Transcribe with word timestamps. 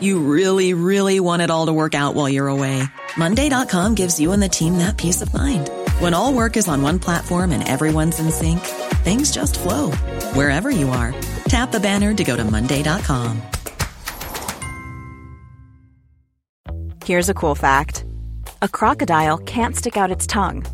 You 0.00 0.18
really, 0.18 0.74
really 0.74 1.20
want 1.20 1.42
it 1.42 1.50
all 1.50 1.66
to 1.66 1.72
work 1.72 1.94
out 1.94 2.14
while 2.14 2.28
you're 2.28 2.48
away. 2.48 2.82
Monday.com 3.16 3.94
gives 3.94 4.18
you 4.18 4.32
and 4.32 4.42
the 4.42 4.48
team 4.48 4.78
that 4.78 4.96
peace 4.96 5.22
of 5.22 5.32
mind. 5.32 5.70
When 6.00 6.12
all 6.12 6.32
work 6.32 6.56
is 6.56 6.68
on 6.68 6.82
one 6.82 6.98
platform 6.98 7.52
and 7.52 7.66
everyone's 7.66 8.18
in 8.18 8.30
sync, 8.30 8.60
things 9.04 9.30
just 9.30 9.58
flow 9.58 9.92
wherever 10.34 10.70
you 10.70 10.88
are. 10.88 11.14
Tap 11.48 11.70
the 11.70 11.80
banner 11.80 12.12
to 12.14 12.24
go 12.24 12.36
to 12.36 12.44
Monday.com. 12.44 13.40
Here's 17.04 17.28
a 17.28 17.34
cool 17.34 17.54
fact 17.54 18.04
a 18.62 18.68
crocodile 18.68 19.38
can't 19.38 19.76
stick 19.76 19.96
out 19.96 20.10
its 20.10 20.26
tongue. 20.26 20.66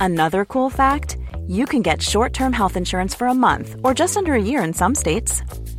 Another 0.00 0.44
cool 0.44 0.68
fact 0.68 1.16
you 1.46 1.64
can 1.64 1.80
get 1.80 2.02
short 2.02 2.32
term 2.32 2.52
health 2.52 2.76
insurance 2.76 3.14
for 3.14 3.28
a 3.28 3.34
month 3.34 3.76
or 3.84 3.94
just 3.94 4.16
under 4.16 4.34
a 4.34 4.42
year 4.42 4.62
in 4.64 4.74
some 4.74 4.94
states. 4.96 5.42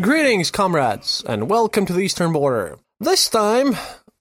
Greetings, 0.00 0.50
comrades, 0.50 1.22
and 1.24 1.48
welcome 1.48 1.86
to 1.86 1.92
the 1.92 2.00
Eastern 2.00 2.32
Border. 2.32 2.80
This 2.98 3.28
time, 3.28 3.76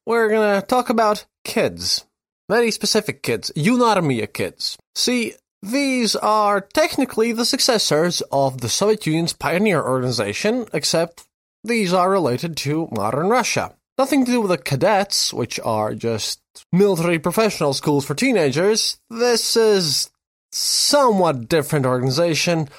we're 0.06 0.30
gonna 0.30 0.62
talk 0.62 0.92
about 0.92 1.26
kids. 1.44 2.06
Very 2.48 2.70
specific 2.70 3.24
kids, 3.24 3.52
Yunarmia 3.56 4.32
kids. 4.32 4.78
See, 4.94 5.34
these 5.64 6.16
are 6.16 6.62
technically 6.62 7.32
the 7.32 7.44
successors 7.44 8.22
of 8.32 8.62
the 8.62 8.70
Soviet 8.70 9.08
Union's 9.08 9.34
pioneer 9.34 9.82
organization, 9.82 10.68
except 10.74 11.26
these 11.64 11.92
are 11.92 12.12
related 12.12 12.56
to 12.58 12.88
modern 12.92 13.30
Russia. 13.30 13.74
Nothing 13.98 14.26
to 14.26 14.32
do 14.32 14.42
with 14.42 14.52
the 14.52 14.60
cadets, 14.60 15.34
which 15.34 15.60
are 15.62 15.96
just 15.96 16.40
military 16.72 17.18
professional 17.18 17.74
schools 17.74 18.06
for 18.06 18.14
teenagers. 18.14 18.98
This 19.10 19.58
is 19.58 20.12
somewhat 20.52 21.50
different 21.50 21.88
organization, 21.88 22.70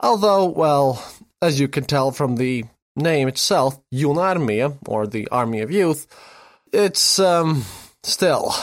although, 0.00 0.46
well, 0.46 1.04
as 1.42 1.60
you 1.60 1.68
can 1.68 1.84
tell 1.84 2.12
from 2.12 2.36
the 2.36 2.64
name 2.96 3.28
itself, 3.28 3.80
Yunarmia, 3.92 4.78
or 4.86 5.06
the 5.06 5.28
Army 5.28 5.60
of 5.60 5.70
Youth, 5.70 6.06
it's, 6.72 7.18
um, 7.18 7.64
still 8.02 8.54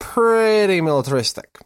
pretty 0.00 0.80
militaristic. 0.80 1.58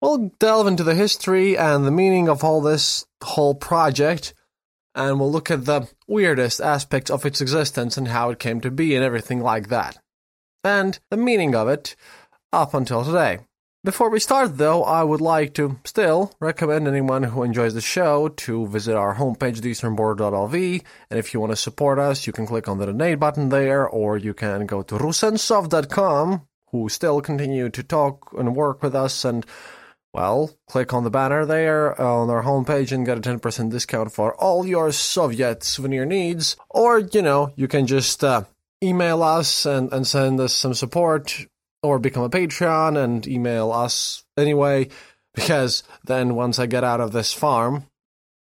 We'll 0.00 0.30
delve 0.38 0.66
into 0.66 0.84
the 0.84 0.94
history 0.94 1.56
and 1.56 1.84
the 1.84 1.90
meaning 1.90 2.28
of 2.28 2.44
all 2.44 2.60
this 2.60 3.06
whole 3.22 3.54
project, 3.54 4.34
and 4.94 5.18
we'll 5.18 5.32
look 5.32 5.50
at 5.50 5.64
the 5.64 5.88
weirdest 6.06 6.60
aspects 6.60 7.10
of 7.10 7.24
its 7.24 7.40
existence 7.40 7.96
and 7.96 8.08
how 8.08 8.30
it 8.30 8.38
came 8.38 8.60
to 8.60 8.70
be 8.70 8.94
and 8.94 9.04
everything 9.04 9.40
like 9.40 9.68
that. 9.68 9.96
And 10.62 10.98
the 11.10 11.16
meaning 11.16 11.54
of 11.54 11.68
it 11.68 11.96
up 12.52 12.74
until 12.74 13.04
today. 13.04 13.40
Before 13.84 14.08
we 14.08 14.18
start, 14.18 14.56
though, 14.56 14.82
I 14.82 15.04
would 15.04 15.20
like 15.20 15.52
to 15.54 15.78
still 15.84 16.32
recommend 16.40 16.88
anyone 16.88 17.22
who 17.22 17.42
enjoys 17.42 17.74
the 17.74 17.82
show 17.82 18.28
to 18.28 18.66
visit 18.66 18.96
our 18.96 19.16
homepage, 19.16 19.60
theeasternborder.lv. 19.60 20.82
And 21.10 21.18
if 21.18 21.34
you 21.34 21.40
want 21.40 21.52
to 21.52 21.56
support 21.56 21.98
us, 21.98 22.26
you 22.26 22.32
can 22.32 22.46
click 22.46 22.66
on 22.66 22.78
the 22.78 22.86
donate 22.86 23.20
button 23.20 23.50
there, 23.50 23.86
or 23.86 24.16
you 24.16 24.32
can 24.32 24.64
go 24.64 24.80
to 24.80 24.94
rusensov.com, 24.94 26.48
who 26.70 26.88
still 26.88 27.20
continue 27.20 27.68
to 27.68 27.82
talk 27.82 28.32
and 28.38 28.56
work 28.56 28.82
with 28.82 28.94
us. 28.94 29.22
And, 29.22 29.44
well, 30.14 30.56
click 30.66 30.94
on 30.94 31.04
the 31.04 31.10
banner 31.10 31.44
there 31.44 32.00
on 32.00 32.30
our 32.30 32.42
homepage 32.42 32.90
and 32.90 33.04
get 33.04 33.18
a 33.18 33.20
10% 33.20 33.70
discount 33.70 34.12
for 34.12 34.34
all 34.36 34.64
your 34.66 34.92
Soviet 34.92 35.62
souvenir 35.62 36.06
needs. 36.06 36.56
Or, 36.70 37.00
you 37.00 37.20
know, 37.20 37.52
you 37.54 37.68
can 37.68 37.86
just 37.86 38.24
uh, 38.24 38.44
email 38.82 39.22
us 39.22 39.66
and, 39.66 39.92
and 39.92 40.06
send 40.06 40.40
us 40.40 40.54
some 40.54 40.72
support 40.72 41.44
or 41.84 41.98
become 41.98 42.24
a 42.24 42.30
Patreon 42.30 42.96
and 42.96 43.26
email 43.26 43.70
us 43.70 44.24
anyway, 44.38 44.88
because 45.34 45.82
then 46.04 46.34
once 46.34 46.58
I 46.58 46.64
get 46.64 46.82
out 46.82 47.00
of 47.00 47.12
this 47.12 47.32
farm, 47.32 47.84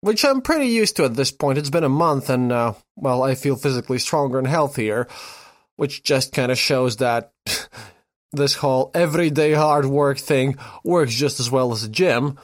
which 0.01 0.25
I'm 0.25 0.41
pretty 0.41 0.67
used 0.67 0.97
to 0.97 1.05
at 1.05 1.15
this 1.15 1.31
point, 1.31 1.57
it's 1.57 1.69
been 1.69 1.85
a 1.85 1.89
month 1.89 2.29
and, 2.29 2.51
uh, 2.51 2.73
well, 2.97 3.23
I 3.23 3.35
feel 3.35 3.55
physically 3.55 3.97
stronger 3.97 4.39
and 4.39 4.47
healthier, 4.47 5.07
which 5.77 6.03
just 6.03 6.33
kind 6.33 6.51
of 6.51 6.57
shows 6.57 6.97
that 6.97 7.31
this 8.33 8.55
whole 8.55 8.91
everyday 8.93 9.53
hard 9.53 9.85
work 9.85 10.17
thing 10.17 10.57
works 10.83 11.15
just 11.15 11.39
as 11.39 11.49
well 11.49 11.71
as 11.71 11.85
a 11.85 11.89
gym. 11.89 12.37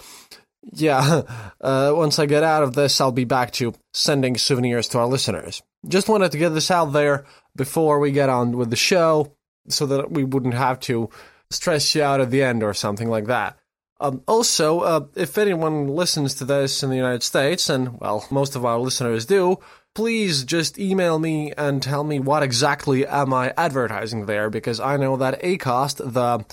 Yeah, 0.72 1.24
uh, 1.62 1.92
once 1.94 2.20
I 2.20 2.26
get 2.26 2.44
out 2.44 2.64
of 2.64 2.74
this, 2.74 3.02
I'll 3.02 3.12
be 3.12 3.26
back 3.26 3.52
to 3.54 3.74
sending 3.94 4.38
souvenirs 4.38 4.88
to 4.90 5.00
our 5.00 5.08
listeners. 5.08 5.62
Just 5.86 6.08
wanted 6.08 6.32
to 6.32 6.38
get 6.38 6.50
this 6.50 6.72
out 6.72 6.94
there 6.94 7.26
before 7.56 8.00
we 8.00 8.12
get 8.12 8.30
on 8.30 8.58
with 8.58 8.70
the 8.70 8.76
show 8.78 9.35
so 9.68 9.86
that 9.86 10.12
we 10.12 10.24
wouldn't 10.24 10.54
have 10.54 10.80
to 10.82 11.10
stress 11.50 11.96
you 11.96 12.04
out 12.04 12.22
at 12.22 12.32
the 12.32 12.44
end 12.44 12.64
or 12.64 12.74
something 12.74 13.10
like 13.10 13.26
that. 13.26 13.58
Um, 14.00 14.24
also, 14.28 14.80
uh, 14.82 15.06
if 15.16 15.38
anyone 15.38 15.88
listens 15.88 16.36
to 16.36 16.46
this 16.46 16.84
in 16.84 16.90
the 16.90 16.98
United 16.98 17.24
States, 17.24 17.70
and 17.70 18.00
well, 18.00 18.26
most 18.30 18.56
of 18.56 18.66
our 18.66 18.78
listeners 18.78 19.26
do, 19.26 19.58
please 19.94 20.44
just 20.44 20.78
email 20.78 21.18
me 21.18 21.54
and 21.54 21.82
tell 21.82 22.04
me 22.04 22.20
what 22.20 22.44
exactly 22.44 23.08
am 23.08 23.34
I 23.34 23.54
advertising 23.56 24.26
there, 24.26 24.50
because 24.50 24.82
I 24.82 24.98
know 24.98 25.16
that 25.18 25.42
Acast, 25.42 26.14
the 26.14 26.46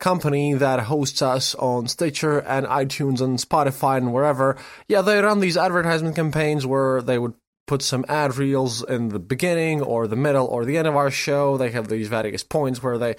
company 0.00 0.54
that 0.54 0.80
hosts 0.80 1.22
us 1.22 1.54
on 1.54 1.86
Stitcher 1.86 2.38
and 2.40 2.66
iTunes 2.66 3.20
and 3.20 3.38
Spotify 3.38 3.98
and 3.98 4.12
wherever, 4.12 4.56
yeah, 4.88 5.02
they 5.02 5.20
run 5.20 5.38
these 5.38 5.56
advertisement 5.56 6.16
campaigns 6.16 6.66
where 6.66 7.00
they 7.00 7.18
would 7.18 7.34
put 7.68 7.82
some 7.82 8.04
ad 8.08 8.36
reels 8.36 8.82
in 8.82 9.10
the 9.10 9.20
beginning 9.20 9.80
or 9.82 10.08
the 10.08 10.16
middle 10.16 10.46
or 10.46 10.64
the 10.64 10.76
end 10.76 10.88
of 10.88 10.96
our 10.96 11.10
show. 11.10 11.56
They 11.56 11.70
have 11.70 11.86
these 11.86 12.08
various 12.08 12.42
points 12.42 12.82
where 12.82 12.98
they 12.98 13.14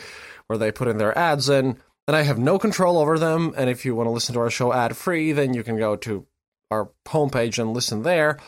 where 0.48 0.58
they 0.58 0.72
put 0.72 0.88
in 0.88 0.98
their 0.98 1.18
ads 1.18 1.48
in, 1.48 1.78
and 2.08 2.18
I 2.18 2.24
have 2.24 2.40
no 2.40 2.60
control 2.60 2.98
over 2.98 3.18
them. 3.18 3.54
And 3.56 3.70
if 3.70 3.86
you 3.86 3.96
want 3.96 4.08
to 4.08 4.12
listen 4.12 4.34
to 4.34 4.42
our 4.42 4.50
show 4.50 4.74
ad 4.74 4.98
free, 4.98 5.32
then 5.32 5.54
you 5.54 5.64
can 5.64 5.78
go 5.78 5.96
to 5.98 6.26
our 6.72 6.90
homepage 7.08 7.60
and 7.60 7.74
listen 7.74 8.02
there. 8.02 8.40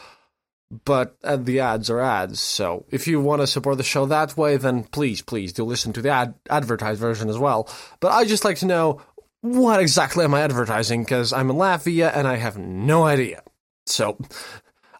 But 0.85 1.17
uh, 1.23 1.35
the 1.35 1.59
ads 1.59 1.89
are 1.89 1.99
ads, 1.99 2.39
so 2.39 2.85
if 2.89 3.05
you 3.05 3.19
want 3.19 3.41
to 3.41 3.47
support 3.47 3.77
the 3.77 3.83
show 3.83 4.05
that 4.05 4.37
way, 4.37 4.55
then 4.55 4.83
please, 4.85 5.21
please 5.21 5.51
do 5.51 5.65
listen 5.65 5.91
to 5.93 6.01
the 6.01 6.09
ad 6.09 6.33
advertised 6.49 6.99
version 6.99 7.29
as 7.29 7.37
well. 7.37 7.69
But 7.99 8.13
I 8.13 8.23
just 8.23 8.45
like 8.45 8.57
to 8.59 8.65
know 8.65 9.01
what 9.41 9.81
exactly 9.81 10.23
am 10.23 10.33
I 10.33 10.41
advertising 10.41 11.03
because 11.03 11.33
I'm 11.33 11.49
in 11.49 11.57
Latvia 11.57 12.15
and 12.15 12.25
I 12.25 12.37
have 12.37 12.57
no 12.57 13.03
idea. 13.03 13.43
So 13.85 14.17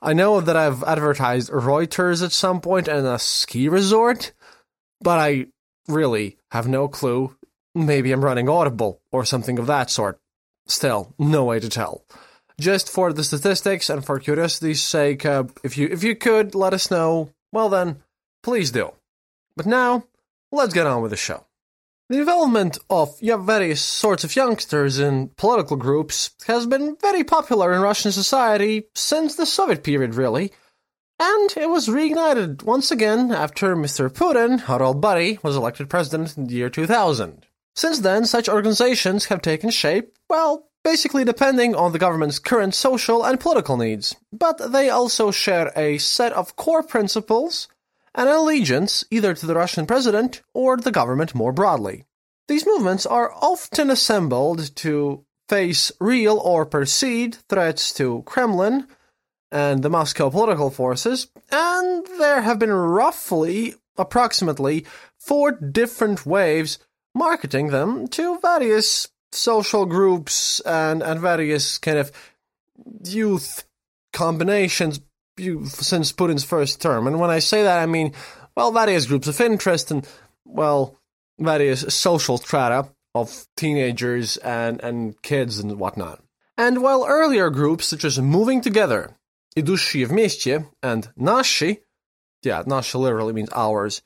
I 0.02 0.14
know 0.14 0.42
that 0.42 0.56
I've 0.56 0.84
advertised 0.84 1.52
Reuters 1.52 2.24
at 2.24 2.32
some 2.32 2.60
point 2.60 2.88
and 2.88 3.06
a 3.06 3.20
ski 3.20 3.70
resort, 3.70 4.34
but 5.00 5.20
I 5.20 5.48
really 5.88 6.38
have 6.52 6.68
no 6.68 6.88
clue. 6.88 7.36
Maybe 7.76 8.12
I'm 8.12 8.26
running 8.26 8.50
Audible 8.50 9.00
or 9.12 9.26
something 9.26 9.60
of 9.60 9.68
that 9.68 9.90
sort. 9.92 10.20
Still, 10.68 11.14
no 11.20 11.46
way 11.46 11.60
to 11.60 11.70
tell. 11.70 12.04
Just 12.60 12.90
for 12.90 13.14
the 13.14 13.24
statistics 13.24 13.90
and 13.90 14.04
for 14.06 14.20
curiosity's 14.20 14.82
sake, 14.82 15.26
uh, 15.26 15.46
if 15.64 15.78
you 15.78 15.88
if 15.88 16.04
you 16.04 16.16
could 16.16 16.56
let 16.56 16.74
us 16.74 16.92
know, 16.92 17.32
well 17.52 17.70
then, 17.70 18.04
please 18.44 18.72
do. 18.72 18.94
But 19.56 19.66
now, 19.66 20.06
let's 20.52 20.74
get 20.74 20.88
on 20.88 21.02
with 21.02 21.12
the 21.12 21.18
show. 21.18 21.46
The 22.12 22.18
development 22.18 22.78
of 22.90 23.18
various 23.22 23.80
sorts 23.80 24.26
of 24.26 24.36
youngsters 24.36 25.00
in 25.00 25.30
political 25.38 25.78
groups 25.78 26.32
has 26.46 26.66
been 26.66 26.98
very 27.00 27.24
popular 27.24 27.72
in 27.72 27.82
Russian 27.82 28.12
society 28.12 28.84
since 28.94 29.38
the 29.38 29.46
Soviet 29.46 29.82
period, 29.82 30.16
really. 30.16 30.52
And 31.22 31.54
it 31.56 31.70
was 31.70 31.88
reignited 31.88 32.64
once 32.64 32.92
again 32.92 33.32
after 33.32 33.78
Mr. 33.78 34.10
Putin, 34.10 34.68
our 34.68 34.84
old 34.84 35.00
buddy, 35.00 35.40
was 35.42 35.56
elected 35.56 35.90
president 35.90 36.36
in 36.36 36.48
the 36.48 36.56
year 36.56 36.70
2000. 36.70 37.46
Since 37.78 38.00
then, 38.00 38.26
such 38.26 38.50
organizations 38.50 39.28
have 39.28 39.42
taken 39.42 39.70
shape, 39.70 40.14
well, 40.30 40.68
basically 40.84 41.24
depending 41.24 41.76
on 41.76 41.94
the 41.94 42.00
government's 42.00 42.40
current 42.40 42.76
social 42.76 43.24
and 43.24 43.40
political 43.40 43.78
needs. 43.78 44.18
But 44.34 44.74
they 44.74 44.90
also 44.90 45.32
share 45.32 45.72
a 45.78 45.98
set 45.98 46.34
of 46.34 46.58
core 46.58 46.84
principles 46.84 47.70
and 48.16 48.30
allegiance 48.30 49.04
either 49.10 49.34
to 49.34 49.46
the 49.46 49.56
Russian 49.56 49.86
president 49.86 50.42
or 50.54 50.78
the 50.78 50.92
government 50.92 51.36
more 51.36 51.52
broadly. 51.52 52.06
These 52.48 52.66
movements 52.66 53.06
are 53.06 53.32
often 53.34 53.90
assembled 53.90 54.76
to 54.78 55.26
face 55.48 55.92
real 56.00 56.38
or 56.38 56.66
perceived 56.66 57.40
threats 57.50 57.94
to 57.94 58.24
Kremlin 58.24 58.88
and 59.52 59.84
the 59.84 59.90
Moscow 59.90 60.30
political 60.30 60.70
forces, 60.70 61.28
and 61.52 62.06
there 62.18 62.42
have 62.42 62.58
been 62.58 62.72
roughly, 62.72 63.76
approximately, 63.98 64.86
four 65.20 65.52
different 65.52 66.26
waves 66.26 66.80
marketing 67.14 67.68
them 67.68 68.08
to 68.08 68.40
various 68.40 69.10
social 69.34 69.86
groups 69.86 70.60
and, 70.62 71.04
and 71.04 71.20
various 71.20 71.78
kind 71.78 71.98
of 71.98 72.12
youth 73.06 73.66
combinations 74.14 75.00
since 75.38 76.12
Putin's 76.12 76.44
first 76.44 76.82
term. 76.82 77.08
And 77.08 77.20
when 77.20 77.30
I 77.30 77.40
say 77.40 77.64
that, 77.64 77.80
I 77.80 77.86
mean, 77.86 78.14
well, 78.56 78.72
various 78.72 79.06
groups 79.06 79.28
of 79.28 79.40
interest 79.42 79.92
and, 79.92 80.08
well, 80.46 81.00
various 81.40 81.82
social 81.94 82.38
strata 82.38 82.90
of 83.16 83.48
teenagers 83.58 84.38
and, 84.38 84.82
and 84.82 85.22
kids 85.22 85.60
and 85.60 85.80
whatnot. 85.80 86.22
And 86.58 86.82
while 86.84 87.06
earlier 87.08 87.50
groups 87.50 87.88
such 87.88 88.06
as 88.06 88.20
Moving 88.20 88.62
Together, 88.62 89.16
Idushi 89.58 90.68
and 90.84 91.10
Nashi, 91.16 91.80
yeah, 92.44 92.64
Nashi 92.66 92.98
literally 92.98 93.34
means 93.34 93.50
ours, 93.54 94.02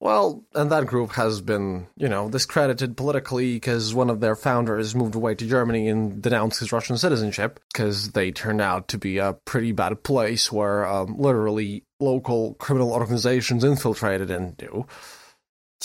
well, 0.00 0.42
and 0.54 0.72
that 0.72 0.86
group 0.86 1.12
has 1.12 1.42
been, 1.42 1.86
you 1.94 2.08
know, 2.08 2.30
discredited 2.30 2.96
politically 2.96 3.54
because 3.54 3.94
one 3.94 4.08
of 4.08 4.20
their 4.20 4.34
founders 4.34 4.94
moved 4.94 5.14
away 5.14 5.34
to 5.34 5.46
Germany 5.46 5.88
and 5.88 6.22
denounced 6.22 6.60
his 6.60 6.72
Russian 6.72 6.96
citizenship 6.96 7.60
because 7.70 8.12
they 8.12 8.32
turned 8.32 8.62
out 8.62 8.88
to 8.88 8.98
be 8.98 9.18
a 9.18 9.34
pretty 9.44 9.72
bad 9.72 10.02
place 10.02 10.50
where 10.50 10.86
um, 10.86 11.18
literally 11.18 11.84
local 12.00 12.54
criminal 12.54 12.92
organizations 12.92 13.62
infiltrated 13.62 14.30
into. 14.30 14.86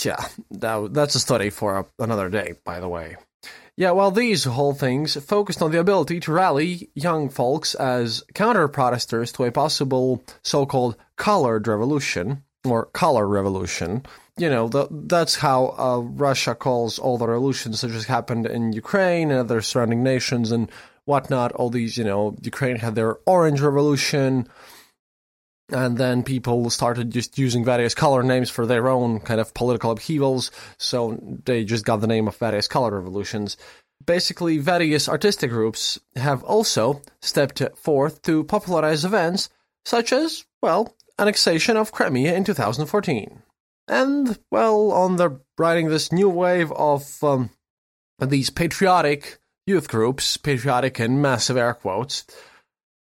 Yeah, 0.01 0.25
that, 0.51 0.94
that's 0.94 1.15
a 1.15 1.19
study 1.19 1.50
for 1.50 1.79
a, 1.79 1.85
another 2.00 2.29
day, 2.29 2.53
by 2.63 2.79
the 2.79 2.89
way. 2.89 3.17
Yeah, 3.75 3.91
well, 3.91 4.12
these 4.12 4.45
whole 4.45 4.73
things 4.73 5.21
focused 5.25 5.62
on 5.62 5.71
the 5.71 5.79
ability 5.81 6.21
to 6.21 6.31
rally 6.31 6.89
young 6.95 7.27
folks 7.27 7.75
as 7.75 8.23
counter 8.33 8.69
protesters 8.69 9.33
to 9.33 9.44
a 9.44 9.51
possible 9.51 10.23
so 10.41 10.65
called 10.65 10.95
colored 11.17 11.67
revolution 11.67 12.44
or 12.71 12.85
color 12.88 13.27
revolution. 13.27 14.06
You 14.38 14.50
know, 14.50 14.67
the, 14.67 14.88
that's 14.91 15.35
how 15.35 15.75
uh, 15.77 16.00
Russia 16.00 16.56
calls 16.56 17.00
all 17.00 17.17
the 17.17 17.27
revolutions 17.27 17.81
that 17.81 17.91
just 17.91 18.07
happened 18.07 18.45
in 18.45 18.73
Ukraine 18.73 19.31
and 19.31 19.39
other 19.39 19.62
surrounding 19.62 20.03
nations 20.03 20.51
and 20.51 20.69
whatnot. 21.06 21.53
All 21.53 21.69
these, 21.69 21.97
you 21.97 22.03
know, 22.03 22.35
Ukraine 22.41 22.75
had 22.75 22.95
their 22.95 23.17
orange 23.25 23.62
revolution, 23.62 24.50
and 25.71 25.97
then 25.97 26.23
people 26.23 26.69
started 26.69 27.12
just 27.12 27.38
using 27.38 27.63
various 27.63 27.95
color 27.95 28.23
names 28.23 28.50
for 28.50 28.65
their 28.65 28.89
own 28.89 29.21
kind 29.21 29.39
of 29.39 29.53
political 29.53 29.91
upheavals. 29.91 30.51
So 30.77 31.17
they 31.45 31.63
just 31.63 31.85
got 31.85 32.01
the 32.01 32.07
name 32.07 32.27
of 32.27 32.35
various 32.35 32.67
color 32.67 32.91
revolutions. 32.91 33.56
Basically, 34.06 34.57
various 34.57 35.07
artistic 35.07 35.50
groups 35.50 35.97
have 36.17 36.44
also 36.44 37.01
stepped 37.21 37.62
forth 37.77 38.21
to 38.23 38.44
popularize 38.44 39.06
events 39.06 39.50
such 39.85 40.12
as, 40.12 40.44
well, 40.62 40.94
annexation 41.19 41.77
of 41.77 41.91
Crimea 41.91 42.33
in 42.35 42.44
2014. 42.44 43.41
And, 43.88 44.39
well, 44.51 44.91
on 44.91 45.17
the 45.17 45.39
riding 45.57 45.89
this 45.89 46.12
new 46.12 46.29
wave 46.29 46.71
of 46.71 47.23
um, 47.23 47.51
these 48.19 48.50
patriotic 48.50 49.39
youth 49.67 49.88
groups, 49.88 50.38
patriotic 50.38 51.00
in 51.00 51.21
massive 51.21 51.57
air 51.57 51.73
quotes, 51.73 52.25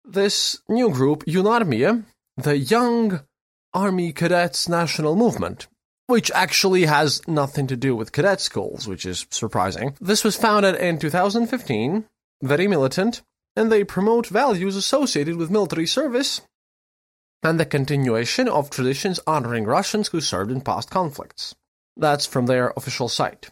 this 0.06 0.60
new 0.68 0.90
group, 0.92 1.24
UNARMIA, 1.26 2.04
the 2.38 2.58
Young 2.58 3.22
Army 3.74 4.12
Cadets 4.12 4.68
National 4.68 5.16
Movement, 5.16 5.68
which 6.08 6.32
actually 6.32 6.86
has 6.86 7.26
nothing 7.28 7.68
to 7.68 7.78
do 7.78 7.96
with 7.96 8.12
cadet 8.12 8.42
schools, 8.42 8.88
which 8.88 9.06
is 9.06 9.26
surprising. 9.30 9.96
This 10.02 10.24
was 10.24 10.36
founded 10.36 10.76
in 10.76 11.00
2015, 11.00 12.06
very 12.42 12.68
militant, 12.68 13.22
and 13.56 13.72
they 13.72 13.84
promote 13.84 14.28
values 14.28 14.76
associated 14.76 15.38
with 15.38 15.52
military 15.52 15.88
service 15.88 16.42
and 17.44 17.60
the 17.60 17.66
continuation 17.66 18.48
of 18.48 18.70
traditions 18.70 19.20
honoring 19.28 19.66
Russians 19.66 20.08
who 20.08 20.22
served 20.22 20.52
in 20.52 20.62
past 20.62 20.90
conflicts. 20.90 21.56
That's 21.98 22.26
from 22.26 22.46
their 22.46 22.74
official 22.78 23.10
site. 23.10 23.52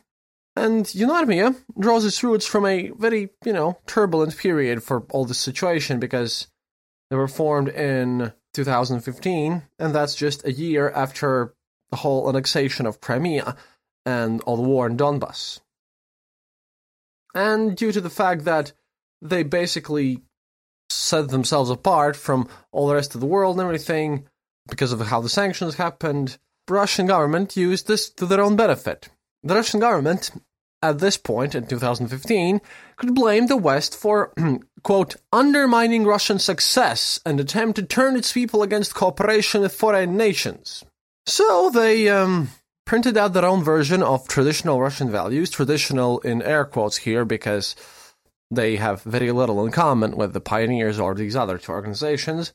And 0.55 0.85
Yunarmia 0.85 1.55
draws 1.79 2.05
its 2.05 2.23
roots 2.23 2.45
from 2.45 2.65
a 2.65 2.89
very, 2.89 3.29
you 3.45 3.53
know, 3.53 3.77
turbulent 3.85 4.37
period 4.37 4.83
for 4.83 5.05
all 5.11 5.25
this 5.25 5.37
situation 5.37 5.99
because 5.99 6.47
they 7.09 7.15
were 7.15 7.27
formed 7.27 7.69
in 7.69 8.33
2015, 8.53 9.63
and 9.79 9.95
that's 9.95 10.15
just 10.15 10.45
a 10.45 10.51
year 10.51 10.89
after 10.89 11.53
the 11.89 11.97
whole 11.97 12.27
annexation 12.27 12.85
of 12.85 13.01
Crimea 13.01 13.55
and 14.05 14.41
all 14.41 14.57
the 14.57 14.63
war 14.63 14.87
in 14.87 14.97
Donbass. 14.97 15.59
And 17.33 17.77
due 17.77 17.91
to 17.91 18.01
the 18.01 18.09
fact 18.09 18.43
that 18.45 18.73
they 19.21 19.43
basically 19.43 20.21
set 20.91 21.29
themselves 21.29 21.69
apart 21.69 22.15
from 22.15 22.47
all 22.71 22.87
the 22.87 22.95
rest 22.95 23.15
of 23.15 23.21
the 23.21 23.27
world 23.27 23.57
and 23.57 23.65
everything 23.65 24.27
because 24.69 24.91
of 24.91 25.01
how 25.01 25.21
the 25.21 25.29
sanctions 25.29 25.75
happened. 25.75 26.37
The 26.67 26.73
Russian 26.73 27.07
government 27.07 27.57
used 27.57 27.87
this 27.87 28.09
to 28.11 28.25
their 28.25 28.41
own 28.41 28.55
benefit. 28.55 29.09
The 29.43 29.55
Russian 29.55 29.79
government, 29.79 30.31
at 30.81 30.99
this 30.99 31.17
point 31.17 31.55
in 31.55 31.65
2015, 31.65 32.61
could 32.97 33.15
blame 33.15 33.47
the 33.47 33.57
West 33.57 33.95
for, 33.95 34.33
quote, 34.83 35.15
undermining 35.33 36.05
Russian 36.05 36.39
success 36.39 37.19
and 37.25 37.39
attempt 37.39 37.77
to 37.77 37.83
turn 37.83 38.15
its 38.15 38.31
people 38.31 38.61
against 38.63 38.95
cooperation 38.95 39.61
with 39.61 39.73
foreign 39.73 40.15
nations. 40.15 40.83
So 41.25 41.71
they 41.73 42.09
um, 42.09 42.49
printed 42.85 43.17
out 43.17 43.33
their 43.33 43.45
own 43.45 43.63
version 43.63 44.03
of 44.03 44.27
traditional 44.27 44.81
Russian 44.81 45.09
values, 45.09 45.49
traditional 45.49 46.19
in 46.19 46.41
air 46.41 46.65
quotes 46.65 46.97
here 46.97 47.25
because 47.25 47.75
they 48.51 48.75
have 48.75 49.01
very 49.03 49.31
little 49.31 49.65
in 49.65 49.71
common 49.71 50.17
with 50.17 50.33
the 50.33 50.41
pioneers 50.41 50.99
or 50.99 51.15
these 51.15 51.35
other 51.35 51.57
two 51.57 51.71
organizations, 51.71 52.53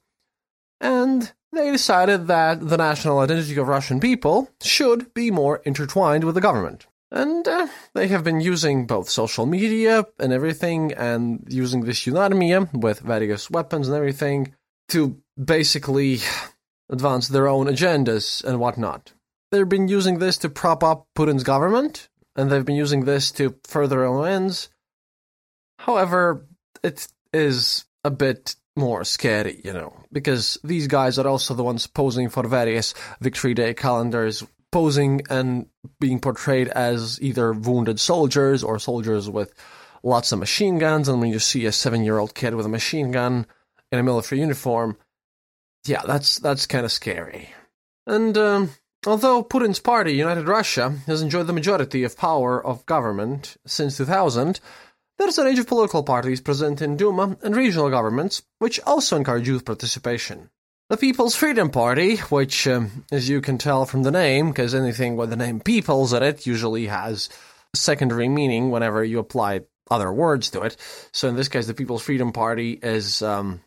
and 0.81 1.33
they 1.53 1.71
decided 1.73 2.27
that 2.27 2.69
the 2.69 2.77
national 2.77 3.19
identity 3.19 3.57
of 3.57 3.67
Russian 3.67 3.99
people 3.99 4.51
should 4.63 5.15
be 5.15 5.31
more 5.31 5.63
intertwined 5.65 6.25
with 6.25 6.35
the 6.35 6.41
government. 6.41 6.87
And 7.11 7.49
uh, 7.49 7.69
they 7.95 8.09
have 8.09 8.25
been 8.25 8.41
using 8.41 8.87
both 8.87 9.09
social 9.09 9.47
media 9.47 10.05
and 10.19 10.33
everything, 10.33 10.93
and 10.93 11.47
using 11.49 11.83
this 11.83 12.05
Yunarmia 12.05 12.73
with 12.75 13.01
various 13.01 13.51
weapons 13.51 13.89
and 13.89 13.97
everything 13.97 14.55
to 14.89 15.17
basically 15.43 16.19
advance 16.91 17.29
their 17.29 17.49
own 17.49 17.67
agendas 17.67 18.45
and 18.45 18.61
whatnot. 18.61 19.13
They've 19.51 19.69
been 19.69 19.89
using 19.89 20.19
this 20.19 20.37
to 20.39 20.51
prop 20.51 20.85
up 20.85 21.07
Putin's 21.17 21.45
government, 21.45 22.09
and 22.35 22.51
they've 22.51 22.65
been 22.65 22.77
using 22.77 23.05
this 23.05 23.31
to 23.33 23.55
further 23.65 23.97
their 23.97 24.05
own 24.05 24.27
ends 24.27 24.69
However, 25.79 26.47
it 26.83 27.09
is 27.33 27.85
a 28.05 28.11
bit 28.11 28.57
more 28.77 29.05
scary, 29.05 29.61
you 29.65 29.73
know, 29.73 29.95
because 30.13 30.59
these 30.63 30.87
guys 30.87 31.19
are 31.19 31.27
also 31.27 31.55
the 31.55 31.65
ones 31.65 31.87
posing 31.87 32.29
for 32.29 32.47
various 32.47 32.95
Victory 33.21 33.55
Day 33.55 33.75
calendars, 33.75 34.45
posing 34.71 35.23
and 35.31 35.67
being 36.01 36.21
portrayed 36.21 36.69
as 36.69 37.21
either 37.23 37.53
wounded 37.53 37.99
soldiers 37.99 38.63
or 38.63 38.79
soldiers 38.79 39.31
with 39.31 39.55
lots 40.03 40.33
of 40.33 40.39
machine 40.39 40.79
guns. 40.79 41.09
And 41.09 41.21
when 41.21 41.31
you 41.31 41.39
see 41.39 41.67
a 41.67 41.73
seven 41.73 42.05
year 42.05 42.19
old 42.19 42.35
kid 42.35 42.55
with 42.55 42.67
a 42.67 42.71
machine 42.71 43.11
gun 43.11 43.47
in 43.91 43.99
a 43.99 44.03
military 44.03 44.41
uniform, 44.41 44.97
yeah, 45.87 46.03
that's 46.07 46.39
that's 46.39 46.67
kind 46.67 46.85
of 46.85 46.93
scary. 46.93 47.51
And 48.07 48.37
um, 48.37 48.71
although 49.07 49.43
Putin's 49.43 49.81
party, 49.81 50.13
United 50.13 50.47
Russia, 50.47 50.91
has 51.07 51.23
enjoyed 51.23 51.47
the 51.47 51.53
majority 51.53 52.05
of 52.05 52.17
power 52.17 52.65
of 52.65 52.87
government 52.87 53.57
since 53.67 53.97
2000, 53.97 54.61
there's 55.19 55.39
a 55.39 55.45
range 55.45 55.59
of 55.59 55.67
political 55.67 56.03
parties 56.03 56.41
present 56.41 56.83
in 56.83 56.97
Duma 56.97 57.37
and 57.43 57.57
regional 57.57 57.91
governments, 57.91 58.43
which 58.59 58.81
also 58.81 59.17
encourage 59.17 59.49
youth 59.49 59.65
participation. 59.65 60.51
The 60.89 60.97
People's 60.97 61.35
Freedom 61.35 61.71
Party, 61.71 62.17
which, 62.17 62.69
um, 62.69 63.05
as 63.11 63.29
you 63.29 63.41
can 63.41 63.59
tell 63.59 63.87
from 63.87 64.05
the 64.05 64.13
name, 64.13 64.51
because 64.51 64.75
anything 64.75 65.17
with 65.17 65.31
the 65.31 65.37
name 65.37 65.61
People's 65.61 66.13
in 66.13 66.23
it 66.23 66.47
usually 66.47 66.87
has 66.87 67.29
secondary 67.75 68.29
meaning 68.29 68.71
whenever 68.71 69.03
you 69.03 69.19
apply 69.19 69.63
other 69.91 70.13
words 70.13 70.51
to 70.51 70.63
it. 70.63 70.77
So 71.13 71.29
in 71.29 71.37
this 71.37 71.49
case, 71.49 71.67
the 71.67 71.75
People's 71.75 72.03
Freedom 72.03 72.33
Party 72.33 72.79
is 72.81 73.21
um, 73.21 73.63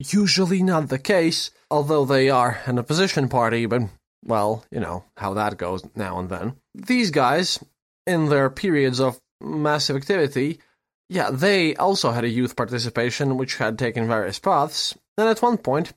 usually 0.00 0.62
not 0.62 0.88
the 0.88 0.98
case, 0.98 1.50
although 1.70 2.04
they 2.04 2.28
are 2.28 2.60
an 2.66 2.78
opposition 2.78 3.28
party, 3.28 3.66
but, 3.66 3.82
well, 4.24 4.64
you 4.70 4.80
know, 4.80 5.04
how 5.16 5.34
that 5.34 5.58
goes 5.58 5.84
now 5.94 6.18
and 6.18 6.28
then. 6.28 6.56
These 6.74 7.10
guys, 7.10 7.62
in 8.04 8.28
their 8.28 8.50
periods 8.50 8.98
of 8.98 9.20
massive 9.42 9.96
activity, 9.96 10.60
yeah, 11.08 11.30
they 11.30 11.74
also 11.76 12.10
had 12.10 12.24
a 12.24 12.28
youth 12.28 12.56
participation 12.56 13.36
which 13.36 13.56
had 13.56 13.78
taken 13.78 14.08
various 14.08 14.38
paths, 14.38 14.96
and 15.18 15.28
at 15.28 15.42
one 15.42 15.58
point, 15.58 15.92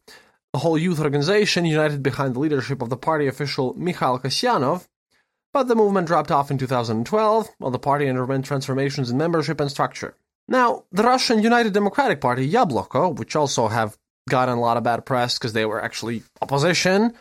a 0.53 0.57
whole 0.57 0.77
youth 0.77 0.99
organization 0.99 1.65
united 1.65 2.01
behind 2.03 2.35
the 2.35 2.39
leadership 2.39 2.81
of 2.81 2.89
the 2.89 2.97
party 2.97 3.27
official 3.27 3.73
Mikhail 3.75 4.19
Kasyanov, 4.19 4.87
but 5.53 5.67
the 5.67 5.75
movement 5.75 6.07
dropped 6.07 6.31
off 6.31 6.51
in 6.51 6.57
2012 6.57 7.49
while 7.59 7.71
the 7.71 7.79
party 7.79 8.09
underwent 8.09 8.45
transformations 8.45 9.09
in 9.09 9.17
membership 9.17 9.59
and 9.61 9.71
structure. 9.71 10.15
Now, 10.47 10.83
the 10.91 11.03
Russian 11.03 11.41
United 11.41 11.73
Democratic 11.73 12.21
Party, 12.21 12.49
Yabloko, 12.49 13.17
which 13.17 13.35
also 13.35 13.67
have 13.67 13.97
gotten 14.29 14.57
a 14.57 14.61
lot 14.61 14.77
of 14.77 14.83
bad 14.83 15.05
press 15.05 15.37
because 15.37 15.53
they 15.53 15.65
were 15.65 15.83
actually 15.83 16.23
opposition, 16.41 17.13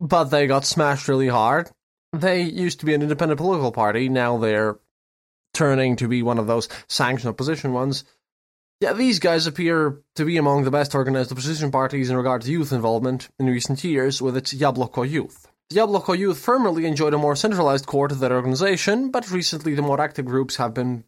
but 0.00 0.24
they 0.24 0.46
got 0.46 0.64
smashed 0.64 1.08
really 1.08 1.28
hard. 1.28 1.70
They 2.12 2.42
used 2.42 2.80
to 2.80 2.86
be 2.86 2.94
an 2.94 3.02
independent 3.02 3.38
political 3.38 3.72
party. 3.72 4.08
Now 4.08 4.38
they're 4.38 4.78
turning 5.56 5.96
to 5.96 6.06
be 6.06 6.22
one 6.22 6.38
of 6.38 6.46
those 6.46 6.68
sanctioned 6.88 7.30
opposition 7.30 7.72
ones. 7.72 8.04
Yeah, 8.80 8.92
these 8.92 9.18
guys 9.18 9.46
appear 9.46 10.02
to 10.16 10.24
be 10.24 10.36
among 10.36 10.64
the 10.64 10.70
best 10.70 10.94
organized 10.94 11.32
opposition 11.32 11.70
parties 11.70 12.10
in 12.10 12.16
regard 12.16 12.42
to 12.42 12.50
youth 12.50 12.72
involvement 12.72 13.28
in 13.38 13.46
recent 13.46 13.82
years 13.82 14.20
with 14.20 14.36
its 14.36 14.52
Yabloko 14.52 15.08
Youth. 15.08 15.48
The 15.70 15.76
Yabloko 15.76 16.16
Youth 16.16 16.38
formerly 16.38 16.84
enjoyed 16.84 17.14
a 17.14 17.18
more 17.18 17.34
centralized 17.34 17.86
core 17.86 18.06
to 18.06 18.14
their 18.14 18.34
organization, 18.34 19.10
but 19.10 19.30
recently 19.30 19.74
the 19.74 19.82
more 19.82 20.00
active 20.00 20.26
groups 20.26 20.56
have 20.56 20.74
been 20.74 21.04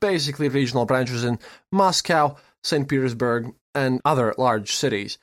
basically 0.00 0.48
regional 0.48 0.86
branches 0.86 1.22
in 1.22 1.38
Moscow, 1.70 2.36
St. 2.64 2.88
Petersburg, 2.88 3.54
and 3.74 4.00
other 4.04 4.34
large 4.38 4.72
cities. 4.72 5.18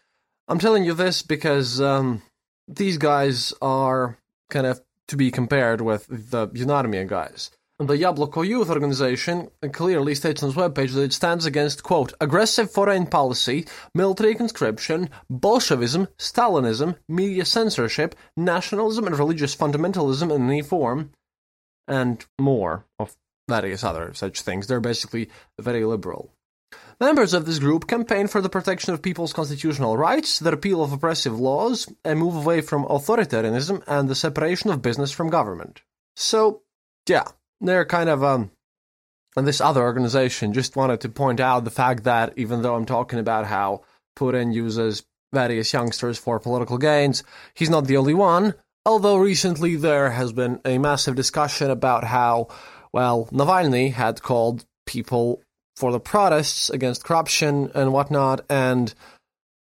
I'm 0.48 0.60
telling 0.60 0.86
you 0.86 0.94
this 0.94 1.24
because 1.24 1.82
um, 1.82 2.22
these 2.68 2.98
guys 2.98 3.54
are 3.62 4.18
kind 4.50 4.68
of 4.68 4.82
to 5.08 5.18
be 5.18 5.32
compared 5.32 5.82
with 5.82 6.08
the 6.08 6.48
Yunarmia 6.50 7.08
guys. 7.08 7.52
The 7.80 7.94
Yabloko 7.94 8.44
Youth 8.44 8.72
Organization 8.72 9.50
clearly 9.72 10.16
states 10.16 10.42
on 10.42 10.50
its 10.50 10.58
webpage 10.58 10.94
that 10.96 11.04
it 11.04 11.14
stands 11.14 11.46
against, 11.46 11.84
quote, 11.84 12.12
aggressive 12.20 12.72
foreign 12.72 13.06
policy, 13.06 13.68
military 13.94 14.34
conscription, 14.34 15.12
Bolshevism, 15.30 16.08
Stalinism, 16.18 16.96
media 17.08 17.46
censorship, 17.46 18.16
nationalism 18.36 19.06
and 19.06 19.20
religious 19.20 19.56
fundamentalism 19.56 20.34
in 20.34 20.50
any 20.50 20.64
form, 20.64 21.12
and 21.88 22.26
more 22.40 22.88
of 22.98 23.16
various 23.48 23.84
other 23.84 24.12
such 24.16 24.42
things. 24.42 24.66
They're 24.66 24.80
basically 24.80 25.30
very 25.60 25.86
liberal. 25.86 26.32
Members 27.00 27.36
of 27.36 27.46
this 27.46 27.60
group 27.60 27.88
campaign 27.88 28.26
for 28.26 28.42
the 28.42 28.50
protection 28.50 28.96
of 28.96 29.04
people's 29.04 29.34
constitutional 29.34 29.98
rights, 29.98 30.40
the 30.40 30.50
repeal 30.50 30.84
of 30.84 30.94
oppressive 30.94 31.40
laws, 31.40 31.88
a 32.04 32.16
move 32.16 32.36
away 32.38 32.62
from 32.62 32.86
authoritarianism, 32.86 33.84
and 33.86 34.10
the 34.10 34.16
separation 34.16 34.72
of 34.72 34.82
business 34.82 35.12
from 35.12 35.30
government. 35.30 35.84
So, 36.16 36.64
yeah, 37.08 37.26
they're 37.62 37.86
kind 37.86 38.10
of 38.10 38.24
um 38.24 38.52
and 39.36 39.48
this 39.48 39.62
other 39.62 39.82
organization 39.82 40.54
just 40.54 40.76
wanted 40.76 41.02
to 41.02 41.10
point 41.10 41.40
out 41.40 41.64
the 41.64 41.70
fact 41.70 42.06
that 42.06 42.34
even 42.38 42.64
though 42.64 42.76
I'm 42.76 42.86
talking 42.88 43.20
about 43.20 43.46
how 43.46 43.84
Putin 44.18 44.52
uses 44.52 45.04
various 45.32 45.72
youngsters 45.72 46.18
for 46.18 46.40
political 46.40 46.80
gains, 46.80 47.24
he's 47.54 47.70
not 47.70 47.86
the 47.86 47.98
only 47.98 48.16
one. 48.16 48.56
Although 48.84 49.18
recently 49.18 49.76
there 49.76 50.10
has 50.10 50.34
been 50.34 50.60
a 50.66 50.80
massive 50.80 51.16
discussion 51.16 51.70
about 51.70 52.04
how, 52.04 52.48
well, 52.92 53.30
Navalny 53.32 53.94
had 53.94 54.24
called 54.24 54.66
people 54.88 55.44
for 55.76 55.92
the 55.92 56.00
protests 56.00 56.72
against 56.72 57.04
corruption 57.04 57.70
and 57.76 57.94
whatnot, 57.94 58.44
and 58.50 58.92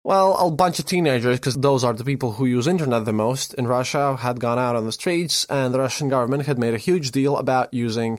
well, 0.03 0.37
a 0.39 0.51
bunch 0.51 0.79
of 0.79 0.87
teenagers, 0.87 1.39
because 1.39 1.57
those 1.57 1.85
are 1.85 1.93
the 1.93 2.05
people 2.05 2.33
who 2.33 2.47
use 2.47 2.67
internet 2.67 3.05
the 3.05 3.13
most 3.13 3.55
in 3.55 3.67
Russia, 3.67 4.17
had 4.17 4.41
gone 4.41 4.59
out 4.59 4.77
on 4.77 4.87
the 4.87 4.93
streets, 4.93 5.45
and 5.47 5.75
the 5.75 5.79
Russian 5.79 6.09
government 6.09 6.47
had 6.47 6.59
made 6.59 6.75
a 6.75 6.79
huge 6.79 7.11
deal 7.11 7.37
about 7.37 7.75
using, 7.75 8.19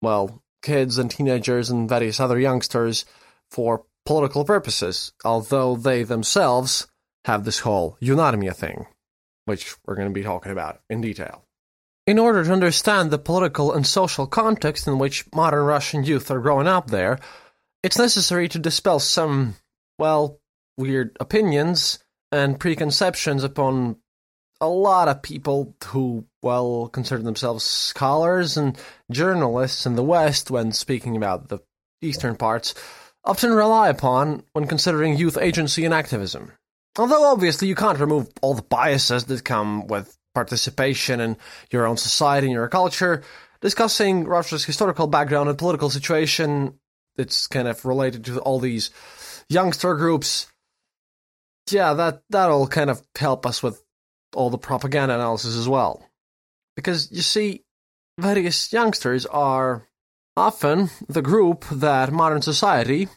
well, 0.00 0.42
kids 0.62 0.98
and 0.98 1.10
teenagers 1.10 1.70
and 1.70 1.88
various 1.88 2.18
other 2.18 2.38
youngsters 2.38 3.04
for 3.50 3.84
political 4.06 4.44
purposes, 4.44 5.12
although 5.24 5.76
they 5.76 6.02
themselves 6.02 6.86
have 7.26 7.44
this 7.44 7.60
whole 7.60 7.98
Yunarmia 8.00 8.54
thing, 8.54 8.86
which 9.44 9.76
we're 9.84 9.96
going 9.96 10.08
to 10.08 10.14
be 10.14 10.22
talking 10.22 10.52
about 10.52 10.80
in 10.88 11.00
detail. 11.00 11.42
In 12.06 12.18
order 12.18 12.44
to 12.44 12.52
understand 12.52 13.10
the 13.10 13.18
political 13.18 13.72
and 13.72 13.84
social 13.84 14.26
context 14.26 14.86
in 14.86 14.98
which 14.98 15.24
modern 15.34 15.64
Russian 15.64 16.04
youth 16.04 16.30
are 16.30 16.40
growing 16.40 16.68
up 16.68 16.88
there, 16.88 17.18
it's 17.82 17.98
necessary 17.98 18.48
to 18.48 18.60
dispel 18.60 19.00
some, 19.00 19.56
well, 19.98 20.38
weird 20.76 21.16
opinions 21.20 21.98
and 22.32 22.58
preconceptions 22.58 23.44
upon 23.44 23.96
a 24.60 24.68
lot 24.68 25.08
of 25.08 25.22
people 25.22 25.74
who, 25.86 26.24
well, 26.42 26.88
consider 26.88 27.22
themselves 27.22 27.64
scholars 27.64 28.56
and 28.56 28.78
journalists 29.10 29.86
in 29.86 29.96
the 29.96 30.02
West 30.02 30.50
when 30.50 30.72
speaking 30.72 31.16
about 31.16 31.48
the 31.48 31.58
eastern 32.00 32.36
parts, 32.36 32.74
often 33.24 33.52
rely 33.52 33.88
upon 33.88 34.42
when 34.52 34.66
considering 34.66 35.16
youth 35.16 35.36
agency 35.36 35.84
and 35.84 35.92
activism. 35.92 36.52
Although 36.98 37.24
obviously 37.24 37.68
you 37.68 37.74
can't 37.74 37.98
remove 37.98 38.28
all 38.40 38.54
the 38.54 38.62
biases 38.62 39.24
that 39.24 39.44
come 39.44 39.86
with 39.86 40.16
participation 40.34 41.20
in 41.20 41.36
your 41.70 41.86
own 41.86 41.96
society 41.96 42.46
and 42.46 42.54
your 42.54 42.68
culture, 42.68 43.22
discussing 43.60 44.24
Russia's 44.24 44.64
historical 44.64 45.06
background 45.06 45.48
and 45.48 45.58
political 45.58 45.90
situation, 45.90 46.78
it's 47.16 47.46
kind 47.46 47.68
of 47.68 47.84
related 47.84 48.24
to 48.26 48.38
all 48.40 48.58
these 48.58 48.90
youngster 49.48 49.94
groups 49.94 50.46
yeah, 51.70 51.94
that 51.94 52.22
that'll 52.30 52.66
kind 52.66 52.90
of 52.90 53.02
help 53.16 53.46
us 53.46 53.62
with 53.62 53.82
all 54.34 54.50
the 54.50 54.58
propaganda 54.58 55.14
analysis 55.14 55.56
as 55.56 55.68
well. 55.68 56.04
Because 56.74 57.10
you 57.10 57.22
see, 57.22 57.64
various 58.18 58.72
youngsters 58.72 59.26
are 59.26 59.86
often 60.36 60.90
the 61.08 61.22
group 61.22 61.64
that 61.70 62.12
modern 62.12 62.42
society 62.42 63.08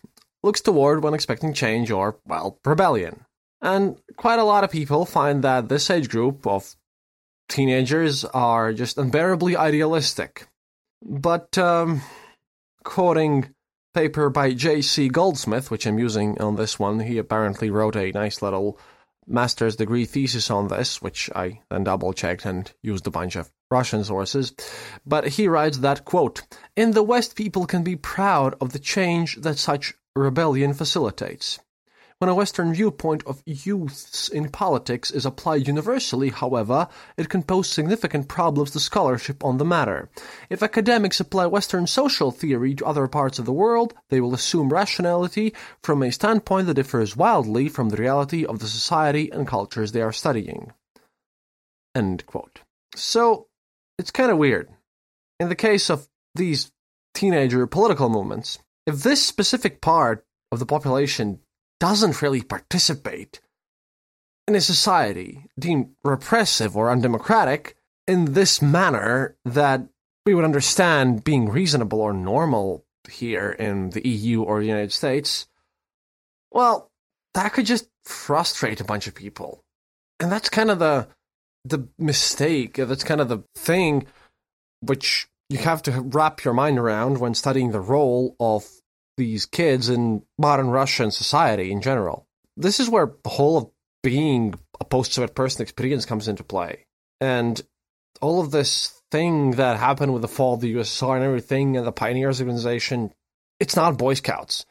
looks 0.44 0.62
toward 0.62 1.04
when 1.04 1.14
expecting 1.14 1.54
change 1.54 1.92
or, 1.92 2.18
well, 2.26 2.58
rebellion. 2.66 3.26
And 3.62 3.98
quite 4.16 4.40
a 4.40 4.46
lot 4.46 4.64
of 4.64 4.72
people 4.72 5.06
find 5.06 5.44
that 5.44 5.68
this 5.68 5.90
age 5.90 6.08
group 6.10 6.48
of 6.48 6.76
teenagers 7.50 8.24
are 8.24 8.72
just 8.72 8.98
unbearably 8.98 9.58
idealistic. 9.58 10.48
But, 11.02 11.58
um, 11.58 12.02
quoting 12.84 13.54
paper 13.94 14.30
by 14.30 14.54
J.C. 14.54 15.10
Goldsmith, 15.10 15.72
which 15.72 15.86
I'm 15.86 16.00
using 16.00 16.40
on 16.42 16.56
this 16.56 16.80
one. 16.80 17.00
He 17.00 17.18
apparently 17.18 17.70
wrote 17.70 17.96
a 17.96 18.12
nice 18.12 18.42
little 18.42 18.80
master's 19.28 19.76
degree 19.76 20.06
thesis 20.06 20.50
on 20.50 20.68
this, 20.68 21.02
which 21.02 21.30
I 21.36 21.62
then 21.70 21.84
double 21.84 22.14
checked 22.14 22.46
and 22.46 22.72
used 22.82 23.08
a 23.08 23.12
bunch 23.12 23.36
of 23.36 23.52
Russian 23.72 24.04
sources. 24.04 24.54
But 25.06 25.28
he 25.28 25.48
writes 25.48 25.80
that, 25.80 26.06
quote, 26.06 26.42
In 26.76 26.92
the 26.92 27.04
West, 27.04 27.36
people 27.36 27.66
can 27.66 27.84
be 27.84 27.96
proud 27.96 28.56
of 28.60 28.74
the 28.74 28.80
change 28.80 29.36
that 29.38 29.58
such 29.58 29.94
rebellion 30.16 30.74
facilitates. 30.74 31.60
When 32.20 32.28
a 32.28 32.36
Western 32.36 32.74
viewpoint 32.74 33.24
of 33.26 33.42
youths 33.46 34.28
in 34.28 34.50
politics 34.50 35.10
is 35.10 35.26
applied 35.26 35.68
universally, 35.68 36.28
however, 36.28 36.90
it 37.16 37.30
can 37.30 37.44
pose 37.44 37.70
significant 37.70 38.28
problems 38.28 38.72
to 38.72 38.82
scholarship 38.82 39.42
on 39.42 39.58
the 39.58 39.64
matter. 39.64 40.10
If 40.50 40.62
academics 40.62 41.22
apply 41.22 41.46
Western 41.46 41.88
social 41.88 42.32
theory 42.32 42.76
to 42.76 42.86
other 42.86 43.08
parts 43.08 43.40
of 43.40 43.46
the 43.46 43.54
world, 43.54 43.94
they 44.10 44.20
will 44.20 44.34
assume 44.34 44.68
rationality 44.68 45.54
from 45.82 46.04
a 46.04 46.12
standpoint 46.12 46.68
that 46.68 46.74
differs 46.74 47.16
wildly 47.16 47.70
from 47.70 47.88
the 47.88 47.96
reality 47.96 48.46
of 48.46 48.60
the 48.60 48.68
society 48.68 49.32
and 49.32 49.48
cultures 49.48 49.94
they 49.94 50.02
are 50.02 50.12
studying. 50.12 50.74
End 51.96 52.26
quote. 52.26 52.60
So, 52.96 53.48
it's 53.98 54.12
kind 54.12 54.30
of 54.30 54.38
weird. 54.38 54.68
In 55.40 55.48
the 55.48 55.56
case 55.56 55.90
of 55.90 56.10
these 56.36 56.70
teenager 57.14 57.66
political 57.66 58.10
movements, 58.10 58.60
if 58.86 59.04
this 59.04 59.26
specific 59.26 59.80
part 59.80 60.26
of 60.52 60.60
the 60.60 60.66
population 60.66 61.40
doesn't 61.80 62.22
really 62.22 62.42
participate 62.42 63.40
in 64.48 64.56
a 64.56 64.62
society 64.62 65.46
deemed 65.58 65.92
repressive 66.04 66.76
or 66.76 66.90
undemocratic 66.90 67.76
in 68.08 68.34
this 68.34 68.62
manner 68.62 69.38
that 69.46 69.88
we 70.26 70.34
would 70.34 70.46
understand 70.46 71.24
being 71.24 71.50
reasonable 71.50 72.02
or 72.02 72.14
normal 72.14 72.84
here 73.10 73.52
in 73.52 73.92
the 73.92 74.08
EU 74.08 74.42
or 74.42 74.60
the 74.60 74.68
United 74.68 74.92
States, 74.92 75.48
well, 76.52 76.90
that 77.34 77.54
could 77.54 77.66
just 77.66 77.88
frustrate 78.04 78.82
a 78.82 78.84
bunch 78.84 79.08
of 79.08 79.16
people. 79.16 79.64
And 80.20 80.32
that's 80.32 80.50
kind 80.50 80.72
of 80.72 80.80
the 80.80 81.08
the 81.66 81.88
mistake, 81.98 82.76
that's 82.76 83.04
kind 83.04 83.22
of 83.22 83.28
the 83.28 83.44
thing 83.56 84.08
which 84.82 85.28
you 85.50 85.58
have 85.58 85.84
to 85.84 85.92
wrap 86.02 86.44
your 86.44 86.54
mind 86.54 86.80
around 86.80 87.20
when 87.20 87.34
studying 87.34 87.72
the 87.72 87.82
role 87.82 88.36
of 88.40 88.66
these 89.20 89.46
kids 89.46 89.90
in 89.90 90.24
modern 90.38 90.70
Russian 90.70 91.12
society 91.12 91.72
in 91.72 91.82
general. 91.82 92.26
This 92.58 92.80
is 92.80 92.90
where 92.90 93.14
the 93.24 93.30
whole 93.30 93.58
of 93.58 93.70
being 94.02 94.56
a 94.80 94.86
post 94.86 95.14
Soviet 95.14 95.36
person 95.36 95.62
experience 95.62 96.06
comes 96.06 96.28
into 96.28 96.44
play. 96.44 96.86
And 97.22 97.62
all 98.22 98.40
of 98.40 98.52
this 98.52 98.94
thing 99.12 99.52
that 99.52 99.78
happened 99.78 100.14
with 100.14 100.22
the 100.22 100.28
fall 100.28 100.56
of 100.56 100.62
the 100.62 100.74
USSR 100.74 101.16
and 101.16 101.24
everything, 101.24 101.78
and 101.78 101.86
the 101.86 101.92
Pioneers 101.92 102.40
organization, 102.42 103.12
it's 103.60 103.76
not 103.76 103.98
Boy 103.98 104.14
Scouts. 104.14 104.66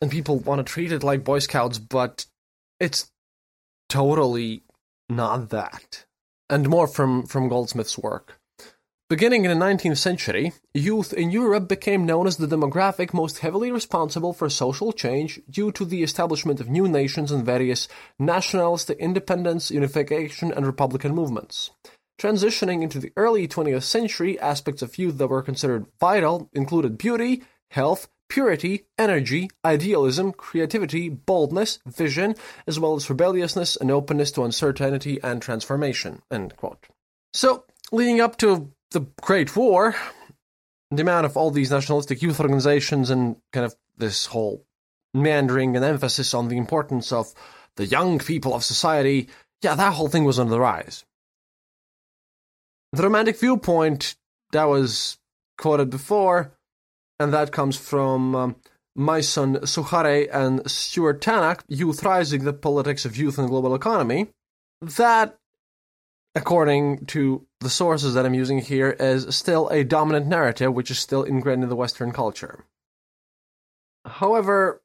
And 0.00 0.10
people 0.10 0.38
want 0.38 0.66
to 0.66 0.72
treat 0.72 0.92
it 0.92 1.04
like 1.04 1.24
Boy 1.24 1.40
Scouts, 1.40 1.78
but 1.78 2.26
it's 2.78 3.10
totally 3.88 4.62
not 5.08 5.50
that. 5.50 6.06
And 6.48 6.68
more 6.68 6.86
from, 6.86 7.26
from 7.26 7.48
Goldsmith's 7.48 7.98
work. 7.98 8.39
Beginning 9.10 9.44
in 9.44 9.58
the 9.58 9.66
19th 9.66 9.98
century, 9.98 10.52
youth 10.72 11.12
in 11.12 11.32
Europe 11.32 11.66
became 11.66 12.06
known 12.06 12.28
as 12.28 12.36
the 12.36 12.46
demographic 12.46 13.12
most 13.12 13.40
heavily 13.40 13.72
responsible 13.72 14.32
for 14.32 14.48
social 14.48 14.92
change 14.92 15.40
due 15.50 15.72
to 15.72 15.84
the 15.84 16.04
establishment 16.04 16.60
of 16.60 16.68
new 16.68 16.86
nations 16.86 17.32
and 17.32 17.44
various 17.44 17.88
nationalistic 18.20 18.96
independence, 19.00 19.68
unification, 19.72 20.52
and 20.52 20.64
republican 20.64 21.12
movements. 21.12 21.72
Transitioning 22.20 22.84
into 22.84 23.00
the 23.00 23.12
early 23.16 23.48
20th 23.48 23.82
century, 23.82 24.38
aspects 24.38 24.80
of 24.80 24.96
youth 24.96 25.18
that 25.18 25.26
were 25.26 25.42
considered 25.42 25.86
vital 25.98 26.48
included 26.52 26.96
beauty, 26.96 27.42
health, 27.72 28.06
purity, 28.28 28.84
energy, 28.96 29.50
idealism, 29.64 30.30
creativity, 30.30 31.08
boldness, 31.08 31.80
vision, 31.84 32.36
as 32.64 32.78
well 32.78 32.94
as 32.94 33.10
rebelliousness 33.10 33.74
and 33.74 33.90
openness 33.90 34.30
to 34.30 34.44
uncertainty 34.44 35.18
and 35.20 35.42
transformation. 35.42 36.22
So, 37.34 37.64
leading 37.90 38.20
up 38.20 38.36
to 38.36 38.70
the 38.90 39.06
Great 39.20 39.54
War, 39.56 39.94
the 40.90 41.02
amount 41.02 41.26
of 41.26 41.36
all 41.36 41.50
these 41.50 41.70
nationalistic 41.70 42.22
youth 42.22 42.40
organizations 42.40 43.10
and 43.10 43.36
kind 43.52 43.64
of 43.66 43.74
this 43.96 44.26
whole 44.26 44.64
meandering 45.14 45.76
and 45.76 45.84
emphasis 45.84 46.34
on 46.34 46.48
the 46.48 46.56
importance 46.56 47.12
of 47.12 47.32
the 47.76 47.86
young 47.86 48.18
people 48.18 48.54
of 48.54 48.64
society, 48.64 49.28
yeah, 49.62 49.74
that 49.74 49.94
whole 49.94 50.08
thing 50.08 50.24
was 50.24 50.38
on 50.38 50.48
the 50.48 50.60
rise. 50.60 51.04
The 52.92 53.02
romantic 53.02 53.38
viewpoint 53.38 54.16
that 54.52 54.64
was 54.64 55.18
quoted 55.58 55.90
before, 55.90 56.52
and 57.20 57.32
that 57.32 57.52
comes 57.52 57.76
from 57.76 58.34
um, 58.34 58.56
Mason 58.96 59.56
Sukarieh 59.56 60.28
and 60.32 60.68
Stuart 60.68 61.20
Tannock, 61.20 61.62
Youth 61.68 62.02
Rising, 62.02 62.44
the 62.44 62.52
Politics 62.52 63.04
of 63.04 63.16
Youth 63.16 63.38
and 63.38 63.48
Global 63.48 63.74
Economy. 63.74 64.28
That, 64.80 65.36
according 66.34 67.06
to 67.06 67.46
the 67.60 67.70
sources 67.70 68.14
that 68.14 68.24
I'm 68.24 68.34
using 68.34 68.58
here, 68.58 68.90
is 68.90 69.34
still 69.34 69.68
a 69.68 69.84
dominant 69.84 70.26
narrative 70.26 70.72
which 70.72 70.90
is 70.90 70.98
still 70.98 71.22
ingrained 71.22 71.62
in 71.62 71.68
the 71.68 71.76
Western 71.76 72.12
culture. 72.12 72.64
However, 74.04 74.82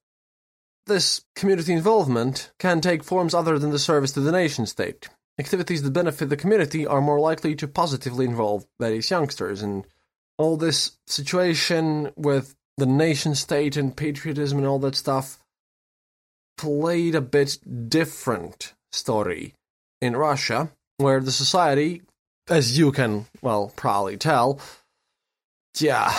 this 0.87 1.23
community 1.35 1.73
involvement 1.73 2.51
can 2.59 2.81
take 2.81 3.03
forms 3.03 3.33
other 3.33 3.57
than 3.57 3.71
the 3.71 3.79
service 3.79 4.11
to 4.13 4.19
the 4.19 4.31
nation 4.31 4.65
state. 4.65 5.09
Activities 5.39 5.81
that 5.83 5.91
benefit 5.91 6.29
the 6.29 6.37
community 6.37 6.85
are 6.87 7.01
more 7.01 7.19
likely 7.19 7.55
to 7.55 7.67
positively 7.67 8.25
involve 8.25 8.65
various 8.79 9.09
youngsters, 9.09 9.61
and 9.61 9.85
all 10.37 10.57
this 10.57 10.97
situation 11.07 12.11
with 12.15 12.55
the 12.77 12.85
nation 12.85 13.35
state 13.35 13.77
and 13.77 13.95
patriotism 13.95 14.57
and 14.57 14.67
all 14.67 14.79
that 14.79 14.95
stuff 14.95 15.39
played 16.57 17.15
a 17.15 17.21
bit 17.21 17.57
different 17.89 18.73
story 18.91 19.53
in 20.01 20.15
Russia, 20.15 20.71
where 20.97 21.19
the 21.19 21.31
society, 21.31 22.01
as 22.49 22.77
you 22.77 22.91
can, 22.91 23.25
well, 23.41 23.71
probably 23.75 24.17
tell, 24.17 24.59
yeah, 25.79 26.13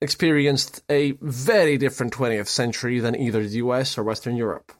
experienced 0.00 0.82
a 0.88 1.12
very 1.20 1.78
different 1.78 2.12
20th 2.12 2.48
century 2.48 3.00
than 3.00 3.16
either 3.16 3.42
the 3.42 3.56
US 3.56 3.96
or 3.96 4.02
Western 4.02 4.36
Europe. 4.36 4.72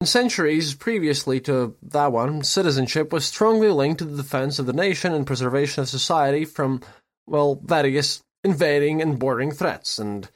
In 0.00 0.06
centuries 0.06 0.74
previously 0.74 1.40
to 1.40 1.76
that 1.82 2.12
one, 2.12 2.42
citizenship 2.42 3.12
was 3.12 3.26
strongly 3.26 3.68
linked 3.68 3.98
to 3.98 4.06
the 4.06 4.16
defense 4.16 4.58
of 4.58 4.66
the 4.66 4.72
nation 4.72 5.12
and 5.12 5.26
preservation 5.26 5.82
of 5.82 5.88
society 5.88 6.44
from, 6.44 6.80
well, 7.26 7.60
various 7.62 8.22
invading 8.42 9.02
and 9.02 9.18
bordering 9.18 9.50
threats. 9.50 9.98
And 9.98 10.30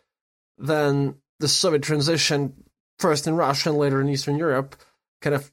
then 0.59 1.15
the 1.41 1.49
Soviet 1.49 1.83
transition, 1.83 2.65
first 2.99 3.27
in 3.27 3.37
Russia 3.37 3.71
and 3.71 3.79
later 3.79 4.03
in 4.03 4.11
Eastern 4.11 4.37
Europe, 4.37 4.77
kind 5.23 5.35
of 5.35 5.51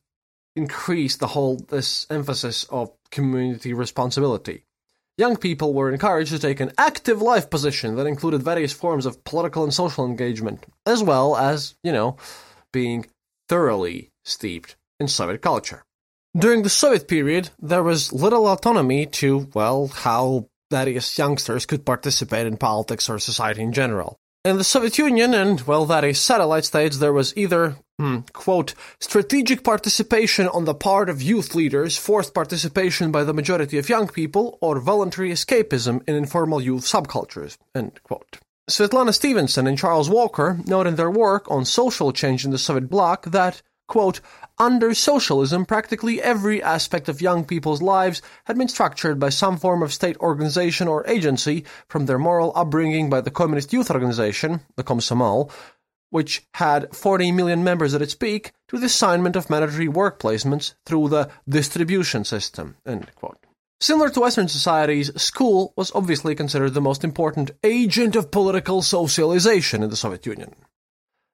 increased 0.55 1.19
the 1.19 1.27
whole 1.27 1.57
this 1.57 2.07
emphasis 2.09 2.65
of 2.65 2.91
community 3.09 3.73
responsibility. 3.73 4.65
Young 5.17 5.37
people 5.37 5.73
were 5.73 5.91
encouraged 5.91 6.31
to 6.31 6.39
take 6.39 6.59
an 6.59 6.71
active 6.77 7.21
life 7.21 7.49
position 7.49 7.95
that 7.95 8.07
included 8.07 8.41
various 8.41 8.73
forms 8.73 9.05
of 9.05 9.23
political 9.23 9.63
and 9.63 9.73
social 9.73 10.05
engagement, 10.05 10.65
as 10.85 11.03
well 11.03 11.35
as, 11.35 11.75
you 11.83 11.91
know, 11.91 12.17
being 12.71 13.05
thoroughly 13.47 14.09
steeped 14.23 14.75
in 14.99 15.07
Soviet 15.07 15.41
culture. 15.41 15.83
During 16.37 16.63
the 16.63 16.69
Soviet 16.69 17.07
period, 17.07 17.49
there 17.59 17.83
was 17.83 18.13
little 18.13 18.47
autonomy 18.47 19.05
to, 19.07 19.49
well, 19.53 19.87
how 19.87 20.47
various 20.71 21.17
youngsters 21.17 21.65
could 21.65 21.85
participate 21.85 22.47
in 22.47 22.55
politics 22.55 23.09
or 23.09 23.19
society 23.19 23.61
in 23.61 23.73
general. 23.73 24.17
In 24.43 24.57
the 24.57 24.63
Soviet 24.63 24.97
Union 24.97 25.35
and, 25.35 25.61
well, 25.61 25.85
various 25.85 26.19
satellite 26.19 26.65
states, 26.65 26.97
there 26.97 27.13
was 27.13 27.37
either, 27.37 27.75
hmm, 27.99 28.21
quote, 28.33 28.73
strategic 28.99 29.63
participation 29.63 30.47
on 30.47 30.65
the 30.65 30.73
part 30.73 31.09
of 31.11 31.21
youth 31.21 31.53
leaders, 31.53 31.95
forced 31.95 32.33
participation 32.33 33.11
by 33.11 33.23
the 33.23 33.35
majority 33.35 33.77
of 33.77 33.87
young 33.87 34.07
people, 34.07 34.57
or 34.59 34.79
voluntary 34.79 35.29
escapism 35.29 36.01
in 36.07 36.15
informal 36.15 36.59
youth 36.59 36.85
subcultures, 36.85 37.55
end 37.75 37.99
quote. 38.01 38.39
Svetlana 38.67 39.13
Stephenson 39.13 39.67
and 39.67 39.77
Charles 39.77 40.09
Walker 40.09 40.59
note 40.65 40.87
in 40.87 40.95
their 40.95 41.11
work 41.11 41.45
on 41.51 41.63
social 41.63 42.11
change 42.11 42.43
in 42.43 42.49
the 42.49 42.57
Soviet 42.57 42.89
bloc 42.89 43.25
that, 43.25 43.61
quote, 43.87 44.21
under 44.61 44.93
socialism, 44.93 45.65
practically 45.65 46.21
every 46.21 46.61
aspect 46.61 47.09
of 47.09 47.19
young 47.19 47.43
people's 47.43 47.81
lives 47.81 48.21
had 48.45 48.59
been 48.59 48.67
structured 48.67 49.19
by 49.19 49.29
some 49.29 49.57
form 49.57 49.81
of 49.81 49.91
state 49.91 50.15
organization 50.17 50.87
or 50.87 51.05
agency, 51.07 51.65
from 51.87 52.05
their 52.05 52.19
moral 52.19 52.51
upbringing 52.55 53.09
by 53.09 53.19
the 53.21 53.31
Communist 53.31 53.73
Youth 53.73 53.89
Organization, 53.89 54.59
the 54.75 54.83
Komsomol, 54.83 55.51
which 56.11 56.43
had 56.53 56.95
40 56.95 57.31
million 57.31 57.63
members 57.63 57.95
at 57.95 58.03
its 58.03 58.13
peak, 58.13 58.51
to 58.67 58.77
the 58.77 58.85
assignment 58.85 59.35
of 59.35 59.49
mandatory 59.49 59.87
work 59.87 60.19
placements 60.19 60.75
through 60.85 61.09
the 61.09 61.27
distribution 61.49 62.23
system. 62.23 62.75
Similar 63.79 64.11
to 64.11 64.19
Western 64.19 64.47
societies, 64.47 65.09
school 65.19 65.73
was 65.75 65.91
obviously 65.95 66.35
considered 66.35 66.75
the 66.75 66.81
most 66.81 67.03
important 67.03 67.49
agent 67.63 68.15
of 68.15 68.29
political 68.29 68.83
socialization 68.83 69.81
in 69.81 69.89
the 69.89 69.95
Soviet 69.95 70.27
Union. 70.27 70.53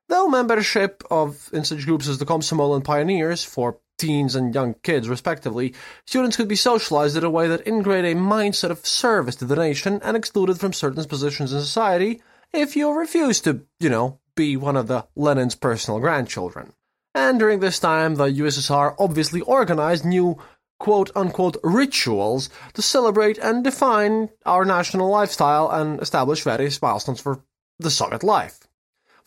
Though 0.09 0.27
membership 0.29 1.03
of 1.11 1.49
in 1.51 1.65
such 1.65 1.85
groups 1.85 2.07
as 2.07 2.17
the 2.17 2.25
Komsomol 2.25 2.75
and 2.75 2.85
Pioneers 2.85 3.43
for 3.43 3.79
teens 3.97 4.35
and 4.35 4.53
young 4.55 4.75
kids, 4.83 5.09
respectively, 5.09 5.73
students 6.05 6.37
could 6.37 6.47
be 6.47 6.55
socialized 6.55 7.17
in 7.17 7.23
a 7.23 7.29
way 7.29 7.47
that 7.47 7.67
integrated 7.67 8.15
a 8.15 8.19
mindset 8.19 8.69
of 8.69 8.85
service 8.85 9.35
to 9.37 9.45
the 9.45 9.55
nation 9.55 9.99
and 10.03 10.15
excluded 10.15 10.59
from 10.59 10.71
certain 10.71 11.03
positions 11.05 11.51
in 11.51 11.59
society 11.59 12.21
if 12.53 12.75
you 12.75 12.91
refused 12.91 13.43
to, 13.43 13.65
you 13.79 13.89
know, 13.89 14.19
be 14.35 14.55
one 14.55 14.77
of 14.77 14.87
the 14.87 15.05
Lenin's 15.15 15.55
personal 15.55 15.99
grandchildren. 15.99 16.71
And 17.13 17.39
during 17.39 17.59
this 17.59 17.79
time, 17.79 18.15
the 18.15 18.25
USSR 18.25 18.95
obviously 18.99 19.41
organized 19.41 20.05
new 20.05 20.37
quote 20.79 21.09
unquote 21.15 21.57
rituals 21.63 22.49
to 22.73 22.81
celebrate 22.81 23.39
and 23.39 23.63
define 23.63 24.29
our 24.45 24.63
national 24.63 25.09
lifestyle 25.09 25.69
and 25.69 25.99
establish 25.99 26.43
various 26.43 26.81
milestones 26.81 27.19
for 27.19 27.43
the 27.79 27.89
Soviet 27.89 28.23
life. 28.23 28.66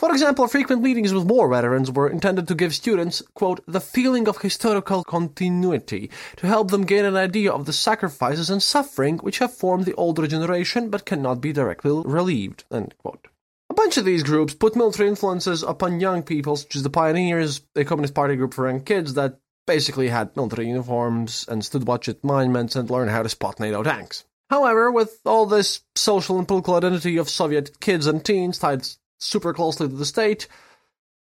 For 0.01 0.11
example, 0.13 0.49
frequent 0.49 0.81
meetings 0.81 1.13
with 1.13 1.27
war 1.27 1.47
veterans 1.51 1.91
were 1.91 2.09
intended 2.09 2.49
to 2.49 2.55
give 2.55 2.75
students, 2.75 3.23
quote, 3.35 3.61
the 3.67 3.83
feeling 3.83 4.29
of 4.29 4.39
historical 4.39 5.05
continuity, 5.05 6.11
to 6.37 6.47
help 6.47 6.71
them 6.71 6.87
gain 6.87 7.05
an 7.05 7.19
idea 7.19 7.53
of 7.53 7.67
the 7.67 7.75
sacrifices 7.75 8.49
and 8.49 8.63
suffering 8.63 9.19
which 9.19 9.41
have 9.41 9.53
formed 9.53 9.85
the 9.85 9.93
older 9.97 10.27
generation 10.27 10.89
but 10.89 11.05
cannot 11.05 11.43
be 11.43 11.53
directly 11.53 12.01
relieved, 12.07 12.65
end 12.73 12.95
quote. 12.97 13.27
A 13.69 13.75
bunch 13.75 13.99
of 13.99 14.07
these 14.07 14.23
groups 14.23 14.55
put 14.55 14.75
military 14.75 15.07
influences 15.07 15.63
upon 15.63 16.01
young 16.01 16.23
people, 16.23 16.57
such 16.57 16.77
as 16.77 16.83
the 16.83 16.89
Pioneers, 16.89 17.61
a 17.77 17.85
Communist 17.85 18.15
Party 18.15 18.37
group 18.37 18.55
for 18.55 18.67
young 18.67 18.81
kids 18.81 19.13
that 19.13 19.39
basically 19.67 20.09
had 20.09 20.35
military 20.35 20.69
uniforms 20.69 21.45
and 21.47 21.63
stood 21.63 21.87
watch 21.87 22.09
at 22.09 22.25
monuments 22.25 22.75
and 22.75 22.89
learned 22.89 23.11
how 23.11 23.23
to 23.23 23.29
spot 23.29 23.61
NATO 23.61 23.83
tanks. 23.83 24.25
However, 24.49 24.91
with 24.91 25.21
all 25.27 25.45
this 25.45 25.83
social 25.95 26.39
and 26.39 26.49
political 26.49 26.75
identity 26.75 27.19
of 27.19 27.29
Soviet 27.29 27.79
kids 27.81 28.07
and 28.07 28.25
teens 28.25 28.59
tied 28.59 28.89
super 29.21 29.55
closely 29.55 29.89
to 29.89 29.95
the 29.95 30.05
state, 30.05 30.49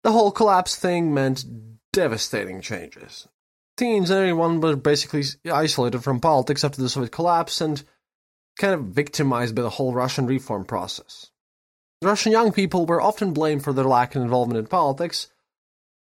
the 0.02 0.12
whole 0.12 0.30
collapse 0.30 0.76
thing 0.76 1.12
meant 1.12 1.44
devastating 1.92 2.60
changes. 2.60 3.28
Teens 3.76 4.10
and 4.10 4.20
everyone 4.20 4.60
were 4.60 4.76
basically 4.76 5.24
isolated 5.50 6.00
from 6.00 6.20
politics 6.20 6.64
after 6.64 6.80
the 6.80 6.88
Soviet 6.88 7.12
collapse 7.12 7.60
and 7.60 7.82
kind 8.58 8.74
of 8.74 8.84
victimized 8.86 9.54
by 9.54 9.62
the 9.62 9.70
whole 9.70 9.92
Russian 9.92 10.26
reform 10.26 10.64
process. 10.64 11.30
Russian 12.02 12.32
young 12.32 12.52
people 12.52 12.86
were 12.86 13.00
often 13.00 13.32
blamed 13.32 13.64
for 13.64 13.72
their 13.72 13.84
lack 13.84 14.14
of 14.14 14.22
involvement 14.22 14.58
in 14.58 14.66
politics, 14.66 15.28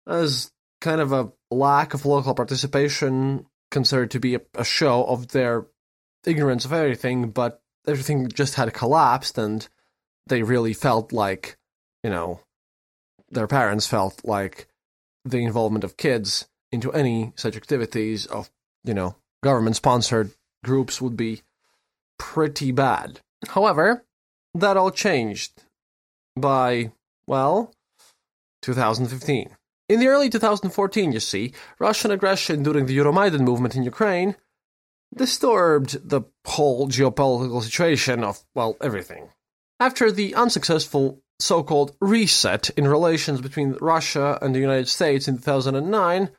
as 0.08 0.52
kind 0.82 1.02
of 1.02 1.12
a 1.12 1.32
lack 1.52 1.94
of 1.94 2.06
local 2.06 2.34
participation 2.34 3.46
considered 3.72 4.12
to 4.12 4.20
be 4.20 4.36
a, 4.36 4.42
a 4.56 4.64
show 4.64 5.04
of 5.04 5.30
their 5.30 5.68
ignorance 6.26 6.66
of 6.66 6.74
everything, 6.74 7.32
but 7.32 7.62
everything 7.88 8.28
just 8.30 8.56
had 8.56 8.74
collapsed 8.74 9.38
and 9.38 9.68
they 10.28 10.44
really 10.44 10.74
felt 10.74 11.12
like, 11.12 11.58
you 12.04 12.10
know, 12.10 12.40
their 13.30 13.48
parents 13.48 13.88
felt 13.88 14.22
like 14.24 14.68
the 15.26 15.44
involvement 15.44 15.84
of 15.84 15.98
kids 15.98 16.48
into 16.72 16.92
any 16.94 17.34
such 17.36 17.56
activities 17.56 18.26
of, 18.26 18.50
you 18.84 18.94
know, 18.94 19.16
government 19.44 19.76
sponsored 19.76 20.32
groups 20.64 21.02
would 21.02 21.18
be 21.18 21.42
pretty 22.18 22.72
bad. 22.72 23.20
However, 23.50 24.04
that 24.54 24.78
all 24.78 24.92
changed 24.92 25.64
by, 26.36 26.92
well, 27.28 27.74
2015. 28.62 29.56
In 29.88 30.00
the 30.00 30.08
early 30.08 30.30
2014, 30.30 31.12
you 31.12 31.20
see, 31.20 31.54
Russian 31.80 32.12
aggression 32.12 32.62
during 32.64 32.86
the 32.86 32.98
Euromaidan 32.98 33.42
movement 33.42 33.76
in 33.76 33.84
Ukraine 33.84 34.36
disturbed 35.16 36.08
the 36.08 36.22
whole 36.46 36.88
geopolitical 36.88 37.64
situation 37.64 38.24
of, 38.24 38.44
well, 38.54 38.78
everything. 38.82 39.30
After 39.80 40.12
the 40.12 40.36
unsuccessful 40.36 41.22
so 41.40 41.64
called 41.64 41.96
reset 42.02 42.70
in 42.72 42.88
relations 42.88 43.42
between 43.42 43.78
Russia 43.80 44.38
and 44.42 44.54
the 44.54 44.60
United 44.60 44.88
States 44.88 45.28
in 45.28 45.38
2009, 45.38 46.30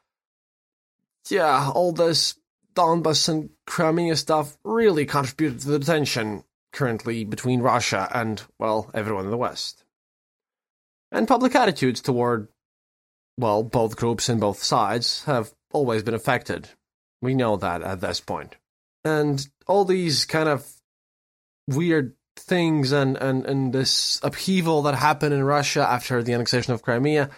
yeah, 1.29 1.71
all 1.75 1.93
this 1.93 2.37
Donbass 2.75 3.29
and 3.29 3.51
Crimea 3.67 4.17
stuff 4.17 4.57
really 4.65 5.07
contributed 5.07 5.61
to 5.61 5.69
the 5.69 5.79
tension 5.79 6.45
currently 6.73 7.25
between 7.25 7.61
Russia 7.61 8.09
and, 8.13 8.43
well, 8.59 8.91
everyone 8.95 9.25
in 9.25 9.31
the 9.31 9.37
West. 9.37 9.85
And 11.11 11.27
public 11.27 11.55
attitudes 11.55 12.01
toward, 12.01 12.49
well, 13.37 13.63
both 13.63 13.97
groups 13.97 14.29
and 14.29 14.41
both 14.41 14.63
sides 14.63 15.25
have 15.25 15.53
always 15.73 16.03
been 16.03 16.15
affected. 16.15 16.69
We 17.21 17.35
know 17.35 17.57
that 17.57 17.83
at 17.83 18.01
this 18.01 18.21
point. 18.21 18.57
And 19.05 19.47
all 19.67 19.85
these 19.85 20.25
kind 20.25 20.49
of 20.49 20.67
weird 21.67 22.15
things 22.37 22.93
and, 22.93 23.17
and, 23.17 23.45
and 23.47 23.73
this 23.73 24.21
upheaval 24.23 24.83
that 24.83 24.95
happened 24.95 25.35
in 25.35 25.45
Russia 25.45 25.87
after 25.89 26.23
the 26.23 26.33
annexation 26.33 26.73
of 26.73 26.83
Crimea, 26.83 27.31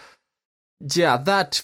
yeah, 0.95 1.17
that 1.17 1.63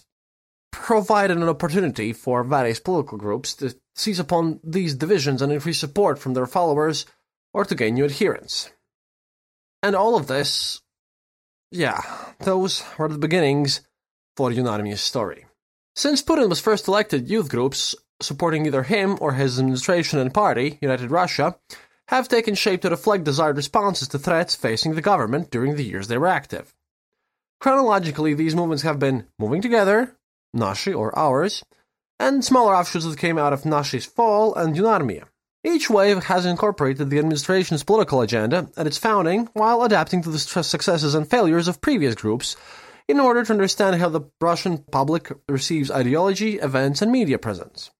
provided 0.70 1.36
an 1.36 1.48
opportunity 1.48 2.12
for 2.12 2.44
various 2.44 2.80
political 2.80 3.18
groups 3.18 3.54
to 3.54 3.74
seize 3.94 4.18
upon 4.18 4.60
these 4.62 4.94
divisions 4.94 5.42
and 5.42 5.52
increase 5.52 5.78
support 5.78 6.18
from 6.18 6.34
their 6.34 6.46
followers 6.46 7.06
or 7.52 7.64
to 7.64 7.74
gain 7.74 7.94
new 7.94 8.04
adherents. 8.04 8.70
And 9.82 9.96
all 9.96 10.16
of 10.16 10.26
this, 10.26 10.80
yeah, 11.70 12.00
those 12.40 12.82
were 12.98 13.08
the 13.08 13.18
beginnings 13.18 13.80
for 14.36 14.50
Yunarmia's 14.50 15.00
story. 15.00 15.46
Since 15.96 16.22
Putin 16.22 16.48
was 16.48 16.60
first 16.60 16.86
elected, 16.86 17.28
youth 17.28 17.48
groups 17.48 17.94
supporting 18.20 18.66
either 18.66 18.84
him 18.84 19.16
or 19.20 19.32
his 19.32 19.58
administration 19.58 20.18
and 20.18 20.32
party, 20.32 20.78
United 20.80 21.10
Russia, 21.10 21.56
have 22.08 22.28
taken 22.28 22.54
shape 22.54 22.82
to 22.82 22.90
reflect 22.90 23.24
desired 23.24 23.56
responses 23.56 24.08
to 24.08 24.18
threats 24.18 24.54
facing 24.54 24.94
the 24.94 25.02
government 25.02 25.50
during 25.50 25.76
the 25.76 25.84
years 25.84 26.08
they 26.08 26.18
were 26.18 26.26
active. 26.26 26.74
Chronologically, 27.60 28.34
these 28.34 28.54
movements 28.54 28.82
have 28.82 28.98
been 28.98 29.26
moving 29.38 29.60
together, 29.60 30.16
Nashi 30.54 30.92
or 30.92 31.16
ours, 31.18 31.64
and 32.18 32.44
smaller 32.44 32.74
offshoots 32.74 33.04
that 33.04 33.18
came 33.18 33.38
out 33.38 33.52
of 33.52 33.64
Nashi's 33.64 34.06
fall 34.06 34.54
and 34.54 34.74
Yunarmia. 34.74 35.24
Each 35.64 35.90
wave 35.90 36.24
has 36.24 36.46
incorporated 36.46 37.10
the 37.10 37.18
administration's 37.18 37.84
political 37.84 38.22
agenda 38.22 38.70
at 38.76 38.86
its 38.86 38.96
founding 38.96 39.48
while 39.52 39.82
adapting 39.82 40.22
to 40.22 40.30
the 40.30 40.38
successes 40.38 41.14
and 41.14 41.28
failures 41.28 41.68
of 41.68 41.80
previous 41.80 42.14
groups 42.14 42.56
in 43.08 43.20
order 43.20 43.44
to 43.44 43.52
understand 43.52 43.96
how 43.96 44.08
the 44.08 44.22
Russian 44.40 44.78
public 44.78 45.32
receives 45.48 45.90
ideology, 45.90 46.58
events, 46.58 47.02
and 47.02 47.10
media 47.10 47.38
presence. 47.38 47.90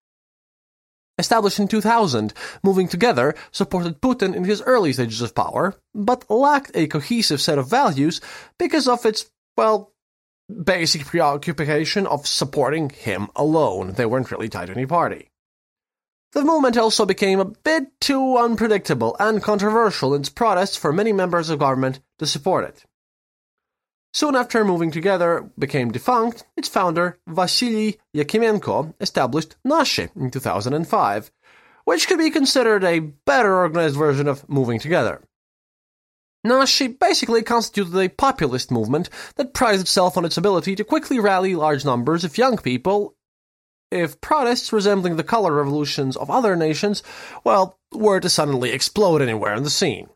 Established 1.18 1.59
in 1.59 1.66
2000, 1.66 2.33
Moving 2.62 2.87
Together 2.87 3.35
supported 3.50 4.00
Putin 4.00 4.35
in 4.37 4.44
his 4.44 4.62
early 4.62 4.92
stages 4.92 5.20
of 5.20 5.35
power, 5.35 5.74
but 5.94 6.31
lacked 6.31 6.70
a 6.74 6.87
cohesive 6.87 7.40
set 7.40 7.59
of 7.59 7.68
values 7.68 8.20
because 8.57 8.87
of 8.87 9.04
its, 9.04 9.28
well, 9.57 9.92
basic 10.64 11.04
preoccupation 11.04 12.07
of 12.07 12.26
supporting 12.26 12.90
him 12.90 13.28
alone. 13.35 13.92
They 13.92 14.07
weren't 14.07 14.31
really 14.31 14.48
tied 14.48 14.66
to 14.66 14.72
any 14.72 14.87
party. 14.87 15.28
The 16.33 16.44
movement 16.44 16.76
also 16.76 17.07
became 17.07 17.40
a 17.40 17.46
bit 17.46 18.00
too 18.00 18.37
unpredictable 18.37 19.16
and 19.18 19.42
controversial 19.42 20.14
in 20.14 20.20
its 20.20 20.28
protests 20.28 20.76
for 20.76 20.92
many 20.92 21.12
members 21.12 21.48
of 21.50 21.59
government 21.59 22.00
to 22.18 22.26
support 22.26 22.64
it. 22.64 22.85
Soon 24.14 24.34
after 24.34 24.64
moving 24.64 24.90
together 24.90 25.50
became 25.58 25.92
defunct, 25.92 26.44
its 26.56 26.68
founder, 26.68 27.18
Vasily 27.26 27.98
Yakemenko, 28.16 28.94
established 29.00 29.56
Nashi 29.64 30.08
in 30.16 30.30
2005, 30.30 31.30
which 31.84 32.08
could 32.08 32.18
be 32.18 32.30
considered 32.30 32.84
a 32.84 33.00
better 33.00 33.54
organized 33.54 33.96
version 33.96 34.26
of 34.26 34.48
moving 34.48 34.78
together. 34.78 35.22
Nashi 36.44 36.86
basically 36.86 37.42
constituted 37.42 37.98
a 37.98 38.08
populist 38.08 38.70
movement 38.70 39.10
that 39.36 39.54
prized 39.54 39.82
itself 39.82 40.16
on 40.16 40.24
its 40.24 40.36
ability 40.36 40.74
to 40.76 40.84
quickly 40.84 41.18
rally 41.18 41.54
large 41.54 41.84
numbers 41.84 42.24
of 42.24 42.38
young 42.38 42.56
people 42.56 43.14
if 43.90 44.20
protests 44.20 44.72
resembling 44.72 45.16
the 45.16 45.24
color 45.24 45.52
revolutions 45.52 46.16
of 46.16 46.30
other 46.30 46.56
nations, 46.56 47.02
well, 47.44 47.78
were 47.92 48.20
to 48.20 48.28
suddenly 48.28 48.70
explode 48.70 49.22
anywhere 49.22 49.54
in 49.54 49.62
the 49.62 49.70
scene. 49.70 50.08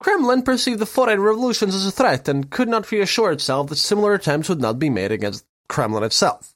Kremlin 0.00 0.42
perceived 0.42 0.78
the 0.78 0.86
foreign 0.86 1.20
revolutions 1.20 1.74
as 1.74 1.86
a 1.86 1.90
threat 1.90 2.28
and 2.28 2.50
could 2.50 2.68
not 2.68 2.90
reassure 2.90 3.32
itself 3.32 3.68
that 3.68 3.76
similar 3.76 4.14
attempts 4.14 4.48
would 4.48 4.60
not 4.60 4.78
be 4.78 4.90
made 4.90 5.12
against 5.12 5.46
Kremlin 5.68 6.02
itself. 6.02 6.54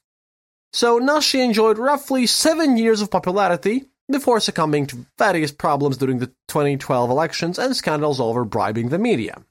So 0.71 0.99
Nashi 0.99 1.41
enjoyed 1.41 1.77
roughly 1.77 2.27
seven 2.27 2.77
years 2.77 3.01
of 3.01 3.09
popularity 3.09 3.85
before 4.11 4.39
succumbing 4.39 4.87
to 4.87 5.05
various 5.17 5.51
problems 5.51 5.97
during 5.97 6.19
the 6.19 6.27
2012 6.47 7.09
elections 7.09 7.57
and 7.57 7.75
scandals 7.75 8.19
over 8.19 8.45
bribing 8.45 8.89
the 8.89 8.99
media. 8.99 9.43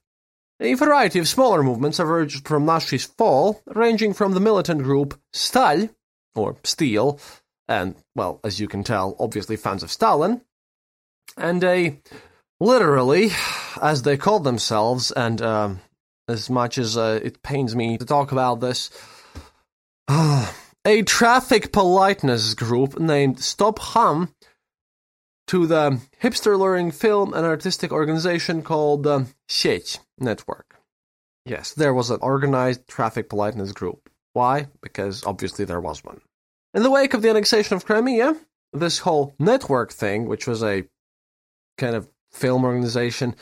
A 0.61 0.75
variety 0.75 1.21
of 1.21 1.29
smaller 1.29 1.63
movements 1.63 2.01
emerged 2.01 2.47
from 2.47 2.67
Nashi's 2.67 3.05
fall, 3.05 3.63
ranging 3.67 4.13
from 4.13 4.35
the 4.35 4.41
militant 4.41 4.83
group 4.83 5.19
Stal, 5.33 5.91
or 6.35 6.57
Steel, 6.65 7.21
and, 7.69 7.95
well, 8.17 8.41
as 8.43 8.59
you 8.59 8.67
can 8.67 8.83
tell, 8.83 9.15
obviously 9.21 9.57
fans 9.57 9.83
of 9.83 9.93
Stalin, 9.93 10.41
and 11.37 11.63
a 11.63 12.01
literally, 12.61 13.31
as 13.81 14.03
they 14.03 14.17
called 14.17 14.45
themselves, 14.45 15.11
and 15.13 15.41
um, 15.43 15.81
as 16.29 16.51
much 16.51 16.79
as 16.79 16.97
uh, 16.97 17.21
it 17.23 17.43
pains 17.43 17.75
me 17.75 17.99
to 17.99 18.05
talk 18.05 18.33
about 18.33 18.61
this, 18.61 18.91
a 20.09 21.03
traffic 21.03 21.73
politeness 21.73 22.55
group 22.55 22.99
named 22.99 23.41
Stop 23.41 23.79
Ham 23.79 24.35
to 25.49 25.67
the 25.67 26.01
hipster 26.23 26.59
luring 26.59 26.91
film 26.91 27.33
and 27.33 27.45
artistic 27.45 27.91
organization 27.91 28.63
called 28.63 29.07
uh, 29.07 29.25
Sieć 29.49 29.99
Network. 30.19 30.77
Yes, 31.47 31.73
there 31.73 31.95
was 31.95 32.11
an 32.11 32.19
organized 32.21 32.87
traffic 32.87 33.31
politeness 33.31 33.73
group. 33.73 34.11
Why? 34.35 34.69
Because 34.83 35.25
obviously 35.25 35.65
there 35.65 35.81
was 35.81 36.05
one. 36.05 36.21
In 36.75 36.83
the 36.83 36.91
wake 36.91 37.15
of 37.15 37.23
the 37.23 37.31
annexation 37.31 37.77
of 37.77 37.87
Crimea, 37.87 38.37
this 38.75 38.99
whole 38.99 39.35
network 39.39 39.91
thing, 39.91 40.27
which 40.27 40.47
was 40.47 40.63
a 40.63 40.85
kind 41.79 41.97
of 41.97 42.07
film 42.33 42.65
organization, 42.65 43.35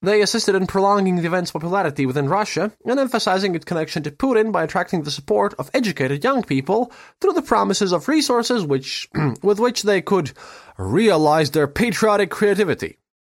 they 0.00 0.22
assisted 0.22 0.54
in 0.54 0.66
prolonging 0.66 1.16
the 1.16 1.26
event's 1.26 1.50
popularity 1.50 2.06
within 2.06 2.28
Russia 2.28 2.72
and 2.84 3.00
emphasizing 3.00 3.54
its 3.54 3.64
connection 3.64 4.02
to 4.04 4.10
Putin 4.10 4.52
by 4.52 4.62
attracting 4.62 5.02
the 5.02 5.10
support 5.10 5.54
of 5.58 5.70
educated 5.74 6.22
young 6.22 6.44
people 6.44 6.92
through 7.20 7.32
the 7.32 7.42
promises 7.42 7.92
of 7.92 8.06
resources 8.06 8.64
which, 8.64 9.08
with 9.42 9.58
which 9.58 9.82
they 9.82 10.00
could 10.00 10.32
realize 10.76 11.50
their 11.50 11.66
patriotic 11.66 12.30
creativity. 12.30 12.98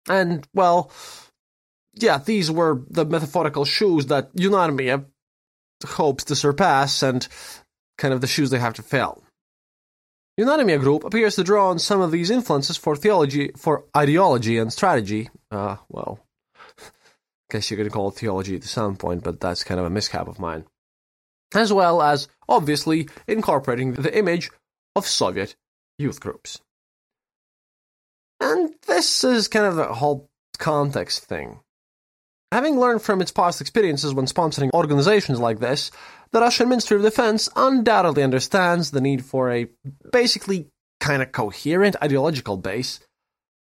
And, 0.09 0.46
well, 0.53 0.90
yeah, 1.94 2.18
these 2.18 2.51
were 2.51 2.83
the 2.90 3.05
metaphorical 3.05 3.64
shoes 3.64 4.07
that 4.07 4.35
Yunarmia 4.35 5.05
hopes 5.87 6.24
to 6.24 6.37
surpass 6.37 7.03
and 7.03 7.27
kind 7.98 8.12
of 8.12 8.20
the 8.20 8.27
shoes 8.27 8.51
they 8.51 8.59
have 8.59 8.74
to 8.74 8.83
fill. 8.83 9.22
Yunarmia 10.38 10.79
Group 10.79 11.03
appears 11.03 11.35
to 11.35 11.42
draw 11.42 11.70
on 11.70 11.81
some 11.81 12.01
of 12.01 12.12
these 12.12 12.31
influences 12.31 12.77
for 12.77 12.94
theology, 12.94 13.51
for 13.57 13.85
ideology 13.96 14.59
and 14.59 14.72
strategy. 14.72 15.31
Uh, 15.51 15.77
well, 15.88 16.20
guess 17.51 17.70
you 17.70 17.77
could 17.77 17.90
call 17.90 18.11
it 18.11 18.14
theology 18.14 18.55
at 18.55 18.62
some 18.62 18.96
point, 18.96 19.24
but 19.24 19.40
that's 19.40 19.64
kind 19.64 19.81
of 19.81 19.87
a 19.87 19.90
miscap 19.90 20.29
of 20.29 20.38
mine. 20.38 20.64
As 21.55 21.72
well 21.72 22.01
as, 22.01 22.29
obviously, 22.48 23.09
incorporating 23.27 23.94
the 23.94 24.16
image 24.16 24.51
of 24.94 25.07
Soviet 25.07 25.57
youth 25.98 26.20
groups. 26.20 26.61
And 28.40 28.74
this 28.87 29.24
is 29.24 29.48
kind 29.48 29.66
of 29.66 29.74
the 29.74 29.92
whole 29.94 30.29
context 30.59 31.24
thing. 31.24 31.59
Having 32.50 32.80
learned 32.80 33.02
from 33.02 33.20
its 33.20 33.30
past 33.30 33.61
experiences 33.61 34.14
when 34.14 34.24
sponsoring 34.24 34.70
organizations 34.72 35.38
like 35.38 35.58
this, 35.58 35.90
the 36.32 36.40
Russian 36.40 36.70
Ministry 36.70 36.96
of 36.96 37.02
Defense 37.02 37.50
undoubtedly 37.54 38.22
understands 38.22 38.90
the 38.90 39.02
need 39.02 39.22
for 39.22 39.52
a 39.52 39.66
basically 40.12 40.68
kind 40.98 41.20
of 41.20 41.30
coherent 41.32 41.96
ideological 42.02 42.56
base 42.56 43.00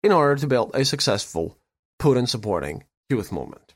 in 0.03 0.11
order 0.11 0.35
to 0.35 0.45
build 0.45 0.71
a 0.75 0.85
successful 0.85 1.57
Putin 1.99 2.27
supporting 2.27 2.83
youth 3.09 3.31
movement. 3.31 3.73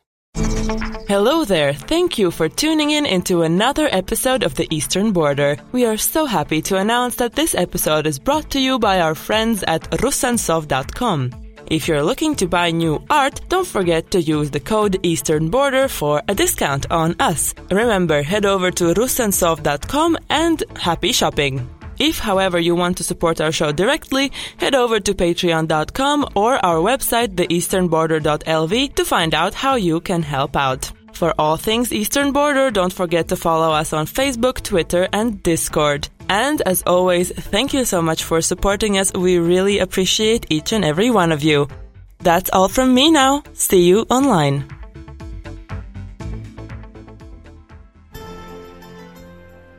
Hello 1.07 1.43
there. 1.43 1.73
Thank 1.73 2.19
you 2.19 2.29
for 2.29 2.47
tuning 2.47 2.91
in 2.91 3.07
into 3.07 3.41
another 3.41 3.89
episode 3.91 4.43
of 4.43 4.53
The 4.53 4.67
Eastern 4.69 5.11
Border. 5.11 5.57
We 5.71 5.87
are 5.87 5.97
so 5.97 6.27
happy 6.27 6.61
to 6.63 6.77
announce 6.77 7.15
that 7.15 7.33
this 7.33 7.55
episode 7.55 8.05
is 8.05 8.19
brought 8.19 8.51
to 8.51 8.59
you 8.59 8.77
by 8.77 9.01
our 9.01 9.15
friends 9.15 9.63
at 9.63 9.89
Rusansov.com. 9.89 11.48
If 11.69 11.88
you're 11.88 12.01
looking 12.01 12.34
to 12.38 12.47
buy 12.47 12.71
new 12.71 13.03
art, 13.12 13.41
don't 13.47 13.67
forget 13.67 14.10
to 14.12 14.19
use 14.19 14.49
the 14.49 14.60
code 14.60 14.97
Eastern 15.03 15.51
Border 15.51 15.88
for 15.88 16.23
a 16.27 16.34
discount 16.34 16.89
on 16.91 17.15
us. 17.19 17.53
Remember, 17.69 18.23
head 18.23 18.45
over 18.45 18.71
to 18.71 18.86
rusansov.com 18.95 20.17
and 20.32 20.63
happy 20.75 21.12
shopping. 21.12 21.69
If, 21.99 22.17
however, 22.17 22.60
you 22.60 22.75
want 22.75 22.97
to 22.97 23.03
support 23.03 23.39
our 23.39 23.51
show 23.51 23.71
directly, 23.71 24.32
head 24.58 24.73
over 24.73 24.99
to 24.99 25.13
patreon.com 25.13 26.29
or 26.34 26.65
our 26.65 26.77
website, 26.77 27.36
theeasternborder.lv, 27.36 28.95
to 28.95 29.05
find 29.05 29.36
out 29.36 29.53
how 29.53 29.75
you 29.75 29.99
can 29.99 30.23
help 30.23 30.55
out. 30.55 30.91
For 31.19 31.36
all 31.38 31.58
things 31.58 31.91
Eastern 31.91 32.32
Border, 32.32 32.71
don't 32.71 32.93
forget 32.93 33.27
to 33.27 33.36
follow 33.36 33.73
us 33.73 33.91
on 33.91 34.08
Facebook, 34.08 34.63
Twitter, 34.63 35.10
and 35.12 35.43
Discord. 35.43 36.08
And 36.29 36.62
as 36.62 36.82
always, 36.88 37.29
thank 37.51 37.73
you 37.73 37.84
so 37.84 38.01
much 38.01 38.23
for 38.23 38.39
supporting 38.39 38.97
us. 38.97 39.12
We 39.12 39.38
really 39.38 39.79
appreciate 39.79 40.45
each 40.49 40.71
and 40.71 40.86
every 40.86 41.10
one 41.10 41.34
of 41.34 41.43
you. 41.43 41.67
That's 42.19 42.49
all 42.53 42.69
from 42.69 42.93
me 42.93 43.12
now. 43.12 43.43
See 43.51 43.84
you 43.84 44.05
online. 44.10 44.63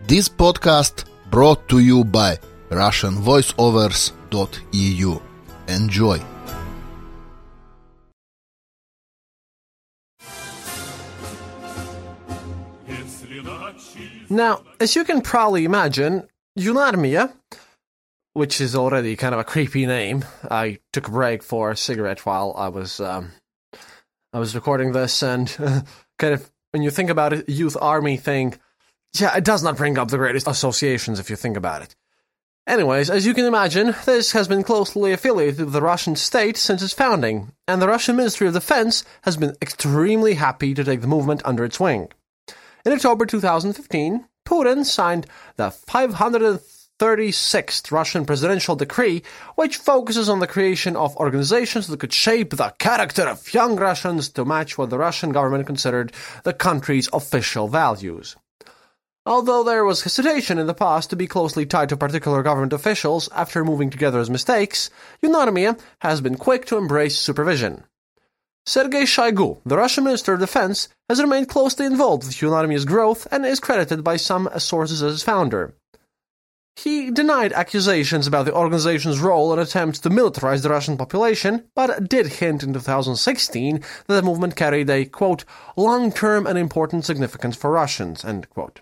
This 0.07 0.29
podcast 0.29 1.07
brought 1.31 1.71
to 1.71 1.79
you 1.79 2.05
by 2.05 2.39
RussianVoiceovers.eu. 2.69 5.21
Enjoy. 5.69 6.21
Now, 14.31 14.63
as 14.79 14.95
you 14.95 15.05
can 15.05 15.23
probably 15.23 15.65
imagine, 15.65 16.29
Yunarmia, 16.57 17.33
which 18.33 18.61
is 18.61 18.77
already 18.77 19.17
kind 19.17 19.35
of 19.35 19.41
a 19.41 19.45
creepy 19.45 19.87
name, 19.87 20.25
I 20.49 20.79
took 20.93 21.09
a 21.09 21.11
break 21.11 21.43
for 21.43 21.73
a 21.73 21.77
cigarette 21.77 22.25
while 22.25 22.55
I 22.57 22.69
was 22.69 23.01
um, 23.01 23.33
I 24.33 24.39
was 24.39 24.55
recording 24.55 24.93
this, 24.93 25.25
and 25.25 25.55
uh, 25.59 25.81
kind 26.21 26.35
of 26.35 26.49
when 26.71 26.85
you 26.85 26.91
think 26.91 27.11
about 27.11 27.33
it, 27.33 27.49
youth 27.49 27.77
army 27.81 28.17
thing, 28.17 28.55
yeah, 29.15 29.37
it 29.37 29.45
does 29.45 29.65
not 29.65 29.77
bring 29.77 29.99
up 29.99 30.09
the 30.09 30.17
greatest 30.17 30.47
associations 30.47 31.19
if 31.19 31.29
you 31.29 31.35
think 31.35 31.57
about 31.57 31.83
it. 31.83 31.97
Anyways, 32.69 33.11
as 33.11 33.27
you 33.27 33.35
can 33.35 33.47
imagine, 33.47 33.97
this 34.07 34.31
has 34.31 34.47
been 34.47 34.63
closely 34.63 35.11
affiliated 35.11 35.59
with 35.59 35.73
the 35.73 35.83
Russian 35.83 36.15
state 36.15 36.57
since 36.57 36.83
its 36.83 36.93
founding, 36.93 37.51
and 37.67 37.83
the 37.83 37.89
Russian 37.89 38.15
Ministry 38.15 38.47
of 38.47 38.53
Defense 38.53 39.05
has 39.23 39.37
been 39.37 39.57
extremely 39.61 40.35
happy 40.35 40.73
to 40.75 40.85
take 40.85 41.01
the 41.01 41.09
movement 41.09 41.43
under 41.45 41.65
its 41.65 41.81
wing. 41.81 42.13
In 42.87 42.93
October 42.93 43.27
2015, 43.27 44.25
Putin 44.47 44.87
signed 44.87 45.27
the 45.57 45.69
536th 45.69 47.93
Russian 47.93 48.25
presidential 48.25 48.75
decree, 48.75 49.23
which 49.55 49.77
focuses 49.77 50.31
on 50.31 50.41
the 50.41 50.47
creation 50.47 50.97
of 50.97 51.15
organizations 51.19 51.89
that 51.89 52.01
could 52.01 52.15
shape 52.15 52.57
the 52.57 52.73
character 52.79 53.29
of 53.29 53.53
young 53.53 53.77
Russians 53.77 54.31
to 54.31 54.47
match 54.47 54.79
what 54.79 54.89
the 54.89 54.97
Russian 54.97 55.31
government 55.31 55.67
considered 55.67 56.15
the 56.45 56.55
country's 56.55 57.11
official 57.13 57.69
values. 57.69 58.35
Although 59.27 59.63
there 59.63 59.85
was 59.85 60.03
hesitation 60.03 60.59
in 60.59 60.67
the 60.67 60.73
past 60.73 61.11
to 61.11 61.17
be 61.17 61.27
closely 61.27 61.67
tied 61.67 61.91
to 61.91 61.99
particular 61.99 62.43
government 62.43 62.73
officials 62.73 63.29
after 63.33 63.63
moving 63.63 63.91
together 63.91 64.21
as 64.21 64.31
mistakes, 64.31 64.89
Yunarmia 65.23 65.79
has 65.99 66.23
been 66.23 66.37
quick 66.37 66.65
to 66.67 66.79
embrace 66.79 67.19
supervision. 67.19 67.85
Sergei 68.67 69.03
Shoigu, 69.03 69.61
the 69.65 69.77
Russian 69.77 70.05
Minister 70.05 70.35
of 70.35 70.41
Defense, 70.41 70.89
has 71.09 71.21
remained 71.21 71.49
closely 71.49 71.87
involved 71.87 72.25
with 72.25 72.37
Yunarmia's 72.37 72.85
growth 72.85 73.27
and 73.33 73.45
is 73.45 73.59
credited 73.59 74.05
by 74.05 74.17
some 74.17 74.49
sources 74.59 75.03
as 75.03 75.15
its 75.15 75.23
founder. 75.23 75.75
He 76.77 77.11
denied 77.11 77.53
accusations 77.53 78.27
about 78.27 78.47
the 78.47 78.55
organization's 78.55 79.19
role 79.21 79.53
in 79.53 79.59
attempts 79.59 79.99
to 80.01 80.11
militarize 80.11 80.63
the 80.63 80.71
Russian 80.71 80.97
population, 80.97 81.65
but 81.75 82.09
did 82.09 82.27
hint 82.27 82.63
in 82.63 82.73
2016 82.73 83.81
that 84.07 84.15
the 84.15 84.23
movement 84.23 84.57
carried 84.57 84.89
a, 84.89 85.05
quote, 85.05 85.45
long-term 85.77 86.47
and 86.47 86.57
important 86.57 87.05
significance 87.05 87.57
for 87.57 87.71
Russians, 87.71 88.25
end 88.25 88.49
quote. 88.51 88.81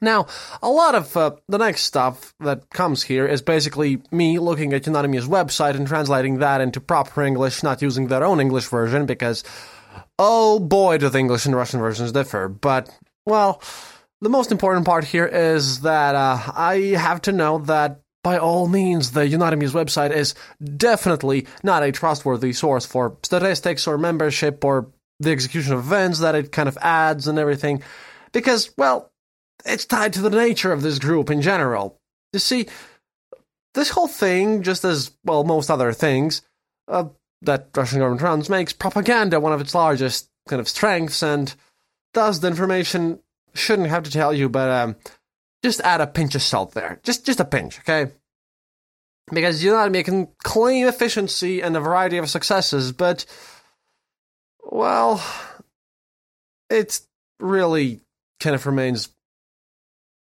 Now, 0.00 0.26
a 0.62 0.70
lot 0.70 0.94
of 0.94 1.16
uh, 1.16 1.32
the 1.48 1.58
next 1.58 1.82
stuff 1.82 2.34
that 2.40 2.70
comes 2.70 3.02
here 3.02 3.26
is 3.26 3.42
basically 3.42 4.00
me 4.12 4.38
looking 4.38 4.72
at 4.72 4.84
Yunarmia's 4.84 5.26
website 5.26 5.74
and 5.74 5.86
translating 5.86 6.38
that 6.38 6.60
into 6.60 6.80
proper 6.80 7.22
English, 7.22 7.62
not 7.62 7.82
using 7.82 8.06
their 8.06 8.22
own 8.22 8.40
English 8.40 8.68
version, 8.68 9.06
because, 9.06 9.42
oh 10.18 10.60
boy, 10.60 10.98
do 10.98 11.08
the 11.08 11.18
English 11.18 11.46
and 11.46 11.56
Russian 11.56 11.80
versions 11.80 12.12
differ. 12.12 12.48
But, 12.48 12.88
well, 13.26 13.60
the 14.20 14.28
most 14.28 14.52
important 14.52 14.86
part 14.86 15.04
here 15.04 15.26
is 15.26 15.80
that 15.80 16.14
uh, 16.14 16.52
I 16.54 16.94
have 16.96 17.22
to 17.22 17.32
know 17.32 17.58
that 17.58 18.00
by 18.22 18.38
all 18.38 18.68
means, 18.68 19.12
the 19.12 19.26
Yunarmia's 19.26 19.72
website 19.72 20.10
is 20.10 20.34
definitely 20.76 21.46
not 21.62 21.82
a 21.82 21.92
trustworthy 21.92 22.52
source 22.52 22.84
for 22.84 23.16
statistics 23.22 23.86
or 23.86 23.96
membership 23.96 24.64
or 24.64 24.92
the 25.20 25.30
execution 25.30 25.72
of 25.72 25.80
events 25.80 26.20
that 26.20 26.34
it 26.34 26.52
kind 26.52 26.68
of 26.68 26.78
adds 26.82 27.26
and 27.26 27.38
everything. 27.38 27.82
Because, 28.32 28.70
well, 28.76 29.10
it's 29.64 29.84
tied 29.84 30.12
to 30.14 30.20
the 30.20 30.30
nature 30.30 30.72
of 30.72 30.82
this 30.82 30.98
group 30.98 31.30
in 31.30 31.42
general. 31.42 31.98
You 32.32 32.38
see, 32.38 32.66
this 33.74 33.90
whole 33.90 34.08
thing, 34.08 34.62
just 34.62 34.84
as, 34.84 35.12
well, 35.24 35.44
most 35.44 35.70
other 35.70 35.92
things 35.92 36.42
uh, 36.88 37.04
that 37.42 37.68
Russian 37.74 37.98
government 37.98 38.22
runs, 38.22 38.48
makes 38.48 38.72
propaganda 38.72 39.40
one 39.40 39.52
of 39.52 39.60
its 39.60 39.74
largest 39.74 40.28
kind 40.48 40.60
of 40.60 40.68
strengths, 40.68 41.22
and 41.22 41.54
thus 42.14 42.38
the 42.38 42.48
information 42.48 43.20
shouldn't 43.54 43.88
have 43.88 44.04
to 44.04 44.10
tell 44.10 44.32
you, 44.32 44.48
but 44.48 44.70
um, 44.70 44.96
just 45.62 45.80
add 45.80 46.00
a 46.00 46.06
pinch 46.06 46.34
of 46.34 46.42
salt 46.42 46.72
there. 46.74 47.00
Just, 47.02 47.26
just 47.26 47.40
a 47.40 47.44
pinch, 47.44 47.78
okay? 47.80 48.12
Because 49.30 49.62
you 49.62 49.70
know 49.70 49.76
I 49.76 49.88
mean? 49.88 50.04
can 50.04 50.28
claim 50.42 50.86
efficiency 50.86 51.60
and 51.60 51.76
a 51.76 51.80
variety 51.80 52.16
of 52.16 52.30
successes, 52.30 52.92
but, 52.92 53.26
well, 54.62 55.22
it 56.70 57.00
really 57.38 58.00
kind 58.40 58.54
of 58.54 58.66
remains 58.66 59.10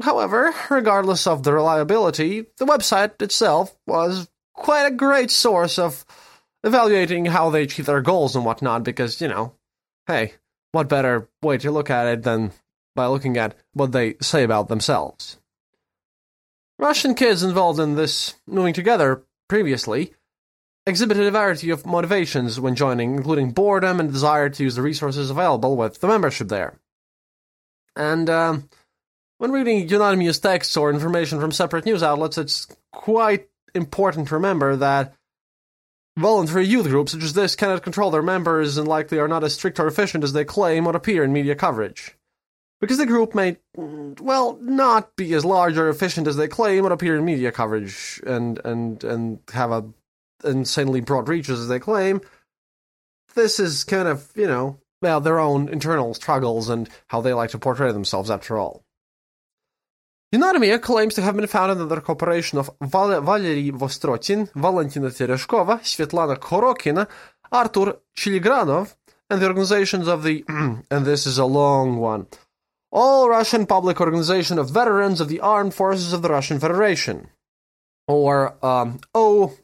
However, 0.00 0.54
regardless 0.70 1.26
of 1.26 1.42
the 1.42 1.52
reliability, 1.52 2.46
the 2.58 2.66
website 2.66 3.20
itself 3.20 3.76
was 3.86 4.28
quite 4.54 4.86
a 4.86 4.92
great 4.94 5.30
source 5.30 5.78
of 5.78 6.04
evaluating 6.62 7.26
how 7.26 7.50
they 7.50 7.62
achieve 7.62 7.86
their 7.86 8.00
goals 8.00 8.36
and 8.36 8.44
whatnot, 8.44 8.84
because, 8.84 9.20
you 9.20 9.28
know, 9.28 9.54
hey, 10.06 10.34
what 10.72 10.88
better 10.88 11.28
way 11.42 11.58
to 11.58 11.70
look 11.70 11.90
at 11.90 12.06
it 12.06 12.22
than 12.22 12.52
by 12.94 13.06
looking 13.06 13.36
at 13.36 13.56
what 13.72 13.92
they 13.92 14.14
say 14.20 14.44
about 14.44 14.68
themselves? 14.68 15.38
Russian 16.78 17.14
kids 17.14 17.42
involved 17.42 17.80
in 17.80 17.96
this 17.96 18.34
moving 18.46 18.74
together 18.74 19.24
previously 19.48 20.14
exhibited 20.86 21.26
a 21.26 21.30
variety 21.30 21.70
of 21.70 21.84
motivations 21.84 22.60
when 22.60 22.74
joining, 22.74 23.14
including 23.16 23.50
boredom 23.50 24.00
and 24.00 24.12
desire 24.12 24.48
to 24.48 24.62
use 24.62 24.76
the 24.76 24.82
resources 24.82 25.28
available 25.28 25.76
with 25.76 26.00
the 26.00 26.06
membership 26.06 26.48
there. 26.48 26.78
And, 27.96 28.30
um, 28.30 28.68
when 29.38 29.52
reading 29.52 29.88
Yunarmia's 29.88 30.38
texts 30.38 30.76
or 30.76 30.90
information 30.90 31.40
from 31.40 31.52
separate 31.52 31.86
news 31.86 32.02
outlets, 32.02 32.38
it's 32.38 32.66
quite 32.92 33.48
important 33.74 34.28
to 34.28 34.34
remember 34.34 34.76
that 34.76 35.14
voluntary 36.18 36.66
youth 36.66 36.88
groups 36.88 37.12
such 37.12 37.22
as 37.22 37.32
this 37.32 37.54
cannot 37.54 37.82
control 37.82 38.10
their 38.10 38.22
members 38.22 38.76
and 38.76 38.88
likely 38.88 39.18
are 39.18 39.28
not 39.28 39.44
as 39.44 39.54
strict 39.54 39.78
or 39.78 39.86
efficient 39.86 40.24
as 40.24 40.32
they 40.32 40.44
claim 40.44 40.86
or 40.86 40.96
appear 40.96 41.22
in 41.22 41.32
media 41.32 41.54
coverage. 41.54 42.16
Because 42.80 42.98
the 42.98 43.06
group 43.06 43.34
may, 43.34 43.56
well, 43.76 44.56
not 44.60 45.16
be 45.16 45.32
as 45.34 45.44
large 45.44 45.76
or 45.76 45.88
efficient 45.88 46.28
as 46.28 46.36
they 46.36 46.46
claim 46.46 46.86
or 46.86 46.92
appear 46.92 47.16
in 47.16 47.24
media 47.24 47.50
coverage 47.50 48.20
and, 48.26 48.60
and, 48.64 49.02
and 49.02 49.40
have 49.52 49.72
a 49.72 49.84
insanely 50.44 51.00
broad 51.00 51.28
reaches 51.28 51.60
as 51.60 51.68
they 51.68 51.80
claim, 51.80 52.20
this 53.34 53.58
is 53.58 53.84
kind 53.84 54.06
of, 54.06 54.30
you 54.36 54.46
know, 54.46 54.80
well, 55.02 55.20
their 55.20 55.38
own 55.38 55.68
internal 55.68 56.14
struggles 56.14 56.68
and 56.68 56.88
how 57.08 57.20
they 57.20 57.32
like 57.32 57.50
to 57.50 57.58
portray 57.58 57.92
themselves 57.92 58.30
after 58.30 58.58
all. 58.58 58.84
Yunarmia 60.34 60.78
claims 60.78 61.14
to 61.14 61.22
have 61.22 61.36
been 61.36 61.46
founded 61.46 61.80
under 61.80 61.94
the 61.94 62.02
cooperation 62.02 62.58
of 62.58 62.68
Val- 62.82 63.22
Valery 63.22 63.70
Vostrotin, 63.70 64.52
Valentina 64.52 65.08
Tereshkova, 65.08 65.80
Svetlana 65.80 66.36
Khorkina, 66.36 67.08
Artur 67.50 67.96
Chilingarov, 68.14 68.94
and 69.30 69.40
the 69.40 69.46
organizations 69.46 70.06
of 70.06 70.22
the, 70.22 70.44
and 70.90 71.06
this 71.06 71.26
is 71.26 71.38
a 71.38 71.46
long 71.46 71.96
one, 71.96 72.26
All 72.92 73.30
Russian 73.30 73.64
Public 73.64 74.02
Organization 74.02 74.58
of 74.58 74.68
Veterans 74.68 75.22
of 75.22 75.28
the 75.28 75.40
Armed 75.40 75.72
Forces 75.72 76.12
of 76.12 76.20
the 76.20 76.28
Russian 76.28 76.60
Federation, 76.60 77.30
or 78.06 78.62
um, 78.62 79.00
OOOVARRF, 79.14 79.56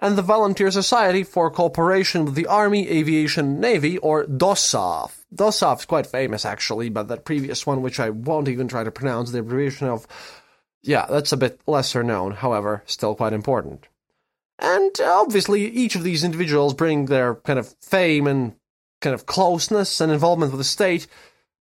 and 0.00 0.16
the 0.16 0.22
Volunteer 0.22 0.70
Society 0.70 1.24
for 1.24 1.50
Cooperation 1.50 2.24
with 2.24 2.36
the 2.36 2.46
Army, 2.46 2.88
Aviation, 2.88 3.60
Navy, 3.60 3.98
or 3.98 4.24
DOSAAF. 4.24 5.17
DOSAAF 5.34 5.80
is 5.80 5.84
quite 5.84 6.06
famous, 6.06 6.44
actually, 6.44 6.88
but 6.88 7.08
that 7.08 7.24
previous 7.24 7.66
one, 7.66 7.82
which 7.82 8.00
I 8.00 8.10
won't 8.10 8.48
even 8.48 8.68
try 8.68 8.84
to 8.84 8.90
pronounce, 8.90 9.30
the 9.30 9.40
abbreviation 9.40 9.88
of 9.88 10.06
yeah, 10.82 11.06
that's 11.10 11.32
a 11.32 11.36
bit 11.36 11.60
lesser 11.66 12.02
known, 12.02 12.32
however, 12.32 12.82
still 12.86 13.14
quite 13.14 13.32
important. 13.32 13.88
And 14.58 14.98
obviously, 15.00 15.66
each 15.66 15.94
of 15.94 16.02
these 16.02 16.24
individuals 16.24 16.74
bring 16.74 17.06
their 17.06 17.36
kind 17.36 17.58
of 17.58 17.74
fame 17.80 18.26
and 18.26 18.54
kind 19.00 19.14
of 19.14 19.26
closeness 19.26 20.00
and 20.00 20.10
involvement 20.10 20.52
with 20.52 20.58
the 20.58 20.64
state 20.64 21.06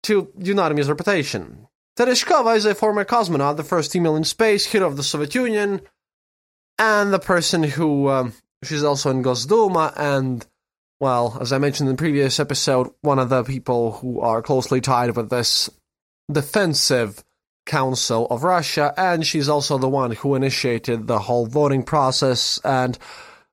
to 0.03 0.25
Yunarmia's 0.37 0.89
reputation. 0.89 1.67
Tereshkova 1.97 2.55
is 2.55 2.65
a 2.65 2.75
former 2.75 3.05
cosmonaut, 3.05 3.57
the 3.57 3.63
first 3.63 3.91
female 3.91 4.15
in 4.15 4.23
space, 4.23 4.65
hero 4.65 4.87
of 4.87 4.97
the 4.97 5.03
Soviet 5.03 5.35
Union, 5.35 5.81
and 6.77 7.13
the 7.13 7.19
person 7.19 7.63
who 7.63 8.09
um, 8.09 8.33
she's 8.63 8.83
also 8.83 9.09
in 9.09 9.23
Gosduma, 9.23 9.93
and 9.95 10.45
well, 11.03 11.37
as 11.41 11.51
I 11.51 11.57
mentioned 11.57 11.89
in 11.89 11.97
the 11.97 12.01
previous 12.01 12.39
episode, 12.39 12.89
one 13.01 13.19
of 13.19 13.27
the 13.27 13.43
people 13.43 13.91
who 13.91 14.21
are 14.21 14.41
closely 14.41 14.79
tied 14.79 15.13
with 15.17 15.29
this 15.29 15.69
defensive 16.31 17.21
council 17.65 18.25
of 18.27 18.45
Russia, 18.45 18.93
and 18.95 19.27
she's 19.27 19.49
also 19.49 19.77
the 19.77 19.89
one 19.89 20.11
who 20.11 20.33
initiated 20.33 21.05
the 21.05 21.19
whole 21.19 21.45
voting 21.45 21.83
process 21.83 22.57
and 22.63 22.97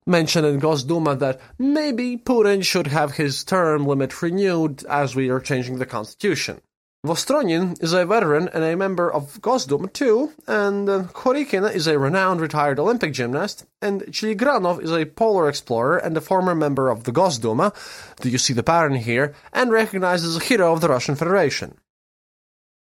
mentioned 0.07 0.47
in 0.47 0.61
Gosduma 0.61 1.19
that 1.19 1.41
maybe 1.59 2.17
Putin 2.17 2.65
should 2.65 2.87
have 2.87 3.11
his 3.11 3.43
term 3.43 3.85
limit 3.85 4.23
renewed 4.23 4.85
as 4.85 5.17
we 5.17 5.29
are 5.29 5.41
changing 5.41 5.79
the 5.79 5.87
constitution. 5.87 6.61
Vostronin 7.05 7.83
is 7.83 7.95
a 7.95 8.05
veteran 8.05 8.51
and 8.53 8.63
a 8.63 8.77
member 8.77 9.11
of 9.11 9.41
Gosduma 9.41 9.91
too, 9.91 10.33
and 10.47 10.87
uh, 10.87 11.05
Khorkina 11.05 11.75
is 11.75 11.87
a 11.87 11.99
renowned 11.99 12.43
retired 12.43 12.79
Olympic 12.79 13.15
gymnast, 13.15 13.65
and 13.81 14.03
Chilingarov 14.03 14.83
is 14.83 14.93
a 14.93 15.07
polar 15.07 15.49
explorer 15.49 15.97
and 15.97 16.15
a 16.15 16.21
former 16.21 16.55
member 16.55 16.91
of 16.91 17.05
the 17.05 17.13
Gosduma, 17.13 17.73
do 18.21 18.29
you 18.29 18.37
see 18.37 18.53
the 18.53 18.63
pattern 18.63 18.97
here, 18.97 19.35
and 19.51 19.71
recognized 19.71 20.27
as 20.27 20.37
a 20.37 20.45
hero 20.45 20.75
of 20.75 20.83
the 20.83 20.91
Russian 20.91 21.17
Federation. 21.17 21.79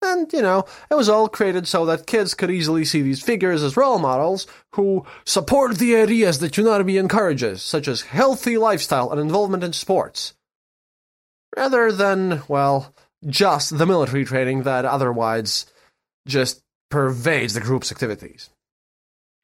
And, 0.02 0.32
you 0.32 0.42
know, 0.42 0.64
it 0.90 0.96
was 0.96 1.08
all 1.08 1.28
created 1.28 1.68
so 1.68 1.86
that 1.86 2.06
kids 2.06 2.34
could 2.34 2.50
easily 2.50 2.84
see 2.84 3.02
these 3.02 3.22
figures 3.22 3.62
as 3.62 3.76
role 3.76 4.00
models 4.00 4.48
who 4.72 5.06
support 5.26 5.78
the 5.78 5.94
ideas 5.94 6.40
that 6.40 6.52
Yunarmia 6.52 6.98
encourages, 6.98 7.62
such 7.62 7.86
as 7.86 8.02
healthy 8.02 8.58
lifestyle 8.58 9.12
and 9.12 9.20
involvement 9.20 9.62
in 9.62 9.72
sports. 9.72 10.34
Rather 11.56 11.92
than, 11.92 12.42
well, 12.48 12.94
just 13.26 13.76
the 13.76 13.86
military 13.86 14.24
training 14.24 14.62
that 14.62 14.84
otherwise 14.84 15.66
just 16.26 16.62
pervades 16.90 17.54
the 17.54 17.60
group's 17.60 17.92
activities. 17.92 18.50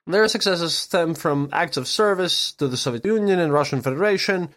Their 0.07 0.29
successes 0.29 0.75
stem 0.75 1.15
from 1.15 1.49
acts 1.53 1.77
of 1.77 1.89
service 1.89 2.53
to 2.53 2.69
the 2.69 2.77
Soviet 2.77 3.05
Union 3.05 3.39
and 3.39 3.53
Russian 3.53 3.81
Federation, 3.81 4.51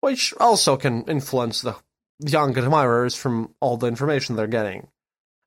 which 0.00 0.32
also 0.40 0.76
can 0.76 1.04
influence 1.04 1.60
the 1.60 1.76
young 2.20 2.56
admirers 2.56 3.14
from 3.14 3.54
all 3.60 3.76
the 3.76 3.86
information 3.86 4.34
they're 4.34 4.46
getting 4.46 4.88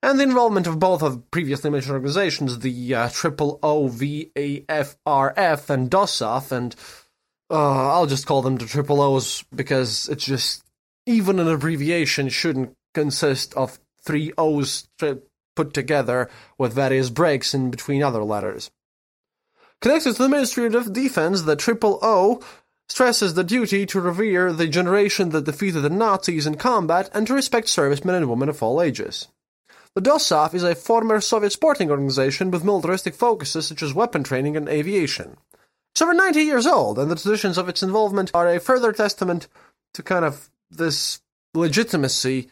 and 0.04 0.19
the 0.19 0.24
involvement 0.24 0.67
of 0.67 0.80
both 0.80 1.04
of 1.04 1.30
previously 1.32 1.69
mentioned 1.69 1.93
organizations, 1.93 2.60
the 2.60 2.95
uh, 2.95 3.10
Triple 3.10 3.60
O 3.62 3.88
V 3.88 4.32
A 4.38 4.65
F 4.67 4.97
R 5.06 5.34
F 5.38 5.69
and 5.69 5.89
DOSAAF, 5.89 6.52
and 6.52 6.76
uh, 7.50 7.91
I'll 7.91 8.08
just 8.08 8.26
call 8.26 8.41
them 8.41 8.58
the 8.58 8.65
Triple 8.65 9.02
O's 9.02 9.43
because 9.54 10.10
it's 10.10 10.26
just 10.26 10.63
even 11.06 11.39
an 11.39 11.47
abbreviation 11.47 12.30
shouldn't 12.30 12.76
consist 12.93 13.54
of 13.56 13.80
three 14.04 14.32
O's 14.38 14.88
put 15.56 15.73
together 15.73 16.30
with 16.58 16.73
various 16.73 17.10
breaks 17.10 17.54
in 17.54 17.71
between 17.71 18.04
other 18.04 18.23
letters. 18.23 18.71
Connected 19.82 20.15
to 20.15 20.23
the 20.23 20.30
Ministry 20.30 20.67
of 20.67 20.93
Defense, 20.93 21.41
the 21.41 21.56
Triple 21.56 21.99
O 22.01 22.41
stresses 22.88 23.34
the 23.34 23.43
duty 23.43 23.86
to 23.86 24.01
revere 24.01 24.51
the 24.54 24.67
generation 24.67 25.30
that 25.30 25.45
defeated 25.45 25.82
the 25.82 25.89
Nazis 25.89 26.45
in 26.45 26.56
combat 26.56 27.10
and 27.13 27.25
to 27.25 27.34
respect 27.34 27.69
servicemen 27.69 28.15
and 28.15 28.30
women 28.30 28.49
of 28.49 28.62
all 28.62 28.82
ages. 28.82 29.27
The 29.95 30.01
DOSAAF 30.01 30.54
is 30.54 30.63
a 30.63 30.75
former 30.75 31.19
Soviet 31.19 31.51
sporting 31.51 31.89
organization 31.89 32.51
with 32.51 32.63
militaristic 32.63 33.15
focuses 33.15 33.67
such 33.67 33.82
as 33.82 33.93
weapon 33.93 34.23
training 34.23 34.56
and 34.56 34.69
aviation. 34.69 35.38
It's 35.93 36.01
over 36.01 36.13
90 36.13 36.41
years 36.41 36.65
old, 36.65 36.97
and 36.97 37.12
the 37.12 37.15
traditions 37.15 37.58
of 37.58 37.67
its 37.67 37.84
involvement 37.84 38.32
are 38.34 38.47
a 38.47 38.60
further 38.60 38.93
testament 38.93 39.47
to 39.93 40.04
kind 40.04 40.23
of 40.23 40.49
this 40.69 41.21
legitimacy 41.54 42.49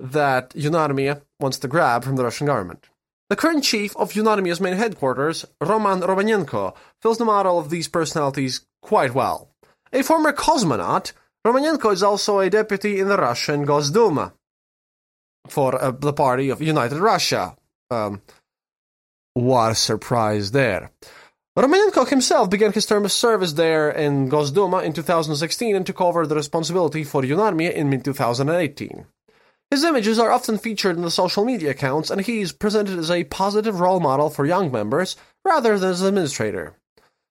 that 0.00 0.50
Yunarmia 0.50 1.22
wants 1.38 1.58
to 1.58 1.68
grab 1.68 2.04
from 2.04 2.16
the 2.16 2.24
Russian 2.24 2.46
government. 2.46 2.88
The 3.28 3.36
current 3.36 3.62
chief 3.62 3.96
of 3.96 4.12
Yunarmia's 4.12 4.60
main 4.60 4.74
headquarters, 4.74 5.44
Roman 5.60 6.00
Romanenko, 6.00 6.74
fills 7.00 7.18
the 7.18 7.24
model 7.24 7.58
of 7.58 7.70
these 7.70 7.86
personalities 7.86 8.66
quite 8.82 9.14
well. 9.14 9.48
A 9.92 10.02
former 10.02 10.32
cosmonaut, 10.32 11.12
Romanenko 11.46 11.92
is 11.92 12.02
also 12.02 12.40
a 12.40 12.50
deputy 12.50 12.98
in 12.98 13.08
the 13.08 13.16
Russian 13.16 13.64
Gosduma, 13.66 14.32
for 15.48 15.82
uh, 15.82 15.90
the 15.92 16.12
party 16.12 16.48
of 16.50 16.60
United 16.60 16.98
Russia. 16.98 17.56
Um, 17.90 18.22
what 19.34 19.72
a 19.72 19.74
surprise 19.74 20.50
there. 20.50 20.90
Romanenko 21.58 22.08
himself 22.08 22.48
began 22.50 22.72
his 22.72 22.86
term 22.86 23.04
of 23.04 23.12
service 23.12 23.54
there 23.54 23.90
in 23.90 24.28
Gosduma 24.28 24.84
in 24.84 24.92
2016 24.92 25.76
and 25.76 25.84
took 25.84 26.00
over 26.00 26.26
the 26.26 26.36
responsibility 26.36 27.04
for 27.04 27.22
Yunarmia 27.22 27.72
in 27.72 27.90
mid 27.90 28.04
2018. 28.04 29.06
His 29.70 29.84
images 29.84 30.18
are 30.18 30.30
often 30.30 30.58
featured 30.58 30.96
in 30.96 31.02
the 31.02 31.10
social 31.10 31.44
media 31.44 31.70
accounts, 31.70 32.10
and 32.10 32.20
he 32.20 32.40
is 32.40 32.52
presented 32.52 32.98
as 32.98 33.10
a 33.10 33.24
positive 33.24 33.80
role 33.80 34.00
model 34.00 34.30
for 34.30 34.44
young 34.44 34.72
members 34.72 35.16
rather 35.44 35.78
than 35.78 35.90
as 35.90 36.02
an 36.02 36.08
administrator. 36.08 36.74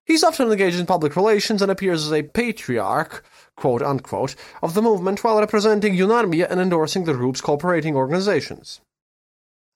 He's 0.06 0.24
often 0.24 0.52
engaged 0.52 0.80
in 0.80 0.86
public 0.86 1.16
relations 1.16 1.62
and 1.62 1.70
appears 1.70 2.06
as 2.06 2.14
a 2.14 2.24
patriarch 2.24 3.24
quote 3.60 3.82
unquote, 3.82 4.36
of 4.64 4.74
the 4.74 4.82
movement 4.82 5.24
while 5.24 5.40
representing 5.40 5.96
Yunarmia 5.96 6.50
and 6.50 6.60
endorsing 6.60 7.04
the 7.04 7.14
group's 7.14 7.42
cooperating 7.42 7.96
organizations. 7.96 8.82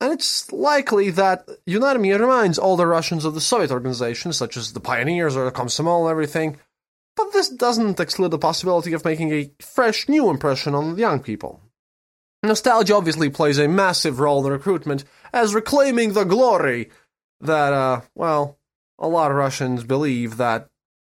And 0.02 0.12
it's 0.12 0.52
likely 0.52 1.10
that 1.12 1.48
Yunarmia 1.68 2.20
reminds 2.20 2.58
older 2.58 2.88
Russians 2.88 3.26
of 3.26 3.36
the 3.36 3.42
Soviet 3.42 3.72
organizations, 3.72 4.38
such 4.38 4.58
as 4.58 4.74
the 4.74 4.80
Pioneers 4.80 5.36
or 5.36 5.46
the 5.46 5.52
Komsomol 5.52 6.04
and 6.04 6.12
everything, 6.12 6.58
but 7.16 7.32
this 7.32 7.50
doesn't 7.50 8.00
exclude 8.00 8.32
the 8.32 8.40
possibility 8.40 8.94
of 8.94 9.06
making 9.06 9.32
a 9.32 9.52
fresh, 9.60 10.10
new 10.10 10.30
impression 10.30 10.74
on 10.74 10.98
young 10.98 11.20
people. 11.20 11.62
Nostalgia 12.44 12.96
obviously 12.96 13.30
plays 13.30 13.58
a 13.58 13.70
massive 13.70 14.20
role 14.20 14.46
in 14.46 14.52
recruitment, 14.52 15.06
as 15.32 15.56
reclaiming 15.56 16.14
the 16.14 16.26
glory 16.26 16.90
that, 17.40 17.74
uh, 17.74 18.02
well, 18.16 18.60
a 19.00 19.08
lot 19.08 19.32
of 19.32 19.38
Russians 19.38 19.84
believe 19.84 20.38
that 20.38 20.68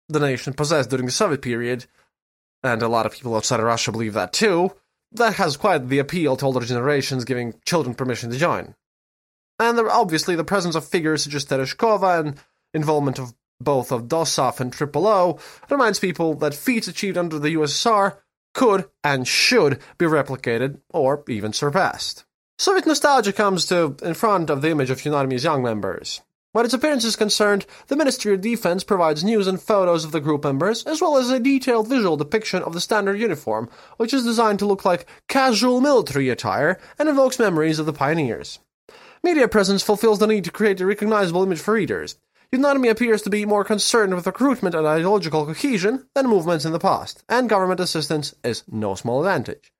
the 0.07 0.19
nation 0.19 0.53
possessed 0.53 0.89
during 0.89 1.05
the 1.05 1.11
Soviet 1.11 1.41
period, 1.41 1.85
and 2.63 2.81
a 2.81 2.87
lot 2.87 3.05
of 3.05 3.11
people 3.11 3.35
outside 3.35 3.59
of 3.59 3.65
Russia 3.65 3.91
believe 3.91 4.13
that 4.13 4.31
too, 4.31 4.71
that 5.11 5.35
has 5.35 5.57
quite 5.57 5.89
the 5.89 5.99
appeal 5.99 6.37
to 6.37 6.45
older 6.45 6.65
generations, 6.65 7.25
giving 7.25 7.55
children 7.65 7.93
permission 7.93 8.29
to 8.31 8.37
join. 8.37 8.73
And 9.59 9.77
there, 9.77 9.89
obviously, 9.89 10.35
the 10.35 10.43
presence 10.43 10.75
of 10.75 10.87
figures 10.87 11.23
such 11.23 11.33
as 11.33 11.45
Tereshkova 11.45 12.19
and 12.19 12.37
involvement 12.73 13.19
of 13.19 13.33
both 13.59 13.91
of 13.91 14.03
DOSAAF 14.03 14.59
and 14.59 14.71
Triple 14.71 15.07
O 15.07 15.39
reminds 15.69 15.99
people 15.99 16.35
that 16.35 16.53
feats 16.53 16.87
achieved 16.87 17.17
under 17.17 17.39
the 17.39 17.55
USSR 17.55 18.17
could 18.57 18.89
and 19.03 19.27
should 19.27 19.79
be 19.99 20.05
replicated 20.05 20.81
or 20.89 21.23
even 21.29 21.53
surpassed. 21.53 22.25
Soviet 22.57 22.87
nostalgia 22.87 23.31
comes 23.31 23.67
to 23.67 23.95
in 24.01 24.15
front 24.15 24.49
of 24.49 24.63
the 24.63 24.71
image 24.71 24.89
of 24.89 24.99
Yunarmia's 24.99 25.43
young 25.43 25.61
members. 25.61 26.21
What 26.53 26.65
its 26.65 26.73
appearance 26.73 27.05
is 27.05 27.15
concerned, 27.15 27.67
the 27.85 27.95
Ministry 27.95 28.33
of 28.33 28.41
Defense 28.41 28.83
provides 28.83 29.23
news 29.23 29.45
and 29.45 29.61
photos 29.61 30.03
of 30.03 30.11
the 30.11 30.19
group 30.19 30.43
members, 30.43 30.83
as 30.85 30.99
well 30.99 31.17
as 31.17 31.29
a 31.29 31.39
detailed 31.39 31.87
visual 31.87 32.17
depiction 32.17 32.63
of 32.63 32.73
the 32.73 32.81
standard 32.81 33.19
uniform, 33.19 33.69
which 33.97 34.11
is 34.11 34.23
designed 34.23 34.57
to 34.57 34.65
look 34.65 34.83
like 34.83 35.05
casual 35.27 35.79
military 35.79 36.29
attire 36.29 36.79
and 36.97 37.07
evokes 37.09 37.37
memories 37.37 37.77
of 37.77 37.85
the 37.85 37.93
pioneers. 37.93 38.57
Media 39.21 39.47
presence 39.47 39.83
fulfills 39.83 40.17
the 40.17 40.25
need 40.25 40.45
to 40.45 40.51
create 40.51 40.81
a 40.81 40.85
recognizable 40.87 41.43
image 41.43 41.59
for 41.59 41.75
readers. 41.75 42.17
Yunarmia 42.53 42.91
appears 42.91 43.21
to 43.23 43.29
be 43.29 43.45
more 43.45 43.65
concerned 43.65 44.15
with 44.15 44.25
recruitment 44.25 44.73
and 44.73 44.87
ideological 44.87 45.45
cohesion 45.45 46.07
than 46.15 46.27
movements 46.27 46.63
in 46.63 46.71
the 46.71 46.79
past, 46.79 47.23
and 47.27 47.49
government 47.49 47.79
assistance 47.79 48.33
is 48.43 48.63
no 48.69 48.95
small 48.95 49.19
advantage. 49.19 49.71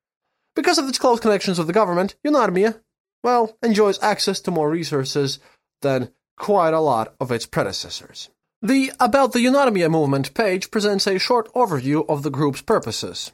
Because 0.55 0.77
of 0.77 0.89
its 0.89 0.99
close 0.99 1.19
connections 1.19 1.57
with 1.57 1.67
the 1.67 1.73
government, 1.73 2.15
Yunarmia, 2.25 2.81
well, 3.23 3.57
enjoys 3.63 4.01
access 4.01 4.41
to 4.41 4.51
more 4.51 4.69
resources 4.69 5.39
than 5.81 6.09
quite 6.37 6.73
a 6.73 6.81
lot 6.81 7.15
of 7.19 7.31
its 7.31 7.45
predecessors. 7.45 8.29
The 8.61 8.91
About 8.99 9.33
the 9.33 9.39
Yunarmia 9.39 9.89
movement 9.89 10.33
page 10.33 10.71
presents 10.71 11.07
a 11.07 11.19
short 11.19 11.53
overview 11.53 12.05
of 12.09 12.23
the 12.23 12.29
group's 12.29 12.61
purposes. 12.61 13.31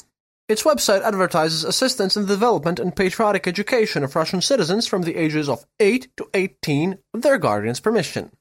Its 0.49 0.63
website 0.63 1.01
advertises 1.01 1.63
assistance 1.63 2.17
in 2.17 2.23
the 2.23 2.33
development 2.33 2.79
and 2.79 2.95
patriotic 2.95 3.47
education 3.47 4.03
of 4.03 4.15
Russian 4.15 4.41
citizens 4.41 4.85
from 4.85 5.03
the 5.03 5.15
ages 5.15 5.47
of 5.47 5.65
8 5.79 6.09
to 6.17 6.29
18 6.33 6.99
with 7.13 7.23
their 7.23 7.37
guardian's 7.37 7.79
permission. 7.79 8.31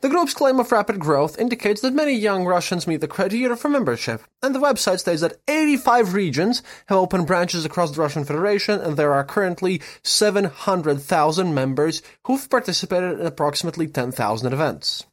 The 0.00 0.08
group's 0.08 0.32
claim 0.32 0.60
of 0.60 0.70
rapid 0.70 1.00
growth 1.00 1.40
indicates 1.40 1.80
that 1.80 1.92
many 1.92 2.12
young 2.12 2.44
Russians 2.44 2.86
meet 2.86 3.00
the 3.00 3.08
criteria 3.08 3.56
for 3.56 3.68
membership, 3.68 4.22
and 4.40 4.54
the 4.54 4.60
website 4.60 5.00
states 5.00 5.22
that 5.22 5.40
85 5.48 6.14
regions 6.14 6.62
have 6.86 6.98
opened 6.98 7.26
branches 7.26 7.64
across 7.64 7.90
the 7.90 8.00
Russian 8.00 8.24
Federation, 8.24 8.80
and 8.80 8.96
there 8.96 9.12
are 9.12 9.24
currently 9.24 9.82
700,000 10.04 11.52
members 11.52 12.00
who've 12.24 12.48
participated 12.48 13.18
in 13.18 13.26
approximately 13.26 13.88
10,000 13.88 14.52
events. 14.52 15.04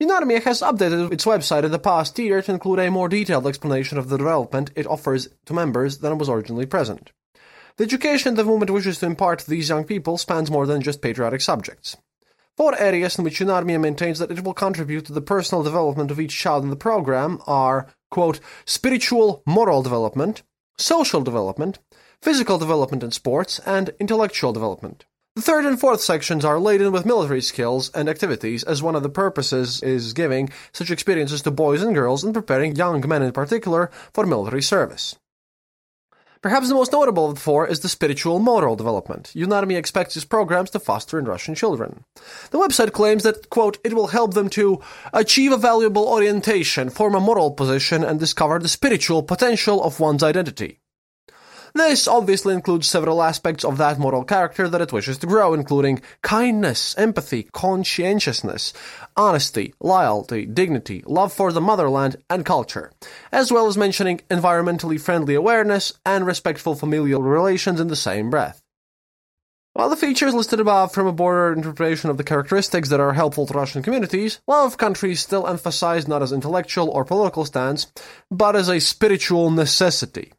Yunarmia 0.00 0.40
has 0.44 0.60
updated 0.60 1.12
its 1.12 1.24
website 1.24 1.64
in 1.64 1.72
the 1.72 1.78
past 1.80 2.16
year 2.16 2.40
to 2.42 2.52
include 2.52 2.78
a 2.78 2.92
more 2.92 3.08
detailed 3.08 3.48
explanation 3.48 3.98
of 3.98 4.08
the 4.08 4.18
development 4.18 4.70
it 4.76 4.86
offers 4.86 5.28
to 5.46 5.52
members 5.52 5.98
than 5.98 6.16
was 6.16 6.28
originally 6.28 6.64
present. 6.64 7.10
The 7.76 7.84
education 7.84 8.36
the 8.36 8.44
movement 8.44 8.70
wishes 8.70 9.00
to 9.00 9.06
impart 9.06 9.40
to 9.40 9.50
these 9.50 9.68
young 9.68 9.82
people 9.82 10.16
spans 10.16 10.48
more 10.48 10.66
than 10.66 10.80
just 10.80 11.02
patriotic 11.02 11.40
subjects. 11.40 11.96
Four 12.60 12.78
areas 12.78 13.16
in 13.16 13.24
which 13.24 13.40
Yunarmia 13.40 13.80
maintains 13.80 14.18
that 14.18 14.30
it 14.30 14.44
will 14.44 14.52
contribute 14.52 15.06
to 15.06 15.14
the 15.14 15.22
personal 15.22 15.64
development 15.64 16.10
of 16.10 16.20
each 16.20 16.36
child 16.36 16.62
in 16.62 16.68
the 16.68 16.76
program 16.76 17.40
are, 17.46 17.86
quote, 18.10 18.38
spiritual 18.66 19.42
moral 19.46 19.82
development, 19.82 20.42
social 20.76 21.22
development, 21.22 21.78
physical 22.20 22.58
development 22.58 23.02
in 23.02 23.12
sports, 23.12 23.60
and 23.64 23.94
intellectual 23.98 24.52
development. 24.52 25.06
The 25.36 25.40
third 25.40 25.64
and 25.64 25.80
fourth 25.80 26.02
sections 26.02 26.44
are 26.44 26.60
laden 26.60 26.92
with 26.92 27.06
military 27.06 27.40
skills 27.40 27.90
and 27.94 28.10
activities, 28.10 28.62
as 28.64 28.82
one 28.82 28.94
of 28.94 29.02
the 29.02 29.08
purposes 29.08 29.82
is 29.82 30.12
giving 30.12 30.50
such 30.74 30.90
experiences 30.90 31.40
to 31.40 31.50
boys 31.50 31.80
and 31.80 31.94
girls 31.94 32.22
and 32.22 32.34
preparing 32.34 32.76
young 32.76 33.02
men 33.08 33.22
in 33.22 33.32
particular 33.32 33.90
for 34.12 34.26
military 34.26 34.60
service. 34.60 35.16
Perhaps 36.42 36.70
the 36.70 36.74
most 36.74 36.92
notable 36.92 37.28
of 37.28 37.34
the 37.34 37.40
four 37.40 37.66
is 37.66 37.80
the 37.80 37.88
spiritual 37.88 38.38
moral 38.38 38.74
development. 38.74 39.30
Yunarmia 39.34 39.76
expects 39.76 40.16
its 40.16 40.24
programs 40.24 40.70
to 40.70 40.78
foster 40.78 41.18
in 41.18 41.26
Russian 41.26 41.54
children. 41.54 42.04
The 42.50 42.58
website 42.58 42.92
claims 42.92 43.24
that, 43.24 43.50
quote, 43.50 43.76
it 43.84 43.92
will 43.92 44.06
help 44.06 44.32
them 44.32 44.48
to 44.50 44.80
achieve 45.12 45.52
a 45.52 45.58
valuable 45.58 46.08
orientation, 46.08 46.88
form 46.88 47.14
a 47.14 47.20
moral 47.20 47.50
position, 47.50 48.02
and 48.02 48.18
discover 48.18 48.58
the 48.58 48.68
spiritual 48.68 49.22
potential 49.22 49.82
of 49.84 50.00
one's 50.00 50.22
identity. 50.22 50.80
This 51.74 52.08
obviously 52.08 52.54
includes 52.54 52.88
several 52.88 53.22
aspects 53.22 53.64
of 53.64 53.78
that 53.78 53.98
moral 53.98 54.24
character 54.24 54.68
that 54.68 54.80
it 54.80 54.92
wishes 54.92 55.18
to 55.18 55.26
grow, 55.26 55.54
including 55.54 56.02
kindness, 56.22 56.96
empathy, 56.98 57.44
conscientiousness, 57.52 58.72
honesty, 59.16 59.74
loyalty, 59.80 60.46
dignity, 60.46 61.04
love 61.06 61.32
for 61.32 61.52
the 61.52 61.60
motherland, 61.60 62.16
and 62.28 62.44
culture, 62.44 62.90
as 63.30 63.52
well 63.52 63.66
as 63.66 63.76
mentioning 63.76 64.20
environmentally 64.30 65.00
friendly 65.00 65.34
awareness 65.34 65.92
and 66.04 66.26
respectful 66.26 66.74
familial 66.74 67.22
relations 67.22 67.80
in 67.80 67.88
the 67.88 67.96
same 67.96 68.30
breath. 68.30 68.62
While 69.72 69.88
the 69.88 69.96
features 69.96 70.34
listed 70.34 70.58
above 70.58 70.92
from 70.92 71.06
a 71.06 71.12
broader 71.12 71.52
interpretation 71.52 72.10
of 72.10 72.16
the 72.16 72.24
characteristics 72.24 72.88
that 72.88 72.98
are 72.98 73.12
helpful 73.12 73.46
to 73.46 73.54
Russian 73.54 73.84
communities, 73.84 74.40
love 74.48 74.72
of 74.72 74.78
countries 74.78 75.20
still 75.20 75.46
emphasize 75.46 76.08
not 76.08 76.22
as 76.22 76.32
intellectual 76.32 76.90
or 76.90 77.04
political 77.04 77.44
stance, 77.44 77.86
but 78.32 78.56
as 78.56 78.68
a 78.68 78.80
spiritual 78.80 79.50
necessity. 79.52 80.32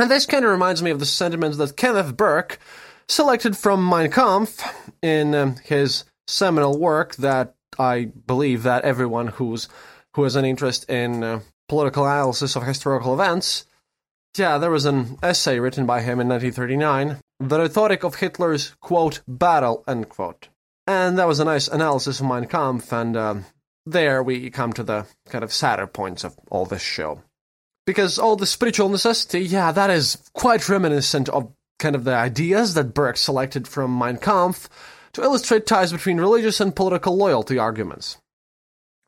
And 0.00 0.10
this 0.10 0.24
kind 0.24 0.46
of 0.46 0.50
reminds 0.50 0.82
me 0.82 0.90
of 0.90 0.98
the 0.98 1.04
sentiments 1.04 1.58
that 1.58 1.76
Kenneth 1.76 2.16
Burke 2.16 2.58
selected 3.06 3.54
from 3.54 3.86
Mein 3.86 4.10
Kampf 4.10 4.64
in 5.02 5.34
um, 5.34 5.56
his 5.56 6.04
seminal 6.26 6.78
work 6.78 7.16
that 7.16 7.54
I 7.78 8.06
believe 8.26 8.62
that 8.62 8.84
everyone 8.84 9.26
who's 9.26 9.68
who 10.14 10.22
has 10.22 10.36
an 10.36 10.46
interest 10.46 10.88
in 10.88 11.22
uh, 11.22 11.40
political 11.68 12.06
analysis 12.06 12.56
of 12.56 12.62
historical 12.62 13.12
events, 13.12 13.66
yeah, 14.38 14.56
there 14.56 14.70
was 14.70 14.86
an 14.86 15.18
essay 15.22 15.60
written 15.60 15.84
by 15.84 16.00
him 16.00 16.18
in 16.18 16.28
1939, 16.28 17.18
The 17.38 17.58
Rhetoric 17.58 18.02
of 18.02 18.14
Hitler's, 18.14 18.74
quote, 18.80 19.20
battle, 19.28 19.84
end 19.86 20.08
quote. 20.08 20.48
And 20.86 21.18
that 21.18 21.28
was 21.28 21.40
a 21.40 21.44
nice 21.44 21.68
analysis 21.68 22.20
of 22.20 22.26
Mein 22.26 22.46
Kampf, 22.46 22.90
and 22.90 23.18
um, 23.18 23.44
there 23.84 24.22
we 24.22 24.48
come 24.48 24.72
to 24.72 24.82
the 24.82 25.06
kind 25.28 25.44
of 25.44 25.52
sadder 25.52 25.86
points 25.86 26.24
of 26.24 26.38
all 26.50 26.64
this 26.64 26.80
show 26.80 27.22
because 27.90 28.20
all 28.20 28.36
the 28.36 28.46
spiritual 28.46 28.88
necessity, 28.88 29.40
yeah, 29.40 29.72
that 29.72 29.90
is 29.90 30.16
quite 30.32 30.68
reminiscent 30.68 31.28
of 31.30 31.52
kind 31.80 31.96
of 31.96 32.04
the 32.04 32.14
ideas 32.14 32.74
that 32.74 32.94
Burke 32.94 33.16
selected 33.16 33.66
from 33.66 33.98
Mein 33.98 34.16
Kampf 34.16 34.68
to 35.14 35.24
illustrate 35.24 35.66
ties 35.66 35.90
between 35.90 36.20
religious 36.20 36.60
and 36.60 36.76
political 36.76 37.16
loyalty 37.16 37.58
arguments. 37.58 38.18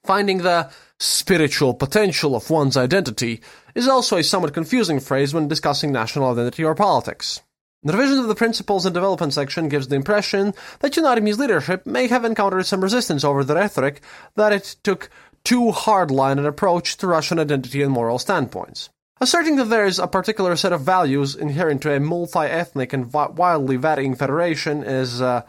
Finding 0.04 0.38
the 0.38 0.68
spiritual 0.98 1.74
potential 1.74 2.34
of 2.34 2.50
one's 2.50 2.76
identity 2.76 3.40
is 3.76 3.86
also 3.86 4.16
a 4.16 4.24
somewhat 4.24 4.52
confusing 4.52 4.98
phrase 4.98 5.32
when 5.32 5.46
discussing 5.46 5.92
national 5.92 6.32
identity 6.32 6.64
or 6.64 6.74
politics. 6.74 7.40
The 7.84 7.92
revision 7.92 8.18
of 8.18 8.26
the 8.26 8.34
Principles 8.34 8.84
and 8.84 8.92
Development 8.92 9.32
section 9.32 9.68
gives 9.68 9.86
the 9.86 9.94
impression 9.94 10.54
that 10.80 10.96
United 10.96 11.22
Yunarmia's 11.22 11.38
leadership 11.38 11.86
may 11.86 12.08
have 12.08 12.24
encountered 12.24 12.66
some 12.66 12.80
resistance 12.80 13.22
over 13.22 13.44
the 13.44 13.54
rhetoric 13.54 14.00
that 14.34 14.52
it 14.52 14.74
took 14.82 15.08
too 15.44 15.72
hardline 15.72 16.38
an 16.38 16.46
approach 16.46 16.96
to 16.98 17.06
Russian 17.06 17.38
identity 17.38 17.82
and 17.82 17.92
moral 17.92 18.18
standpoints. 18.18 18.90
Asserting 19.20 19.56
that 19.56 19.66
there 19.66 19.86
is 19.86 19.98
a 19.98 20.08
particular 20.08 20.56
set 20.56 20.72
of 20.72 20.80
values 20.80 21.36
inherent 21.36 21.82
to 21.82 21.94
a 21.94 22.00
multi-ethnic 22.00 22.92
and 22.92 23.12
wildly 23.12 23.76
varying 23.76 24.16
federation 24.16 24.82
is 24.82 25.22
uh, 25.22 25.42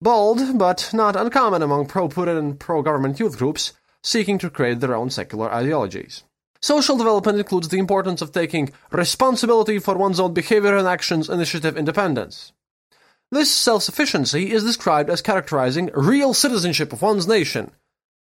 bold, 0.00 0.58
but 0.58 0.90
not 0.92 1.16
uncommon 1.16 1.62
among 1.62 1.86
pro-Putin 1.86 2.38
and 2.38 2.58
pro-government 2.58 3.20
youth 3.20 3.38
groups 3.38 3.72
seeking 4.02 4.38
to 4.38 4.50
create 4.50 4.80
their 4.80 4.94
own 4.94 5.10
secular 5.10 5.50
ideologies. 5.50 6.24
Social 6.60 6.96
development 6.96 7.38
includes 7.38 7.68
the 7.68 7.78
importance 7.78 8.20
of 8.20 8.32
taking 8.32 8.72
responsibility 8.90 9.78
for 9.78 9.96
one's 9.96 10.18
own 10.18 10.34
behavior 10.34 10.76
and 10.76 10.88
actions, 10.88 11.28
initiative, 11.28 11.76
independence. 11.76 12.52
This 13.30 13.50
self-sufficiency 13.50 14.50
is 14.50 14.64
described 14.64 15.10
as 15.10 15.22
characterizing 15.22 15.90
real 15.94 16.34
citizenship 16.34 16.92
of 16.92 17.02
one's 17.02 17.28
nation, 17.28 17.70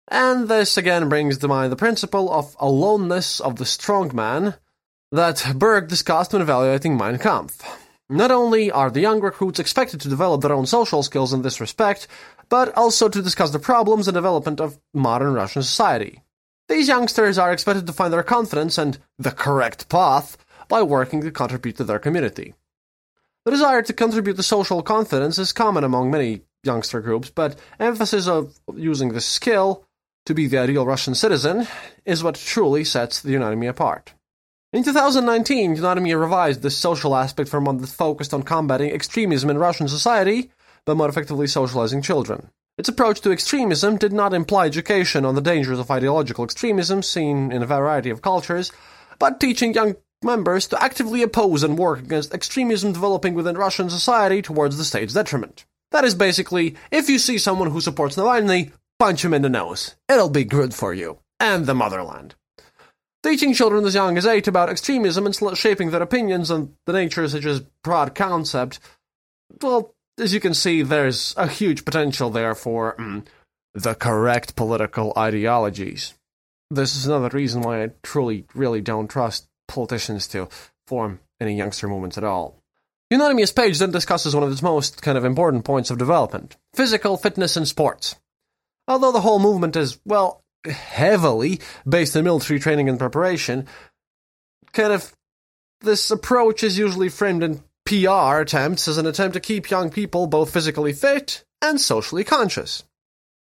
and 0.08 0.47
this 0.47 0.78
again 0.78 1.10
brings 1.10 1.38
to 1.38 1.47
mind 1.47 1.72
the 1.72 1.76
principle 1.76 2.32
of 2.32 2.55
aloneness 2.60 3.39
of 3.39 3.58
the 3.58 3.66
strong 3.66 4.16
man 4.16 4.55
that 5.12 5.53
Burke 5.55 5.88
discussed 5.88 6.34
when 6.34 6.41
evaluating 6.41 6.97
Mein 6.97 7.18
Kampf. 7.18 7.64
Not 8.10 8.32
only 8.32 8.72
are 8.72 8.89
the 8.89 9.01
young 9.01 9.20
recruits 9.20 9.60
expected 9.60 9.99
to 10.01 10.10
develop 10.10 10.41
their 10.41 10.53
own 10.53 10.66
social 10.66 11.03
skills 11.03 11.34
in 11.34 11.41
this 11.41 11.60
respect, 11.60 12.08
but 12.49 12.76
also 12.78 13.10
to 13.10 13.22
discuss 13.22 13.51
the 13.51 13.60
problems 13.60 14.08
and 14.08 14.16
development 14.16 14.62
of 14.62 14.80
modern 14.93 15.34
Russian 15.34 15.62
society. 15.62 16.22
These 16.70 16.88
youngsters 16.88 17.38
are 17.38 17.51
expected 17.51 17.88
to 17.88 17.93
find 17.93 18.14
their 18.14 18.24
confidence 18.24 18.78
and 18.78 18.97
the 19.18 19.32
correct 19.32 19.89
path 19.89 20.38
by 20.68 20.84
working 20.84 21.22
to 21.22 21.32
contribute 21.32 21.78
to 21.78 21.84
their 21.84 21.99
community. 21.99 22.53
The 23.45 23.51
desire 23.51 23.82
to 23.82 23.93
contribute 23.93 24.36
to 24.36 24.43
social 24.43 24.82
confidence 24.82 25.39
is 25.39 25.53
common 25.53 25.86
among 25.86 26.12
many 26.12 26.41
youngster 26.64 26.99
groups, 26.99 27.30
but 27.30 27.58
emphasis 27.80 28.28
of 28.28 28.53
using 28.76 29.14
this 29.14 29.26
skill 29.26 29.86
to 30.28 30.34
be 30.34 30.45
the 30.47 30.57
ideal 30.57 30.86
Russian 30.86 31.15
citizen 31.15 31.67
is 32.05 32.23
what 32.23 32.36
truly 32.36 32.84
sets 32.84 33.21
the 33.21 33.34
Yunarmia 33.34 33.69
apart. 33.69 34.13
In 34.73 34.84
2019, 34.84 35.78
Yunarmia 35.78 36.19
revised 36.19 36.61
this 36.61 36.78
social 36.78 37.15
aspect 37.15 37.49
from 37.49 37.63
one 37.63 37.78
that 37.78 37.88
focused 37.88 38.34
on 38.34 38.43
combating 38.43 38.91
extremism 38.91 39.49
in 39.49 39.57
Russian 39.57 39.88
society 39.88 40.51
by 40.86 40.93
more 40.93 41.07
effectively 41.07 41.47
socializing 41.47 42.01
children. 42.01 42.49
Its 42.78 42.89
approach 42.89 43.21
to 43.21 43.32
extremism 43.32 43.97
did 43.97 44.11
not 44.11 44.34
imply 44.34 44.65
education 44.65 45.23
on 45.23 45.36
the 45.36 45.41
dangers 45.41 45.80
of 45.80 45.89
ideological 45.89 46.43
extremism 46.43 47.01
seen 47.01 47.51
in 47.51 47.63
a 47.63 47.65
variety 47.65 48.09
of 48.09 48.21
cultures, 48.21 48.71
but 49.19 49.39
teaching 49.39 49.73
young 49.73 49.95
members 50.21 50.67
to 50.67 50.84
actively 50.84 51.23
oppose 51.23 51.63
and 51.63 51.78
work 51.78 51.99
against 51.99 52.34
extremism 52.34 52.91
developing 52.91 53.34
within 53.34 53.57
Russian 53.57 53.89
society 53.89 54.41
towards 54.41 54.78
the 54.78 54.84
state's 54.84 55.13
detriment. 55.13 55.65
That 55.91 56.03
is 56.03 56.15
basically, 56.15 56.75
if 56.91 57.07
you 57.07 57.17
see 57.17 57.38
someone 57.38 57.71
who 57.71 57.80
supports 57.80 58.17
Navalny, 58.17 58.71
punch 59.00 59.24
him 59.24 59.34
in 59.34 59.41
the 59.41 59.50
nose. 59.50 59.95
It'll 60.10 60.30
be 60.30 60.43
good 60.43 60.74
for 60.74 60.93
you 60.93 61.20
and 61.39 61.66
the 61.66 61.76
motherland. 61.76 62.36
Teaching 63.24 63.54
children 63.54 63.86
as 63.86 63.95
young 63.95 64.18
as 64.18 64.26
eight 64.26 64.48
about 64.48 64.70
extremism 64.70 65.26
and 65.26 65.58
shaping 65.58 65.89
their 65.89 66.02
opinions 66.02 66.52
on 66.52 66.74
the 66.86 66.93
nature 66.93 67.24
of 67.24 67.32
such 67.32 67.45
a 67.45 67.66
broad 67.84 68.16
concept, 68.16 68.80
well, 69.62 69.93
as 70.20 70.34
you 70.34 70.39
can 70.39 70.54
see, 70.54 70.82
there's 70.82 71.34
a 71.38 71.48
huge 71.48 71.84
potential 71.84 72.30
there 72.30 72.56
for 72.56 72.95
mm, 72.98 73.26
the 73.74 73.95
correct 73.95 74.56
political 74.56 75.14
ideologies. 75.18 76.14
This 76.70 76.95
is 76.95 77.08
another 77.08 77.30
reason 77.30 77.62
why 77.62 77.84
I 77.84 77.91
truly, 78.04 78.45
really 78.54 78.82
don't 78.82 79.08
trust 79.08 79.48
politicians 79.68 80.28
to 80.30 80.48
form 80.88 81.20
any 81.39 81.56
youngster 81.56 81.88
movements 81.88 82.18
at 82.18 82.24
all. 82.24 82.62
Yunarmia's 83.12 83.54
page 83.54 83.80
then 83.80 83.91
discusses 83.91 84.36
one 84.36 84.43
of 84.43 84.52
its 84.52 84.62
most 84.62 85.02
kind 85.02 85.18
of 85.18 85.24
important 85.24 85.64
points 85.64 85.89
of 85.89 85.98
development 85.98 86.58
physical 86.74 87.18
fitness 87.18 87.56
and 87.56 87.68
sports. 87.68 88.16
Although 88.88 89.12
the 89.12 89.22
whole 89.22 89.40
movement 89.40 89.76
is, 89.76 90.00
well, 90.06 90.44
heavily 90.66 91.60
based 91.88 92.16
on 92.16 92.24
military 92.24 92.60
training 92.60 92.90
and 92.90 93.00
preparation, 93.00 93.68
kind 94.74 94.94
of 94.94 95.14
this 95.82 96.10
approach 96.10 96.64
is 96.64 96.78
usually 96.78 97.10
framed 97.10 97.44
in 97.44 97.64
PR 97.86 98.40
attempts 98.40 98.88
as 98.88 98.98
an 98.98 99.06
attempt 99.06 99.34
to 99.34 99.40
keep 99.40 99.70
young 99.70 99.90
people 99.90 100.28
both 100.28 100.52
physically 100.52 100.94
fit 100.94 101.44
and 101.62 101.80
socially 101.80 102.24
conscious. 102.24 102.84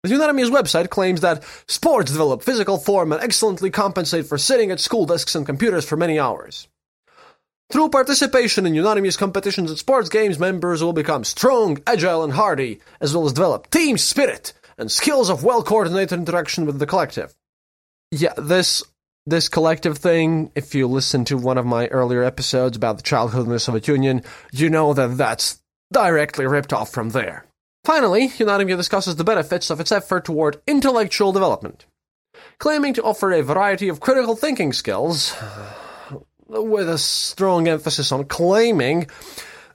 The 0.03 0.09
Yunarmia's 0.09 0.49
website 0.49 0.89
claims 0.89 1.21
that 1.21 1.45
sports 1.67 2.11
develop 2.11 2.43
physical 2.43 2.77
form 2.77 3.13
and 3.13 3.23
excellently 3.23 3.69
compensate 3.69 4.25
for 4.25 4.37
sitting 4.37 4.69
at 4.69 4.81
school 4.81 5.05
desks 5.05 5.35
and 5.35 5.45
computers 5.45 5.85
for 5.85 5.95
many 5.95 6.19
hours. 6.19 6.67
Through 7.71 7.89
participation 7.89 8.65
in 8.65 8.73
Yunarmia's 8.73 9.15
competitions 9.15 9.69
and 9.69 9.79
sports 9.79 10.09
games, 10.09 10.37
members 10.37 10.83
will 10.83 10.93
become 10.93 11.23
strong, 11.23 11.81
agile, 11.87 12.23
and 12.23 12.33
hardy, 12.33 12.81
as 12.99 13.15
well 13.15 13.25
as 13.25 13.33
develop 13.33 13.69
team 13.69 13.97
spirit 13.97 14.51
and 14.77 14.91
skills 14.91 15.29
of 15.29 15.43
well-coordinated 15.43 16.17
interaction 16.17 16.65
with 16.65 16.79
the 16.79 16.85
collective. 16.85 17.33
Yeah, 18.11 18.33
this 18.37 18.83
this 19.25 19.47
collective 19.47 19.97
thing, 19.97 20.51
if 20.53 20.75
you 20.75 20.87
listen 20.87 21.23
to 21.25 21.37
one 21.37 21.57
of 21.57 21.65
my 21.65 21.87
earlier 21.87 22.23
episodes 22.23 22.75
about 22.75 22.97
the 22.97 23.03
childhood 23.03 23.41
of 23.41 23.47
the 23.47 23.59
Soviet 23.59 23.87
Union, 23.87 24.21
you 24.51 24.69
know 24.69 24.93
that 24.93 25.17
that's 25.17 25.61
directly 25.93 26.45
ripped 26.45 26.73
off 26.73 26.91
from 26.91 27.09
there. 27.09 27.45
Finally, 27.85 28.29
Yunarmia 28.29 28.75
discusses 28.75 29.15
the 29.15 29.23
benefits 29.23 29.69
of 29.69 29.79
its 29.79 29.91
effort 29.91 30.25
toward 30.25 30.61
intellectual 30.67 31.31
development, 31.31 31.85
claiming 32.57 32.93
to 32.93 33.03
offer 33.03 33.31
a 33.31 33.41
variety 33.41 33.87
of 33.87 33.99
critical 34.01 34.35
thinking 34.35 34.73
skills, 34.73 35.35
with 36.47 36.89
a 36.89 36.97
strong 36.97 37.67
emphasis 37.67 38.11
on 38.11 38.25
claiming 38.25 39.07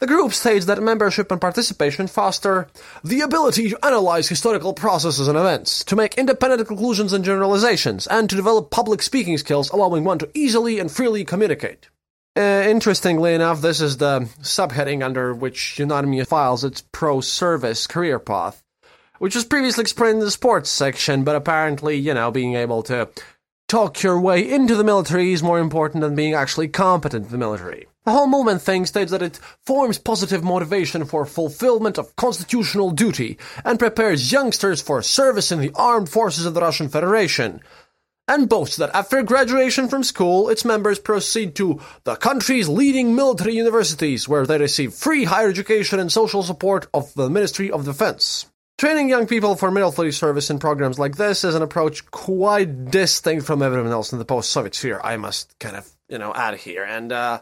The 0.01 0.07
group 0.07 0.33
states 0.33 0.67
that 0.67 0.81
membership 0.81 1.33
and 1.33 1.41
participation 1.41 2.07
foster 2.07 2.69
the 3.03 3.21
ability 3.21 3.71
to 3.71 3.85
analyze 3.85 4.29
historical 4.29 4.73
processes 4.73 5.27
and 5.27 5.37
events, 5.37 5.83
to 5.85 5.97
make 5.97 6.17
independent 6.17 6.69
conclusions 6.69 7.13
and 7.13 7.25
generalizations, 7.25 8.07
and 8.07 8.31
to 8.31 8.37
develop 8.37 8.71
public 8.71 9.03
speaking 9.03 9.39
skills, 9.39 9.71
allowing 9.71 10.05
one 10.05 10.19
to 10.19 10.31
easily 10.35 10.79
and 10.79 10.93
freely 10.93 11.25
communicate. 11.25 11.89
Uh, 12.37 12.65
interestingly 12.69 13.35
enough, 13.35 13.61
this 13.61 13.81
is 13.81 13.97
the 13.97 14.21
subheading 14.41 15.05
under 15.05 15.35
which 15.35 15.75
Yunarmia 15.79 16.25
files 16.25 16.63
its 16.63 16.85
pro 16.93 17.21
service 17.21 17.89
career 17.89 18.21
path, 18.21 18.63
which 19.19 19.35
was 19.35 19.45
previously 19.45 19.83
explained 19.83 20.19
in 20.19 20.25
the 20.25 20.31
sports 20.31 20.71
section, 20.71 21.25
but 21.25 21.35
apparently, 21.35 21.97
you 21.97 22.15
know, 22.15 22.31
being 22.31 22.55
able 22.55 22.85
to 22.85 23.09
talk 23.69 24.03
your 24.03 24.19
way 24.19 24.41
into 24.51 24.75
the 24.75 24.83
military 24.83 25.33
is 25.33 25.43
more 25.43 25.59
important 25.59 26.01
than 26.01 26.15
being 26.15 26.33
actually 26.33 26.69
competent 26.69 27.27
in 27.27 27.31
the 27.31 27.39
military. 27.39 27.87
The 28.07 28.13
whole 28.13 28.27
movement 28.27 28.63
thing 28.63 28.87
states 28.87 29.11
that 29.11 29.21
it 29.21 29.39
forms 29.67 29.99
positive 29.99 30.43
motivation 30.43 31.05
for 31.05 31.27
fulfillment 31.27 31.99
of 31.99 32.17
constitutional 32.17 32.91
duty 32.91 33.37
and 33.67 33.79
prepares 33.79 34.33
youngsters 34.33 34.81
for 34.81 35.03
service 35.03 35.53
in 35.53 35.61
the 35.61 35.73
armed 35.75 36.09
forces 36.09 36.47
of 36.47 36.55
the 36.55 36.63
Russian 36.63 36.89
Federation. 36.89 37.61
And 38.27 38.49
boasts 38.49 38.77
that 38.77 38.95
after 38.95 39.23
graduation 39.23 39.89
from 39.89 40.03
school, 40.03 40.49
its 40.49 40.65
members 40.65 40.99
proceed 40.99 41.55
to 41.57 41.81
the 42.05 42.17
country's 42.17 42.69
leading 42.69 43.15
military 43.15 43.55
universities, 43.55 44.27
where 44.27 44.47
they 44.47 44.59
receive 44.59 44.95
free 44.95 45.25
higher 45.25 45.49
education 45.51 46.01
and 46.01 46.11
social 46.11 46.43
support 46.43 46.87
of 46.95 47.13
the 47.15 47.29
Ministry 47.29 47.71
of 47.71 47.85
Defense. 47.85 48.47
Training 48.79 49.09
young 49.09 49.27
people 49.27 49.57
for 49.57 49.73
military 49.73 50.13
service 50.13 50.51
in 50.51 50.61
programs 50.61 51.01
like 51.01 51.17
this 51.17 51.43
is 51.43 51.57
an 51.57 51.63
approach 51.63 52.09
quite 52.13 52.93
distinct 52.93 53.45
from 53.45 53.61
everyone 53.61 53.91
else 53.91 54.13
in 54.13 54.21
the 54.21 54.25
post-Soviet 54.25 54.77
sphere. 54.77 55.01
I 55.03 55.17
must 55.17 55.59
kind 55.59 55.75
of, 55.75 55.91
you 56.09 56.17
know, 56.17 56.33
add 56.33 56.55
here. 56.55 56.85
And 56.85 57.11
uh, 57.11 57.41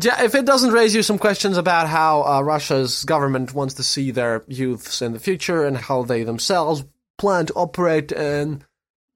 yeah, 0.00 0.22
if 0.22 0.36
it 0.36 0.44
doesn't 0.44 0.70
raise 0.70 0.94
you 0.94 1.02
some 1.02 1.18
questions 1.18 1.56
about 1.56 1.88
how 1.88 2.22
uh, 2.22 2.40
Russia's 2.42 3.02
government 3.02 3.54
wants 3.54 3.74
to 3.74 3.82
see 3.82 4.12
their 4.12 4.44
youths 4.46 5.02
in 5.02 5.14
the 5.14 5.18
future 5.18 5.64
and 5.64 5.76
how 5.76 6.04
they 6.04 6.22
themselves 6.22 6.84
plan 7.16 7.46
to 7.46 7.54
operate 7.54 8.12
in 8.12 8.62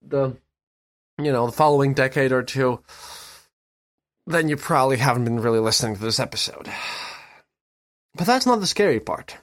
the, 0.04 0.36
you 1.16 1.30
know, 1.30 1.46
the 1.46 1.52
following 1.52 1.94
decade 1.94 2.32
or 2.32 2.42
two, 2.42 2.82
then 4.26 4.48
you 4.48 4.56
probably 4.56 4.96
haven't 4.96 5.22
been 5.22 5.38
really 5.38 5.60
listening 5.60 5.94
to 5.94 6.02
this 6.02 6.18
episode. 6.18 6.68
But 8.16 8.26
that's 8.26 8.46
not 8.46 8.58
the 8.58 8.66
scary 8.66 8.98
part. 8.98 9.36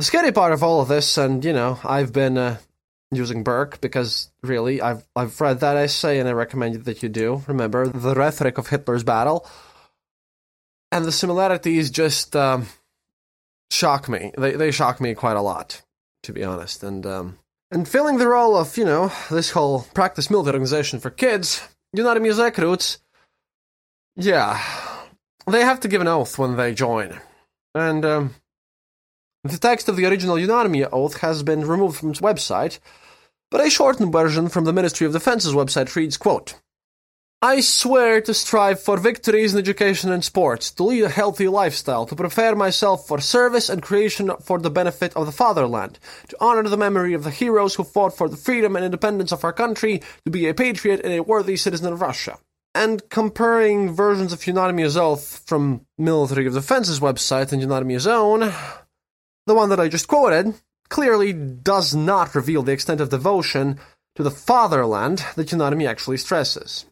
The 0.00 0.06
scary 0.06 0.32
part 0.32 0.54
of 0.54 0.62
all 0.62 0.80
of 0.80 0.88
this, 0.88 1.18
and 1.18 1.44
you 1.44 1.52
know, 1.52 1.78
I've 1.84 2.10
been 2.10 2.38
uh, 2.38 2.56
using 3.10 3.44
Burke 3.44 3.82
because 3.82 4.30
really, 4.42 4.80
I've 4.80 5.06
I've 5.14 5.38
read 5.42 5.60
that 5.60 5.76
essay 5.76 6.18
and 6.18 6.26
I 6.26 6.32
recommend 6.32 6.86
that 6.86 7.02
you 7.02 7.10
do. 7.10 7.42
Remember 7.46 7.86
the 7.86 8.14
rhetoric 8.14 8.56
of 8.56 8.68
Hitler's 8.68 9.04
battle 9.04 9.46
and 10.90 11.04
the 11.04 11.12
similarities 11.12 11.90
just 11.90 12.34
um, 12.34 12.68
shock 13.70 14.08
me. 14.08 14.32
They 14.38 14.52
they 14.52 14.70
shock 14.70 15.02
me 15.02 15.14
quite 15.14 15.36
a 15.36 15.42
lot, 15.42 15.82
to 16.22 16.32
be 16.32 16.44
honest. 16.44 16.82
And 16.82 17.04
um, 17.04 17.38
and 17.70 17.86
filling 17.86 18.16
the 18.16 18.28
role 18.28 18.56
of 18.56 18.78
you 18.78 18.86
know 18.86 19.12
this 19.30 19.50
whole 19.50 19.82
practice 19.92 20.30
military 20.30 20.54
organization 20.54 20.98
for 20.98 21.10
kids, 21.10 21.60
you 21.92 22.02
United 22.02 22.20
Music 22.20 22.56
recruits, 22.56 23.00
yeah, 24.16 24.64
they 25.46 25.60
have 25.60 25.80
to 25.80 25.88
give 25.88 26.00
an 26.00 26.08
oath 26.08 26.38
when 26.38 26.56
they 26.56 26.72
join, 26.72 27.20
and 27.74 28.02
um, 28.06 28.34
the 29.44 29.58
text 29.58 29.88
of 29.88 29.96
the 29.96 30.06
original 30.06 30.36
Yunarmia 30.36 30.88
oath 30.92 31.18
has 31.18 31.42
been 31.42 31.66
removed 31.66 31.98
from 31.98 32.10
its 32.10 32.20
website, 32.20 32.78
but 33.50 33.64
a 33.64 33.70
shortened 33.70 34.12
version 34.12 34.48
from 34.48 34.64
the 34.64 34.72
Ministry 34.72 35.06
of 35.06 35.12
Defense's 35.12 35.54
website 35.54 35.94
reads, 35.96 36.16
quote, 36.16 36.54
I 37.42 37.60
swear 37.60 38.20
to 38.20 38.34
strive 38.34 38.82
for 38.82 38.98
victories 38.98 39.54
in 39.54 39.58
education 39.58 40.12
and 40.12 40.22
sports, 40.22 40.70
to 40.72 40.84
lead 40.84 41.04
a 41.04 41.08
healthy 41.08 41.48
lifestyle, 41.48 42.04
to 42.04 42.14
prepare 42.14 42.54
myself 42.54 43.08
for 43.08 43.18
service 43.18 43.70
and 43.70 43.80
creation 43.80 44.30
for 44.42 44.58
the 44.58 44.68
benefit 44.68 45.16
of 45.16 45.24
the 45.24 45.32
fatherland, 45.32 45.98
to 46.28 46.36
honor 46.38 46.64
the 46.64 46.76
memory 46.76 47.14
of 47.14 47.24
the 47.24 47.30
heroes 47.30 47.74
who 47.74 47.82
fought 47.82 48.14
for 48.14 48.28
the 48.28 48.36
freedom 48.36 48.76
and 48.76 48.84
independence 48.84 49.32
of 49.32 49.42
our 49.42 49.54
country, 49.54 50.02
to 50.26 50.30
be 50.30 50.48
a 50.48 50.54
patriot 50.54 51.00
and 51.02 51.14
a 51.14 51.22
worthy 51.22 51.56
citizen 51.56 51.90
of 51.90 52.02
Russia. 52.02 52.38
And 52.74 53.08
comparing 53.08 53.94
versions 53.94 54.34
of 54.34 54.40
Yunarmia 54.40 54.94
Oath 54.96 55.42
from 55.46 55.86
Military 55.96 56.46
of 56.46 56.52
Defense's 56.52 57.00
website 57.00 57.52
and 57.52 57.62
Yunarmia 57.62 58.06
Own, 58.06 58.52
the 59.50 59.54
one 59.56 59.70
that 59.70 59.80
I 59.80 59.88
just 59.88 60.06
quoted 60.06 60.54
clearly 60.88 61.32
does 61.32 61.92
not 61.92 62.36
reveal 62.36 62.62
the 62.62 62.70
extent 62.70 63.00
of 63.00 63.08
devotion 63.08 63.80
to 64.14 64.22
the 64.22 64.30
fatherland 64.30 65.24
that 65.34 65.48
Yunarmia 65.48 65.88
actually 65.88 66.18
stresses. 66.18 66.86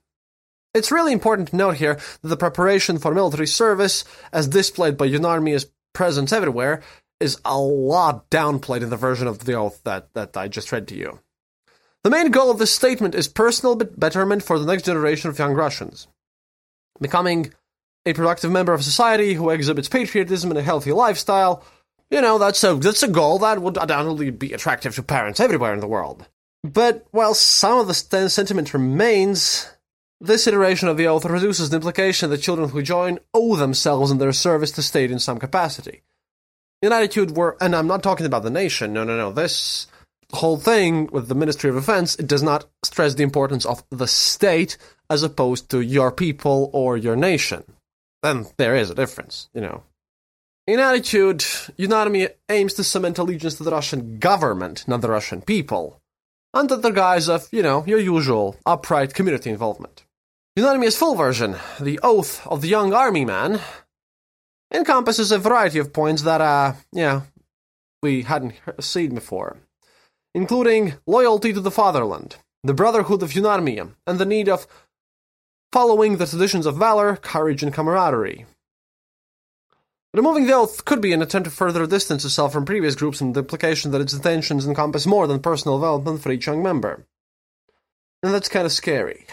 It's 0.75 0.91
really 0.91 1.13
important 1.13 1.51
to 1.51 1.57
note 1.57 1.77
here 1.77 2.01
that 2.21 2.29
the 2.29 2.37
preparation 2.37 2.99
for 2.99 3.15
military 3.15 3.47
service, 3.47 4.05
as 4.33 4.49
displayed 4.49 4.97
by 4.97 5.09
Yunarmia's 5.09 5.71
presence 5.95 6.33
everywhere, 6.33 6.83
is 7.21 7.41
a 7.45 7.57
lot 7.57 8.29
downplayed 8.29 8.83
in 8.83 8.91
the 8.91 8.97
version 8.97 9.29
of 9.29 9.45
the 9.45 9.55
oath 9.55 9.81
that, 9.85 10.13
that 10.15 10.37
I 10.37 10.49
just 10.49 10.73
read 10.73 10.89
to 10.89 10.97
you. 10.97 11.21
The 12.03 12.11
main 12.11 12.33
goal 12.33 12.51
of 12.51 12.59
this 12.59 12.75
statement 12.75 13.15
is 13.15 13.29
personal 13.29 13.77
betterment 13.77 14.43
for 14.43 14.59
the 14.59 14.67
next 14.67 14.85
generation 14.85 15.31
of 15.31 15.39
young 15.39 15.55
Russians. 15.55 16.09
Becoming 17.01 17.55
a 18.05 18.15
productive 18.15 18.51
member 18.51 18.73
of 18.73 18.83
society 18.83 19.35
who 19.35 19.51
exhibits 19.51 19.89
patriotism 19.89 20.51
and 20.51 20.59
a 20.59 20.63
healthy 20.63 20.91
lifestyle, 20.91 21.63
you 22.11 22.21
know, 22.21 22.39
that's 22.39 22.63
a, 22.65 22.75
that's 22.75 23.03
a 23.03 23.09
goal 23.09 23.39
that 23.41 23.61
would 23.61 23.77
undoubtedly 23.77 24.31
be 24.31 24.53
attractive 24.53 24.95
to 24.95 25.03
parents 25.03 25.41
everywhere 25.41 25.75
in 25.75 25.81
the 25.81 25.87
world. 25.87 26.27
But 26.65 27.07
while 27.11 27.35
some 27.35 27.79
of 27.79 27.87
the 27.87 28.29
sentiment 28.29 28.75
remains, 28.75 29.71
this 30.21 30.47
iteration 30.47 30.89
of 30.89 30.97
the 30.97 31.07
oath 31.07 31.25
reduces 31.25 31.71
the 31.71 31.77
implication 31.77 32.31
that 32.31 32.39
children 32.39 32.71
who 32.71 32.83
join 32.83 33.19
owe 33.33 33.57
themselves 33.57 34.11
and 34.11 34.21
their 34.21 34.33
service 34.33 34.73
to 34.73 34.83
state 34.83 35.11
in 35.11 35.19
some 35.19 35.39
capacity. 35.39 36.03
In 36.83 36.93
attitude 36.93 37.37
were, 37.37 37.57
and 37.61 37.75
I'm 37.75 37.87
not 37.87 38.03
talking 38.03 38.27
about 38.27 38.43
the 38.43 38.51
nation, 38.51 38.93
no, 38.93 39.05
no, 39.05 39.17
no, 39.17 39.33
this 39.33 39.87
whole 40.33 40.59
thing 40.59 41.09
with 41.13 41.29
the 41.29 41.35
Ministry 41.35 41.71
of 41.71 41.77
Defense, 41.77 42.15
it 42.17 42.27
does 42.27 42.43
not 42.43 42.69
stress 42.85 43.15
the 43.15 43.23
importance 43.23 43.65
of 43.65 43.83
the 43.91 44.07
state 44.07 44.77
as 45.11 45.23
opposed 45.23 45.71
to 45.71 45.81
your 45.81 46.13
people 46.13 46.71
or 46.73 46.97
your 46.97 47.17
nation. 47.17 47.65
Then 48.23 48.47
there 48.57 48.77
is 48.77 48.91
a 48.91 48.95
difference, 48.95 49.49
you 49.55 49.61
know. 49.61 49.83
In 50.69 50.81
attitude, 50.81 51.39
Yunarmia 51.79 52.35
aims 52.51 52.75
to 52.75 52.85
cement 52.85 53.17
allegiance 53.17 53.55
to 53.55 53.63
the 53.63 53.71
Russian 53.71 54.19
government, 54.19 54.87
not 54.87 55.01
the 55.01 55.09
Russian 55.09 55.41
people, 55.41 56.03
under 56.53 56.77
the 56.77 56.91
guise 56.91 57.27
of, 57.27 57.49
you 57.51 57.63
know, 57.63 57.87
your 57.87 57.99
usual 57.99 58.55
upright 58.67 59.15
community 59.15 59.49
involvement. 59.49 60.05
Yunarmia' 60.59 60.95
full 60.95 61.15
version, 61.15 61.57
the 61.81 61.99
Oath 62.03 62.47
of 62.47 62.61
the 62.61 62.69
Young 62.69 62.93
Army 62.93 63.25
Man, 63.25 63.63
encompasses 64.71 65.33
a 65.33 65.39
variety 65.39 65.79
of 65.79 65.95
points 65.95 66.21
that, 66.25 66.43
uh, 66.43 66.75
yeah, 66.93 67.23
we 68.03 68.25
hadn't 68.25 68.53
seen 68.79 69.15
before, 69.15 69.57
including 70.35 70.97
loyalty 71.07 71.55
to 71.55 71.63
the 71.63 71.71
fatherland, 71.71 72.37
the 72.63 72.75
brotherhood 72.75 73.23
of 73.23 73.33
Yunarmia, 73.33 73.95
and 74.07 74.19
the 74.19 74.27
need 74.27 74.51
of 74.51 74.67
following 75.73 76.19
the 76.19 76.27
traditions 76.27 76.67
of 76.67 76.77
valor, 76.77 77.17
courage, 77.17 77.63
and 77.63 77.73
camaraderie. 77.73 78.45
Removing 80.15 80.47
the 80.47 80.55
oath 80.55 80.87
could 80.87 81.03
be 81.03 81.13
an 81.13 81.21
attempt 81.21 81.51
to 81.51 81.55
further 81.55 81.87
distance 81.87 82.25
itself 82.25 82.53
from 82.53 82.65
previous 82.65 82.95
groups 82.95 83.21
and 83.21 83.35
the 83.35 83.41
implication 83.41 83.91
that 83.91 84.01
its 84.01 84.15
intentions 84.15 84.67
encompass 84.67 85.07
more 85.07 85.27
than 85.27 85.41
personal 85.41 85.77
development 85.79 86.23
for 86.23 86.33
each 86.33 86.47
young 86.47 86.63
member. 86.63 87.07
And 88.23 88.33
that's 88.33 88.49
kind 88.49 88.65
of 88.65 88.73
scary. 88.73 89.27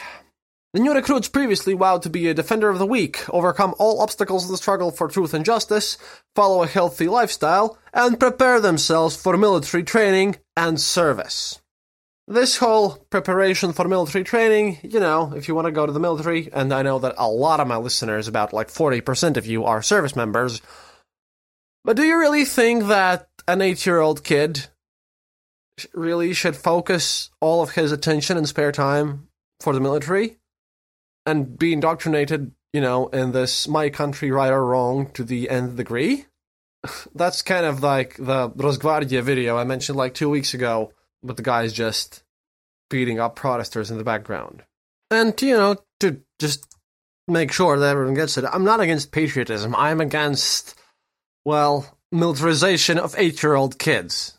The 0.74 0.82
new 0.82 0.94
recruits 0.94 1.30
previously 1.30 1.74
vowed 1.74 2.02
to 2.02 2.10
be 2.10 2.28
a 2.28 2.34
defender 2.34 2.70
of 2.70 2.80
the 2.80 2.86
weak, 2.86 3.24
overcome 3.30 3.74
all 3.80 4.02
obstacles 4.02 4.46
in 4.46 4.52
the 4.52 4.58
struggle 4.58 4.92
for 4.92 5.08
truth 5.08 5.34
and 5.34 5.46
justice, 5.46 5.98
follow 6.36 6.62
a 6.62 6.68
healthy 6.68 7.08
lifestyle, 7.08 7.78
and 7.94 8.20
prepare 8.20 8.60
themselves 8.60 9.16
for 9.16 9.38
military 9.38 9.84
training 9.84 10.36
and 10.58 10.78
service. 10.78 11.62
This 12.28 12.58
whole 12.58 12.98
preparation 13.12 13.72
for 13.72 13.88
military 13.88 14.24
training, 14.24 14.80
you 14.82 15.00
know, 15.00 15.34
if 15.36 15.48
you 15.48 15.54
want 15.54 15.66
to 15.66 15.72
go 15.72 15.86
to 15.86 15.92
the 15.92 16.00
military, 16.00 16.50
and 16.52 16.74
I 16.74 16.82
know 16.82 16.98
that 16.98 17.14
a 17.20 17.30
lot 17.30 17.60
of 17.60 17.68
my 17.68 17.78
listeners, 17.78 18.28
about 18.28 18.52
like 18.52 18.70
40% 18.70 19.38
of 19.38 19.46
you, 19.46 19.64
are 19.66 19.84
service 19.84 20.16
members, 20.16 20.60
but 21.84 21.96
do 21.96 22.04
you 22.04 22.18
really 22.18 22.44
think 22.44 22.86
that 22.88 23.30
an 23.48 23.62
eight 23.62 23.86
year 23.86 24.00
old 24.00 24.24
kid 24.24 24.70
really 25.94 26.34
should 26.34 26.56
focus 26.56 27.30
all 27.42 27.62
of 27.62 27.72
his 27.72 27.92
attention 27.92 28.38
and 28.38 28.48
spare 28.48 28.72
time 28.72 29.28
for 29.60 29.72
the 29.72 29.80
military 29.80 30.38
and 31.28 31.60
be 31.60 31.74
indoctrinated, 31.74 32.52
you 32.74 32.82
know, 32.82 33.06
in 33.10 33.34
this 33.34 33.68
my 33.68 33.92
country 33.92 34.32
right 34.32 34.52
or 34.52 34.66
wrong 34.66 35.12
to 35.12 35.24
the 35.24 35.48
nth 35.48 35.76
degree? 35.76 36.26
That's 37.14 37.44
kind 37.44 37.68
of 37.68 37.84
like 37.84 38.16
the 38.16 38.50
Rosgvardia 38.50 39.22
video 39.22 39.58
I 39.58 39.64
mentioned 39.64 39.96
like 39.96 40.16
two 40.16 40.32
weeks 40.32 40.56
ago 40.56 40.92
but 41.26 41.38
the 41.38 41.44
guy's 41.44 41.74
just 41.74 42.24
beating 42.90 43.20
up 43.20 43.36
protesters 43.36 43.92
in 43.92 43.98
the 43.98 44.04
background. 44.04 44.64
And, 45.12 45.40
you 45.42 45.56
know, 45.56 45.78
to 46.00 46.22
just 46.40 46.66
make 47.28 47.52
sure 47.52 47.78
that 47.78 47.90
everyone 47.90 48.14
gets 48.14 48.38
it, 48.38 48.46
I'm 48.46 48.64
not 48.64 48.80
against 48.80 49.12
patriotism. 49.12 49.76
I'm 49.76 50.02
against, 50.02 50.76
well, 51.44 51.98
militarization 52.12 53.00
of 53.00 53.16
eight 53.18 53.42
year 53.42 53.56
old 53.56 53.80
kids. 53.80 54.38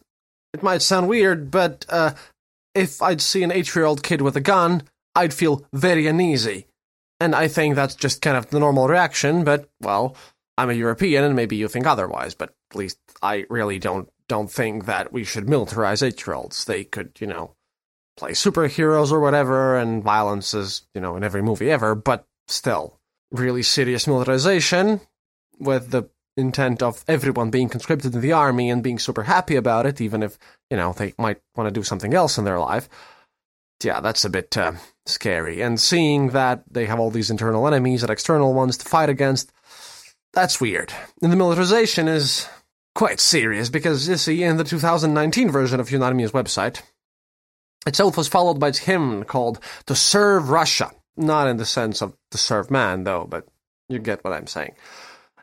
It 0.53 0.63
might 0.63 0.83
sound 0.83 1.09
weird, 1.09 1.51
but 1.51 1.85
uh, 1.89 2.15
if 2.75 3.03
I'd 3.03 3.21
see 3.21 3.43
an 3.43 3.53
eight 3.53 3.75
year 3.75 3.85
old 3.85 4.03
kid 4.03 4.23
with 4.23 4.37
a 4.37 4.41
gun, 4.41 4.83
I'd 5.15 5.35
feel 5.35 5.67
very 5.73 6.07
uneasy. 6.07 6.67
And 7.19 7.35
I 7.35 7.49
think 7.49 7.75
that's 7.75 7.95
just 7.95 8.21
kind 8.21 8.37
of 8.37 8.51
the 8.51 8.61
normal 8.61 8.89
reaction, 8.89 9.43
but, 9.43 9.69
well, 9.81 10.17
I'm 10.59 10.71
a 10.71 10.75
European, 10.75 11.25
and 11.25 11.35
maybe 11.35 11.57
you 11.57 11.69
think 11.69 11.87
otherwise, 11.87 12.35
but 12.35 12.51
at 12.71 12.77
least 12.77 12.99
I 13.23 13.47
really 13.49 13.79
don't 13.79 14.09
don't 14.29 14.51
think 14.51 14.87
that 14.87 15.13
we 15.13 15.25
should 15.25 15.47
militarize 15.47 16.03
eight-year-olds. 16.03 16.65
They 16.65 16.85
could, 16.85 17.13
you 17.21 17.27
know, 17.27 17.55
play 18.17 18.33
superheroes 18.33 19.13
or 19.13 19.21
whatever, 19.21 19.77
and 19.77 20.03
violence 20.03 20.55
is, 20.55 20.87
you 20.95 21.01
know, 21.01 21.17
in 21.17 21.25
every 21.25 21.43
movie 21.43 21.71
ever. 21.71 21.95
But 21.95 22.27
still, 22.49 22.99
really 23.31 23.63
serious 23.63 24.07
militarization 24.07 25.01
with 25.59 25.91
the 25.91 26.05
intent 26.37 26.83
of 26.83 27.05
everyone 27.09 27.51
being 27.51 27.69
conscripted 27.69 28.15
in 28.15 28.21
the 28.21 28.33
army 28.33 28.69
and 28.69 28.83
being 28.83 28.99
super 28.99 29.23
happy 29.23 29.57
about 29.57 29.87
it, 29.87 30.01
even 30.01 30.23
if, 30.23 30.39
you 30.71 30.77
know, 30.77 30.93
they 30.93 31.15
might 31.19 31.41
want 31.55 31.67
to 31.67 31.71
do 31.71 31.83
something 31.83 32.15
else 32.15 32.37
in 32.37 32.45
their 32.45 32.59
life. 32.59 32.89
Yeah, 33.83 34.01
that's 34.01 34.25
a 34.25 34.31
bit 34.31 34.57
uh, 34.57 34.73
scary. 35.07 35.61
And 35.63 35.81
seeing 35.81 36.31
that 36.31 36.65
they 36.71 36.87
have 36.87 36.99
all 36.99 37.11
these 37.11 37.31
internal 37.31 37.67
enemies 37.67 38.03
and 38.03 38.11
external 38.11 38.55
ones 38.55 38.79
to 38.79 38.89
fight 38.89 39.09
against, 39.09 39.53
that's 40.33 40.61
weird. 40.61 40.93
And 41.23 41.33
the 41.33 41.37
militarization 41.37 42.09
is 42.09 42.49
quite 42.97 43.21
serious 43.21 43.69
because, 43.69 44.09
you 44.09 44.17
see, 44.17 44.43
in 44.43 44.57
the 44.57 44.65
2019 44.65 45.51
version 45.51 45.79
of 45.79 45.91
Yunarmia's 45.91 46.33
website, 46.33 46.83
itself 47.87 48.17
was 48.17 48.27
followed 48.27 48.59
by 48.59 48.69
its 48.69 48.79
hymn 48.79 49.23
called 49.23 49.61
To 49.87 49.95
Serve 49.95 50.49
Russia. 50.49 50.91
Not 51.17 51.47
in 51.47 51.59
the 51.59 51.65
sense 51.65 52.03
of 52.03 52.15
to 52.33 52.39
serve 52.39 52.71
man, 52.71 53.05
though, 53.05 53.27
but 53.29 53.47
you 53.89 53.99
get 53.99 54.23
what 54.23 54.33
I'm 54.33 54.47
saying. 54.47 54.75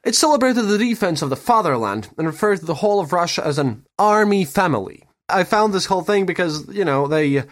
It 0.04 0.16
celebrated 0.16 0.64
the 0.64 0.78
defense 0.78 1.22
of 1.22 1.30
the 1.30 1.36
fatherland 1.36 2.10
and 2.18 2.28
referred 2.28 2.60
to 2.60 2.66
the 2.66 2.76
whole 2.76 3.00
of 3.00 3.14
Russia 3.14 3.46
as 3.46 3.58
an 3.58 3.86
army 3.98 4.46
family. 4.46 5.04
I 5.30 5.46
found 5.46 5.74
this 5.74 5.86
whole 5.86 6.04
thing 6.04 6.26
because, 6.26 6.68
you 6.68 6.86
know, 6.86 7.08
they 7.08 7.44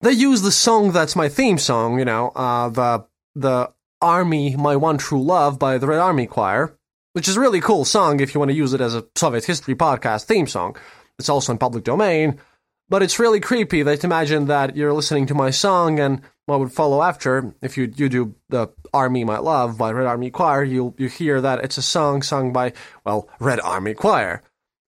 they 0.00 0.12
use 0.12 0.40
the 0.40 0.52
song 0.52 0.92
that's 0.92 1.16
my 1.16 1.28
theme 1.28 1.58
song, 1.58 1.98
you 1.98 2.04
know, 2.04 2.28
uh, 2.28 2.68
the 2.70 3.04
the 3.34 3.72
Army 4.00 4.56
My 4.56 4.76
One 4.76 4.96
True 4.96 5.22
Love 5.22 5.58
by 5.58 5.76
the 5.76 5.86
Red 5.86 5.98
Army 5.98 6.26
Choir, 6.26 6.74
which 7.12 7.28
is 7.28 7.36
a 7.36 7.40
really 7.40 7.60
cool 7.60 7.84
song 7.84 8.20
if 8.20 8.34
you 8.34 8.40
want 8.40 8.50
to 8.50 8.56
use 8.56 8.72
it 8.72 8.80
as 8.80 8.94
a 8.94 9.06
Soviet 9.14 9.44
history 9.44 9.74
podcast 9.74 10.24
theme 10.24 10.46
song. 10.46 10.76
It's 11.18 11.28
also 11.28 11.52
in 11.52 11.58
public 11.58 11.84
domain, 11.84 12.40
but 12.88 13.02
it's 13.02 13.18
really 13.18 13.40
creepy 13.40 13.82
that 13.82 14.04
imagine 14.04 14.46
that 14.46 14.76
you're 14.76 14.92
listening 14.92 15.26
to 15.26 15.34
my 15.34 15.50
song 15.50 15.98
and 15.98 16.22
what 16.46 16.60
would 16.60 16.72
follow 16.72 17.02
after, 17.02 17.54
if 17.62 17.76
you 17.76 17.92
you 17.96 18.08
do 18.08 18.34
the 18.48 18.68
Army 18.92 19.22
My 19.22 19.38
Love 19.38 19.78
by 19.78 19.92
Red 19.92 20.06
Army 20.06 20.30
Choir, 20.30 20.64
you 20.64 20.94
you 20.98 21.08
hear 21.08 21.40
that 21.40 21.62
it's 21.64 21.78
a 21.78 21.82
song 21.82 22.22
sung 22.22 22.52
by 22.52 22.72
well 23.04 23.28
Red 23.38 23.60
Army 23.60 23.94
Choir. 23.94 24.42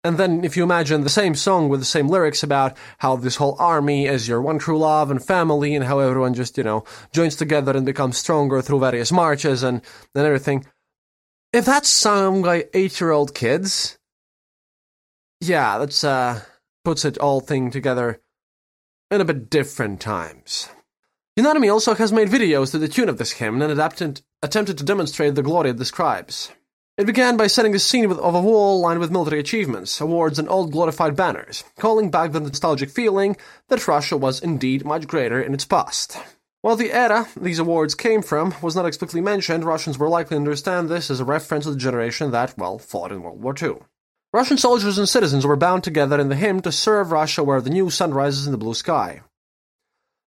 And 0.04 0.18
then 0.18 0.42
if 0.42 0.56
you 0.56 0.64
imagine 0.64 1.02
the 1.02 1.08
same 1.08 1.36
song 1.36 1.68
with 1.68 1.78
the 1.78 1.86
same 1.86 2.08
lyrics 2.08 2.42
about 2.42 2.76
how 2.98 3.14
this 3.14 3.36
whole 3.36 3.56
army 3.60 4.06
is 4.06 4.26
your 4.26 4.42
one 4.42 4.58
true 4.58 4.78
love 4.78 5.12
and 5.12 5.24
family 5.24 5.76
and 5.76 5.84
how 5.84 6.00
everyone 6.00 6.34
just, 6.34 6.58
you 6.58 6.64
know, 6.64 6.82
joins 7.12 7.36
together 7.36 7.76
and 7.76 7.86
becomes 7.86 8.18
stronger 8.18 8.60
through 8.60 8.80
various 8.80 9.12
marches 9.12 9.62
and, 9.62 9.80
and 10.16 10.26
everything. 10.26 10.66
If 11.52 11.66
that's 11.66 11.88
sung 11.88 12.40
by 12.40 12.68
eight 12.72 12.98
year 12.98 13.10
old 13.10 13.34
kids, 13.34 13.98
yeah, 15.40 15.78
that's 15.78 16.02
uh 16.02 16.40
puts 16.84 17.04
it 17.04 17.18
all 17.18 17.40
thing 17.40 17.70
together 17.70 18.20
in 19.10 19.20
a 19.20 19.24
bit 19.24 19.50
different 19.50 20.00
times. 20.00 20.68
Yunarmia 21.38 21.72
also 21.72 21.94
has 21.94 22.12
made 22.12 22.28
videos 22.28 22.70
to 22.70 22.78
the 22.78 22.88
tune 22.88 23.08
of 23.08 23.18
this 23.18 23.32
hymn 23.32 23.60
and 23.60 23.70
adapted, 23.70 24.22
attempted 24.42 24.78
to 24.78 24.84
demonstrate 24.84 25.34
the 25.34 25.42
glory 25.42 25.70
it 25.70 25.76
describes. 25.76 26.50
It 26.98 27.06
began 27.06 27.36
by 27.36 27.46
setting 27.46 27.72
the 27.72 27.78
scene 27.78 28.08
with, 28.08 28.18
of 28.18 28.34
a 28.34 28.40
wall 28.40 28.80
lined 28.80 29.00
with 29.00 29.10
military 29.10 29.40
achievements, 29.40 30.00
awards, 30.00 30.38
and 30.38 30.48
old 30.48 30.72
glorified 30.72 31.16
banners, 31.16 31.64
calling 31.78 32.10
back 32.10 32.32
the 32.32 32.40
nostalgic 32.40 32.90
feeling 32.90 33.36
that 33.68 33.88
Russia 33.88 34.16
was 34.16 34.40
indeed 34.40 34.84
much 34.84 35.06
greater 35.06 35.40
in 35.40 35.54
its 35.54 35.64
past. 35.64 36.18
While 36.62 36.76
the 36.76 36.92
era 36.92 37.26
these 37.36 37.58
awards 37.58 37.96
came 37.96 38.22
from 38.22 38.54
was 38.62 38.76
not 38.76 38.86
explicitly 38.86 39.20
mentioned, 39.20 39.64
Russians 39.64 39.98
were 39.98 40.08
likely 40.08 40.36
to 40.36 40.40
understand 40.40 40.88
this 40.88 41.10
as 41.10 41.18
a 41.18 41.24
reference 41.24 41.64
to 41.64 41.72
the 41.72 41.76
generation 41.76 42.30
that, 42.30 42.56
well, 42.56 42.78
fought 42.78 43.10
in 43.10 43.20
World 43.20 43.42
War 43.42 43.52
II. 43.60 43.78
Russian 44.32 44.56
soldiers 44.56 44.96
and 44.96 45.08
citizens 45.08 45.44
were 45.44 45.56
bound 45.56 45.82
together 45.82 46.20
in 46.20 46.28
the 46.28 46.36
hymn 46.36 46.60
to 46.62 46.70
serve 46.70 47.10
Russia 47.10 47.42
where 47.42 47.60
the 47.60 47.68
new 47.68 47.90
sun 47.90 48.14
rises 48.14 48.46
in 48.46 48.52
the 48.52 48.58
blue 48.58 48.74
sky. 48.74 49.22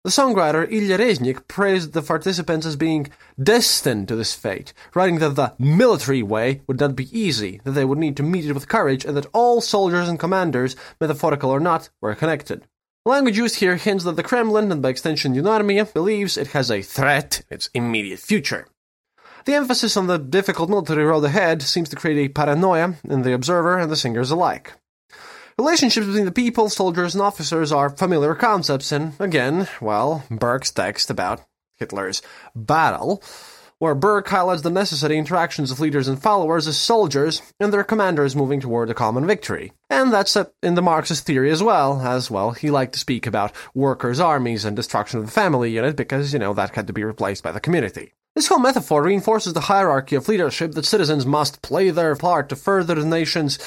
The 0.04 0.10
songwriter 0.10 0.70
Ilya 0.70 0.98
Reznik 0.98 1.48
praised 1.48 1.94
the 1.94 2.02
participants 2.02 2.66
as 2.66 2.76
being 2.76 3.08
destined 3.42 4.06
to 4.08 4.14
this 4.14 4.34
fate, 4.34 4.74
writing 4.94 5.20
that 5.20 5.36
the 5.36 5.54
military 5.58 6.22
way 6.22 6.60
would 6.66 6.78
not 6.78 6.94
be 6.94 7.18
easy, 7.18 7.62
that 7.64 7.70
they 7.70 7.86
would 7.86 7.98
need 7.98 8.16
to 8.18 8.22
meet 8.22 8.44
it 8.44 8.52
with 8.52 8.68
courage, 8.68 9.06
and 9.06 9.16
that 9.16 9.26
all 9.32 9.62
soldiers 9.62 10.06
and 10.06 10.20
commanders, 10.20 10.76
metaphorical 11.00 11.48
or 11.48 11.60
not, 11.60 11.88
were 12.02 12.14
connected. 12.14 12.66
Language 13.06 13.38
used 13.38 13.60
here 13.60 13.76
hints 13.76 14.02
that 14.02 14.16
the 14.16 14.24
Kremlin, 14.24 14.72
and 14.72 14.82
by 14.82 14.88
extension 14.88 15.32
Yunarmia, 15.32 15.94
believes 15.94 16.36
it 16.36 16.48
has 16.48 16.72
a 16.72 16.82
threat 16.82 17.44
in 17.48 17.54
its 17.54 17.70
immediate 17.72 18.18
future. 18.18 18.66
The 19.44 19.54
emphasis 19.54 19.96
on 19.96 20.08
the 20.08 20.18
difficult 20.18 20.68
military 20.68 21.04
road 21.04 21.22
ahead 21.22 21.62
seems 21.62 21.88
to 21.90 21.96
create 21.96 22.18
a 22.18 22.32
paranoia 22.32 22.96
in 23.04 23.22
the 23.22 23.32
observer 23.32 23.78
and 23.78 23.92
the 23.92 23.96
singers 23.96 24.32
alike. 24.32 24.72
Relationships 25.56 26.04
between 26.04 26.24
the 26.24 26.32
people, 26.32 26.68
soldiers, 26.68 27.14
and 27.14 27.22
officers 27.22 27.70
are 27.70 27.90
familiar 27.90 28.34
concepts, 28.34 28.90
and 28.90 29.12
again, 29.20 29.68
well, 29.80 30.24
Burke's 30.28 30.72
text 30.72 31.08
about 31.08 31.42
Hitler's 31.76 32.22
battle, 32.56 33.22
where 33.78 33.94
Burke 33.94 34.28
highlights 34.28 34.62
the 34.62 34.70
necessary 34.70 35.18
interactions 35.18 35.70
of 35.70 35.80
leaders 35.80 36.08
and 36.08 36.22
followers 36.22 36.66
as 36.66 36.76
soldiers 36.76 37.42
and 37.60 37.72
their 37.72 37.84
commanders 37.84 38.36
moving 38.36 38.60
toward 38.60 38.90
a 38.90 38.94
common 38.94 39.26
victory. 39.26 39.72
And 39.90 40.12
that's 40.12 40.36
in 40.62 40.74
the 40.74 40.82
Marxist 40.82 41.26
theory 41.26 41.50
as 41.50 41.62
well, 41.62 42.00
as 42.00 42.30
well, 42.30 42.52
he 42.52 42.70
liked 42.70 42.94
to 42.94 42.98
speak 42.98 43.26
about 43.26 43.52
workers' 43.74 44.20
armies 44.20 44.64
and 44.64 44.74
destruction 44.74 45.18
of 45.20 45.26
the 45.26 45.32
family 45.32 45.70
unit 45.70 45.96
because, 45.96 46.32
you 46.32 46.38
know, 46.38 46.54
that 46.54 46.74
had 46.74 46.86
to 46.86 46.92
be 46.92 47.04
replaced 47.04 47.42
by 47.42 47.52
the 47.52 47.60
community. 47.60 48.12
This 48.34 48.48
whole 48.48 48.58
metaphor 48.58 49.02
reinforces 49.02 49.54
the 49.54 49.62
hierarchy 49.62 50.14
of 50.14 50.28
leadership 50.28 50.72
that 50.72 50.84
citizens 50.84 51.24
must 51.24 51.62
play 51.62 51.88
their 51.88 52.14
part 52.16 52.50
to 52.50 52.56
further 52.56 52.94
the 52.94 53.06
nation's 53.06 53.58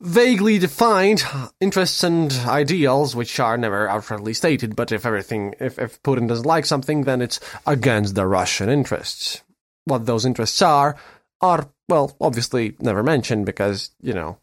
vaguely 0.00 0.58
defined 0.58 1.24
interests 1.60 2.02
and 2.02 2.32
ideals, 2.46 3.16
which 3.16 3.38
are 3.40 3.58
never 3.58 3.88
outwardly 3.88 4.34
stated, 4.34 4.76
but 4.76 4.92
if 4.92 5.04
everything, 5.04 5.54
if, 5.60 5.78
if 5.78 6.02
Putin 6.02 6.28
doesn't 6.28 6.46
like 6.46 6.66
something, 6.66 7.02
then 7.02 7.20
it's 7.20 7.40
against 7.66 8.14
the 8.14 8.26
Russian 8.26 8.68
interests. 8.68 9.42
What 9.84 10.06
those 10.06 10.24
interests 10.24 10.62
are, 10.62 10.96
are, 11.40 11.68
well, 11.88 12.16
obviously 12.20 12.76
never 12.80 13.02
mentioned 13.02 13.46
because, 13.46 13.90
you 14.00 14.14
know, 14.14 14.38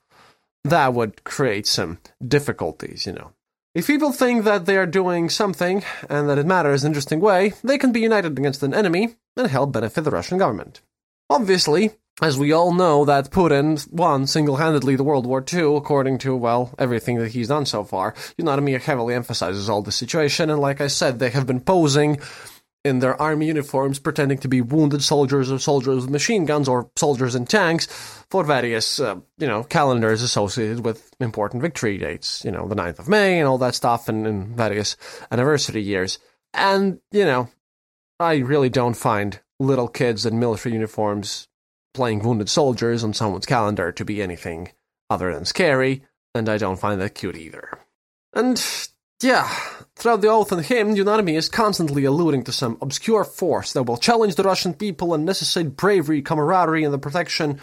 that 0.64 0.94
would 0.94 1.24
create 1.24 1.68
some 1.68 2.00
difficulties, 2.26 3.06
you 3.06 3.14
know. 3.14 3.32
If 3.76 3.88
people 3.88 4.14
think 4.14 4.46
that 4.46 4.66
they 4.66 4.78
are 4.78 4.86
doing 4.86 5.30
something 5.30 5.84
and 6.10 6.30
that 6.30 6.38
it 6.38 6.46
matters 6.46 6.84
in 6.84 6.88
an 6.88 6.92
interesting 6.92 7.20
way, 7.20 7.54
they 7.64 7.78
can 7.78 7.92
be 7.92 8.00
united 8.00 8.38
against 8.40 8.64
an 8.64 8.74
enemy 8.74 9.16
and 9.36 9.48
help 9.48 9.74
benefit 9.74 10.06
the 10.06 10.12
Russian 10.12 10.38
government. 10.38 10.82
Obviously, 11.30 11.92
as 12.22 12.38
we 12.38 12.54
all 12.54 12.74
know, 12.74 13.04
that 13.06 13.30
Putin 13.30 13.92
won 13.92 14.26
single-handedly 14.26 14.96
the 14.96 15.04
World 15.04 15.26
War 15.26 15.44
II, 15.52 15.76
according 15.76 16.18
to, 16.20 16.36
well, 16.36 16.74
everything 16.80 17.18
that 17.18 17.32
he's 17.32 17.50
done 17.50 17.66
so 17.66 17.84
far. 17.84 18.14
Yunarmia 18.40 18.82
heavily 18.82 19.14
emphasizes 19.14 19.70
all 19.70 19.82
the 19.82 19.92
situation, 19.92 20.50
and 20.50 20.62
like 20.62 20.80
I 20.80 20.88
said, 20.88 21.20
they 21.20 21.32
have 21.32 21.46
been 21.46 21.60
posing 21.60 22.20
in 22.86 23.00
their 23.00 23.20
army 23.20 23.48
uniforms, 23.48 24.00
pretending 24.00 24.38
to 24.38 24.48
be 24.48 24.62
wounded 24.62 25.04
soldiers 25.04 25.52
or 25.52 25.58
soldiers 25.58 26.04
with 26.04 26.10
machine 26.10 26.46
guns 26.46 26.70
or 26.70 26.90
soldiers 26.96 27.36
in 27.36 27.46
tanks 27.46 27.88
for 28.30 28.44
various, 28.44 29.00
uh, 29.00 29.16
you 29.40 29.48
know, 29.48 29.64
calendars 29.64 30.22
associated 30.22 30.86
with 30.86 31.12
important 31.20 31.64
victory 31.64 31.98
dates, 31.98 32.46
you 32.46 32.52
know, 32.52 32.68
the 32.68 32.76
9th 32.76 33.00
of 33.00 33.10
May 33.10 33.40
and 33.40 33.48
all 33.48 33.58
that 33.58 33.76
stuff, 33.76 34.08
and, 34.08 34.26
and 34.28 34.56
various 34.56 34.96
anniversary 35.32 35.82
years. 35.82 36.20
And, 36.54 37.00
you 37.12 37.26
know, 37.26 37.50
I 38.20 38.36
really 38.36 38.70
don't 38.70 38.94
find 38.94 39.42
little 39.60 39.88
kids 39.88 40.26
in 40.26 40.40
military 40.40 40.74
uniforms 40.74 41.48
playing 41.96 42.20
wounded 42.20 42.50
soldiers 42.50 43.04
on 43.04 43.14
someone's 43.14 43.46
calendar 43.46 43.92
to 43.94 44.06
be 44.06 44.22
anything 44.22 44.72
other 45.10 45.34
than 45.34 45.46
scary, 45.46 46.04
and 46.36 46.48
I 46.48 46.58
don't 46.58 46.80
find 46.80 47.02
that 47.02 47.16
cute 47.16 47.38
either. 47.38 47.80
And 48.34 48.62
yeah, 49.22 49.48
throughout 49.96 50.22
the 50.22 50.28
oath 50.28 50.52
and 50.52 50.64
hymn, 50.64 50.96
Yunarmia 50.96 51.38
is 51.38 51.50
constantly 51.50 52.06
alluding 52.06 52.44
to 52.44 52.52
some 52.52 52.78
obscure 52.82 53.24
force 53.24 53.74
that 53.74 53.84
will 53.84 53.98
challenge 53.98 54.36
the 54.36 54.44
Russian 54.44 54.74
people 54.74 55.14
and 55.14 55.26
necessitate 55.26 55.78
bravery, 55.78 56.22
camaraderie, 56.22 56.84
and 56.84 56.94
the 56.94 57.00
protection 57.00 57.60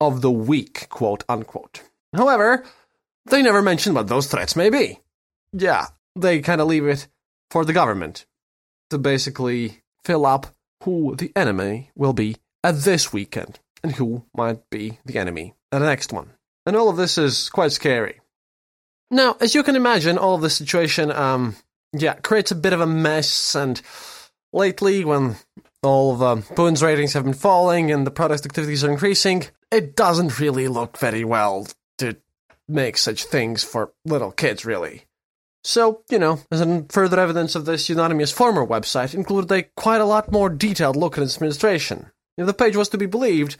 of 0.00 0.20
the 0.20 0.30
weak, 0.30 0.88
quote 0.90 1.24
unquote. 1.28 1.82
However, 2.14 2.64
they 3.26 3.42
never 3.42 3.62
mention 3.62 3.94
what 3.94 4.08
those 4.08 4.26
threats 4.26 4.56
may 4.56 4.70
be. 4.70 5.00
Yeah, 5.52 5.86
they 6.14 6.40
kind 6.40 6.60
of 6.60 6.68
leave 6.68 6.86
it 6.86 7.08
for 7.50 7.64
the 7.64 7.72
government 7.72 8.26
to 8.90 8.98
basically 8.98 9.82
fill 10.04 10.26
up 10.26 10.54
who 10.84 11.16
the 11.16 11.32
enemy 11.34 11.90
will 11.96 12.12
be 12.12 12.36
at 12.68 12.82
this 12.82 13.14
weekend 13.14 13.58
and 13.82 13.92
who 13.92 14.24
might 14.36 14.68
be 14.68 14.98
the 15.06 15.18
enemy 15.18 15.54
at 15.72 15.78
the 15.78 15.86
next 15.86 16.12
one. 16.12 16.32
And 16.66 16.76
all 16.76 16.90
of 16.90 16.98
this 16.98 17.16
is 17.16 17.48
quite 17.48 17.72
scary. 17.72 18.20
Now, 19.10 19.38
as 19.40 19.54
you 19.54 19.62
can 19.62 19.74
imagine, 19.74 20.18
all 20.18 20.34
of 20.34 20.42
this 20.42 20.56
situation, 20.56 21.10
um, 21.10 21.56
yeah, 21.94 22.14
creates 22.14 22.50
a 22.50 22.56
bit 22.56 22.74
of 22.74 22.82
a 22.82 22.86
mess. 22.86 23.54
And 23.54 23.80
lately, 24.52 25.02
when 25.02 25.36
all 25.82 26.12
of 26.12 26.22
um, 26.22 26.42
Putin's 26.42 26.82
ratings 26.82 27.14
have 27.14 27.24
been 27.24 27.32
falling 27.32 27.90
and 27.90 28.06
the 28.06 28.10
product 28.10 28.44
activities 28.44 28.84
are 28.84 28.90
increasing, 28.90 29.46
it 29.72 29.96
doesn't 29.96 30.38
really 30.38 30.68
look 30.68 30.98
very 30.98 31.24
well 31.24 31.66
to 31.96 32.18
make 32.68 32.98
such 32.98 33.24
things 33.24 33.64
for 33.64 33.94
little 34.04 34.30
kids, 34.30 34.66
really. 34.66 35.06
So, 35.64 36.02
you 36.10 36.18
know, 36.18 36.40
as 36.50 36.60
in 36.60 36.86
further 36.88 37.18
evidence 37.18 37.54
of 37.54 37.64
this, 37.64 37.88
Yunarmia's 37.88 38.30
former 38.30 38.66
website 38.66 39.14
included 39.14 39.50
a 39.52 39.62
quite 39.74 40.02
a 40.02 40.06
lot 40.06 40.30
more 40.30 40.50
detailed 40.50 40.96
look 40.96 41.16
at 41.16 41.24
its 41.24 41.36
administration. 41.36 42.10
If 42.38 42.46
the 42.46 42.54
page 42.54 42.76
was 42.76 42.88
to 42.90 42.98
be 42.98 43.06
believed, 43.06 43.56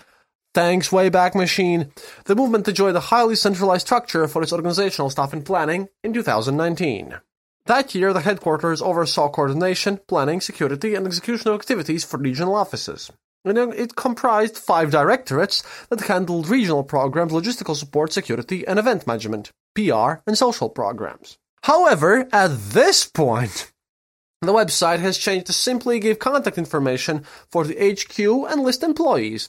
thanks 0.55 0.91
Wayback 0.91 1.35
Machine, 1.35 1.93
the 2.26 2.37
movement 2.37 2.68
enjoyed 2.68 2.95
a 2.95 3.01
highly 3.01 3.35
centralized 3.35 3.87
structure 3.87 4.29
for 4.29 4.41
its 4.41 4.53
organizational 4.53 5.11
staff 5.11 5.33
and 5.33 5.45
planning 5.45 5.89
in 6.05 6.12
2019. 6.12 7.18
That 7.66 7.95
year, 7.95 8.12
the 8.12 8.20
headquarters 8.20 8.81
oversaw 8.81 9.29
coordination, 9.31 9.99
planning, 10.07 10.41
security, 10.41 10.95
and 10.95 11.07
execution 11.07 11.49
of 11.49 11.57
activities 11.57 12.05
for 12.05 12.18
regional 12.18 12.55
offices. 12.55 13.11
And 13.45 13.59
it 13.59 13.97
comprised 13.97 14.57
five 14.57 14.91
directorates 14.91 15.64
that 15.91 16.01
handled 16.03 16.49
regional 16.49 16.85
programs, 16.85 17.33
logistical 17.33 17.76
support, 17.76 18.12
security, 18.12 18.66
and 18.66 18.79
event 18.79 19.07
management, 19.07 19.51
PR, 19.74 20.22
and 20.26 20.39
social 20.39 20.70
programs. 20.70 21.37
However, 21.62 22.29
at 22.33 22.57
this 22.70 23.07
point, 23.07 23.72
the 24.41 24.53
website 24.53 25.01
has 25.01 25.18
changed 25.18 25.47
to 25.47 25.53
simply 25.53 25.99
give 25.99 26.18
contact 26.18 26.59
information 26.59 27.24
for 27.51 27.64
the 27.64 27.74
HQ 27.74 28.18
and 28.18 28.62
list 28.62 28.82
employees, 28.82 29.49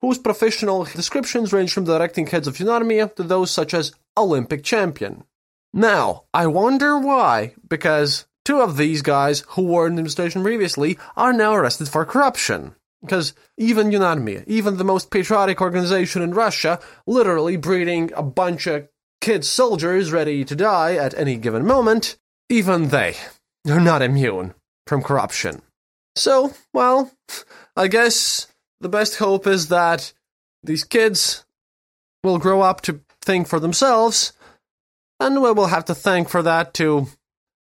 whose 0.00 0.18
professional 0.18 0.84
descriptions 0.84 1.52
range 1.52 1.72
from 1.72 1.84
directing 1.84 2.26
heads 2.26 2.46
of 2.46 2.56
Yunarmia 2.56 3.14
to 3.16 3.22
those 3.22 3.50
such 3.50 3.74
as 3.74 3.92
Olympic 4.16 4.64
champion. 4.64 5.24
Now, 5.72 6.24
I 6.32 6.46
wonder 6.46 6.98
why, 6.98 7.54
because 7.68 8.26
two 8.44 8.60
of 8.60 8.76
these 8.76 9.02
guys 9.02 9.44
who 9.48 9.62
were 9.62 9.86
in 9.86 9.94
the 9.94 10.00
administration 10.00 10.42
previously 10.42 10.98
are 11.16 11.32
now 11.32 11.54
arrested 11.54 11.88
for 11.88 12.04
corruption. 12.04 12.74
Because 13.02 13.34
even 13.56 13.90
Yunarmia, 13.90 14.44
even 14.46 14.76
the 14.76 14.84
most 14.84 15.10
patriotic 15.10 15.60
organization 15.60 16.22
in 16.22 16.34
Russia, 16.34 16.80
literally 17.06 17.56
breeding 17.56 18.10
a 18.14 18.22
bunch 18.22 18.66
of 18.66 18.88
kid 19.20 19.44
soldiers 19.44 20.12
ready 20.12 20.44
to 20.44 20.56
die 20.56 20.96
at 20.96 21.14
any 21.14 21.36
given 21.36 21.64
moment, 21.66 22.16
even 22.48 22.88
they 22.88 23.14
are 23.68 23.80
not 23.80 24.02
immune 24.02 24.54
from 24.86 25.02
corruption. 25.02 25.62
So, 26.16 26.52
well, 26.72 27.12
I 27.76 27.88
guess 27.88 28.46
the 28.80 28.88
best 28.88 29.16
hope 29.16 29.46
is 29.46 29.68
that 29.68 30.12
these 30.62 30.84
kids 30.84 31.44
will 32.22 32.38
grow 32.38 32.60
up 32.60 32.80
to 32.82 33.00
think 33.22 33.46
for 33.46 33.60
themselves, 33.60 34.32
and 35.18 35.42
we 35.42 35.52
will 35.52 35.66
have 35.66 35.84
to 35.86 35.94
thank 35.94 36.28
for 36.28 36.42
that 36.42 36.74
to 36.74 37.06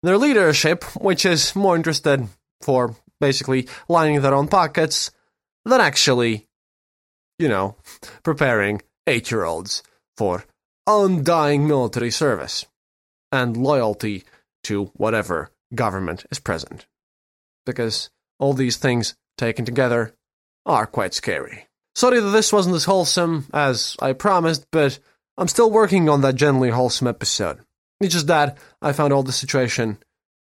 their 0.02 0.18
leadership, 0.18 0.84
which 1.00 1.24
is 1.24 1.54
more 1.54 1.76
interested 1.76 2.26
for 2.60 2.96
basically 3.20 3.68
lining 3.88 4.20
their 4.20 4.34
own 4.34 4.48
pockets 4.48 5.10
than 5.64 5.80
actually, 5.80 6.46
you 7.38 7.48
know, 7.48 7.76
preparing 8.22 8.82
eight 9.06 9.30
year 9.30 9.44
olds 9.44 9.82
for 10.16 10.44
undying 10.86 11.66
military 11.66 12.10
service 12.10 12.66
and 13.30 13.56
loyalty 13.56 14.24
to 14.64 14.86
whatever 14.96 15.50
government 15.74 16.26
is 16.30 16.38
present. 16.38 16.86
Because 17.64 18.10
all 18.38 18.52
these 18.52 18.76
things 18.76 19.14
taken 19.38 19.64
together 19.64 20.14
are 20.66 20.86
quite 20.86 21.14
scary. 21.14 21.66
Sorry 21.94 22.20
that 22.20 22.30
this 22.30 22.52
wasn't 22.52 22.76
as 22.76 22.84
wholesome 22.84 23.46
as 23.52 23.96
I 24.00 24.12
promised, 24.14 24.66
but 24.70 24.98
I'm 25.36 25.48
still 25.48 25.70
working 25.70 26.08
on 26.08 26.20
that 26.22 26.34
generally 26.34 26.70
wholesome 26.70 27.06
episode. 27.06 27.60
It's 28.00 28.14
just 28.14 28.26
that 28.26 28.58
I 28.80 28.92
found 28.92 29.12
all 29.12 29.22
the 29.22 29.32
situation 29.32 29.98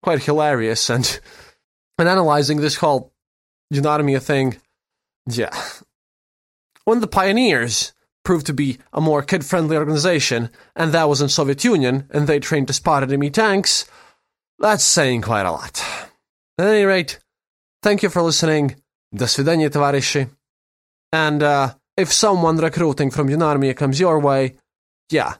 quite 0.04 0.24
hilarious 0.24 0.90
and 0.90 1.20
and 1.98 2.10
analyzing 2.10 2.60
this 2.60 2.76
whole 2.76 3.14
Yunarmia 3.74 4.22
thing, 4.22 4.58
yeah. 5.28 5.50
When 6.84 7.00
the 7.00 7.08
pioneers 7.08 7.94
proved 8.24 8.46
to 8.48 8.54
be 8.54 8.80
a 8.92 9.00
more 9.02 9.22
kid-friendly 9.22 9.78
organization, 9.78 10.50
and 10.76 10.92
that 10.92 11.10
was 11.10 11.22
in 11.22 11.30
Soviet 11.30 11.64
Union, 11.64 12.08
and 12.12 12.28
they 12.28 12.40
trained 12.40 12.68
to 12.68 12.74
spot 12.74 13.04
enemy 13.04 13.30
tanks, 13.30 13.86
that's 14.60 14.84
saying 14.84 15.22
quite 15.22 15.46
a 15.46 15.52
lot. 15.52 15.84
At 16.58 16.68
any 16.68 16.84
rate, 16.84 17.20
thank 17.84 18.04
you 18.04 18.10
for 18.10 18.22
listening. 18.22 18.76
До 19.14 19.28
свидания, 19.28 19.70
товарищи. 19.70 20.30
And 21.12 21.44
uh, 21.44 21.74
if 21.98 22.12
someone 22.12 22.58
recruiting 22.58 23.12
from 23.12 23.30
Yunarmia 23.30 23.76
comes 23.76 24.00
your 24.00 24.20
way, 24.20 24.56
yeah, 25.10 25.36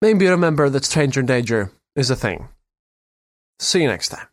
maybe 0.00 0.26
remember 0.26 0.68
that 0.70 0.84
stranger 0.84 1.22
danger 1.22 1.70
is 1.94 2.10
a 2.10 2.16
thing. 2.16 2.48
See 3.58 3.82
you 3.82 3.88
next 3.88 4.08
time. 4.08 4.26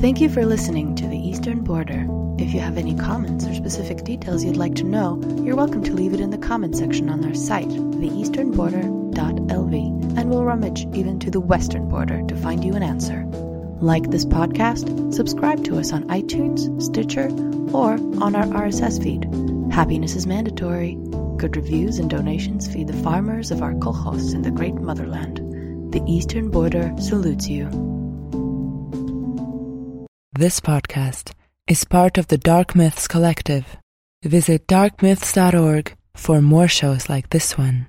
Thank 0.00 0.20
you 0.20 0.28
for 0.28 0.44
listening 0.44 0.96
to 0.96 1.06
The 1.06 1.16
Eastern 1.16 1.62
Border. 1.62 2.08
If 2.38 2.52
you 2.52 2.58
have 2.60 2.76
any 2.76 2.96
comments 2.96 3.46
or 3.46 3.54
specific 3.54 4.02
details 4.02 4.42
you'd 4.42 4.56
like 4.56 4.74
to 4.76 4.84
know, 4.84 5.20
you're 5.44 5.54
welcome 5.54 5.84
to 5.84 5.92
leave 5.92 6.12
it 6.12 6.20
in 6.20 6.30
the 6.30 6.38
comment 6.38 6.76
section 6.76 7.08
on 7.08 7.24
our 7.24 7.34
site, 7.34 7.68
theeasternborder.com 7.68 9.01
theeasternborder.lv, 9.12 10.18
and 10.18 10.30
we'll 10.30 10.44
rummage 10.44 10.86
even 10.94 11.18
to 11.20 11.30
the 11.30 11.40
western 11.40 11.88
border 11.88 12.22
to 12.26 12.36
find 12.36 12.64
you 12.64 12.74
an 12.74 12.82
answer. 12.82 13.24
Like 13.80 14.10
this 14.10 14.24
podcast, 14.24 15.14
subscribe 15.14 15.64
to 15.64 15.78
us 15.78 15.92
on 15.92 16.04
iTunes, 16.04 16.80
Stitcher, 16.80 17.28
or 17.76 17.94
on 18.22 18.36
our 18.36 18.44
RSS 18.44 19.02
feed. 19.02 19.24
Happiness 19.72 20.14
is 20.14 20.26
mandatory. 20.26 20.96
Good 21.36 21.56
reviews 21.56 21.98
and 21.98 22.08
donations 22.08 22.72
feed 22.72 22.86
the 22.86 23.02
farmers 23.02 23.50
of 23.50 23.62
our 23.62 23.74
kolkhoz 23.74 24.34
in 24.34 24.42
the 24.42 24.50
great 24.50 24.74
motherland. 24.74 25.38
The 25.92 26.02
Eastern 26.06 26.50
Border 26.50 26.94
salutes 26.98 27.48
you. 27.48 27.68
This 30.32 30.60
podcast 30.60 31.32
is 31.66 31.84
part 31.84 32.18
of 32.18 32.28
the 32.28 32.38
Dark 32.38 32.74
Myths 32.74 33.08
Collective. 33.08 33.76
Visit 34.22 34.66
darkmyths.org 34.68 35.96
for 36.14 36.40
more 36.40 36.68
shows 36.68 37.08
like 37.08 37.30
this 37.30 37.58
one 37.58 37.88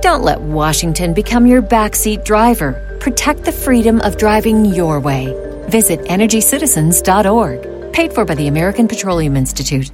Don't 0.00 0.22
let 0.22 0.40
Washington 0.40 1.12
become 1.12 1.44
your 1.44 1.60
backseat 1.60 2.24
driver. 2.24 2.96
Protect 3.00 3.44
the 3.44 3.50
freedom 3.50 4.00
of 4.02 4.16
driving 4.16 4.64
your 4.64 5.00
way. 5.00 5.34
Visit 5.68 6.00
EnergyCitizens.org. 6.02 7.92
Paid 7.92 8.12
for 8.12 8.24
by 8.24 8.36
the 8.36 8.46
American 8.46 8.86
Petroleum 8.86 9.36
Institute. 9.36 9.90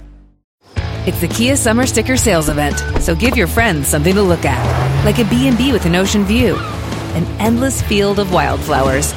It's 1.07 1.21
the 1.23 1.29
Kia 1.29 1.57
Summer 1.57 1.87
Sticker 1.87 2.19
Sales 2.19 2.51
Event, 2.51 2.79
so 3.03 3.15
give 3.15 3.35
your 3.35 3.47
friends 3.47 3.89
something 3.89 4.15
to 4.15 4.23
look 4.23 4.45
at, 4.45 5.05
like 5.07 5.19
a 5.19 5.25
B&B 5.25 5.73
with 5.73 5.87
an 5.87 5.95
ocean 5.95 6.25
view, 6.25 6.57
an 7.15 7.25
endless 7.41 7.81
field 7.81 8.19
of 8.19 8.31
wildflowers, 8.33 9.15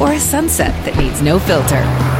or 0.00 0.12
a 0.12 0.20
sunset 0.20 0.72
that 0.84 0.96
needs 0.96 1.20
no 1.20 1.40
filter. 1.40 2.17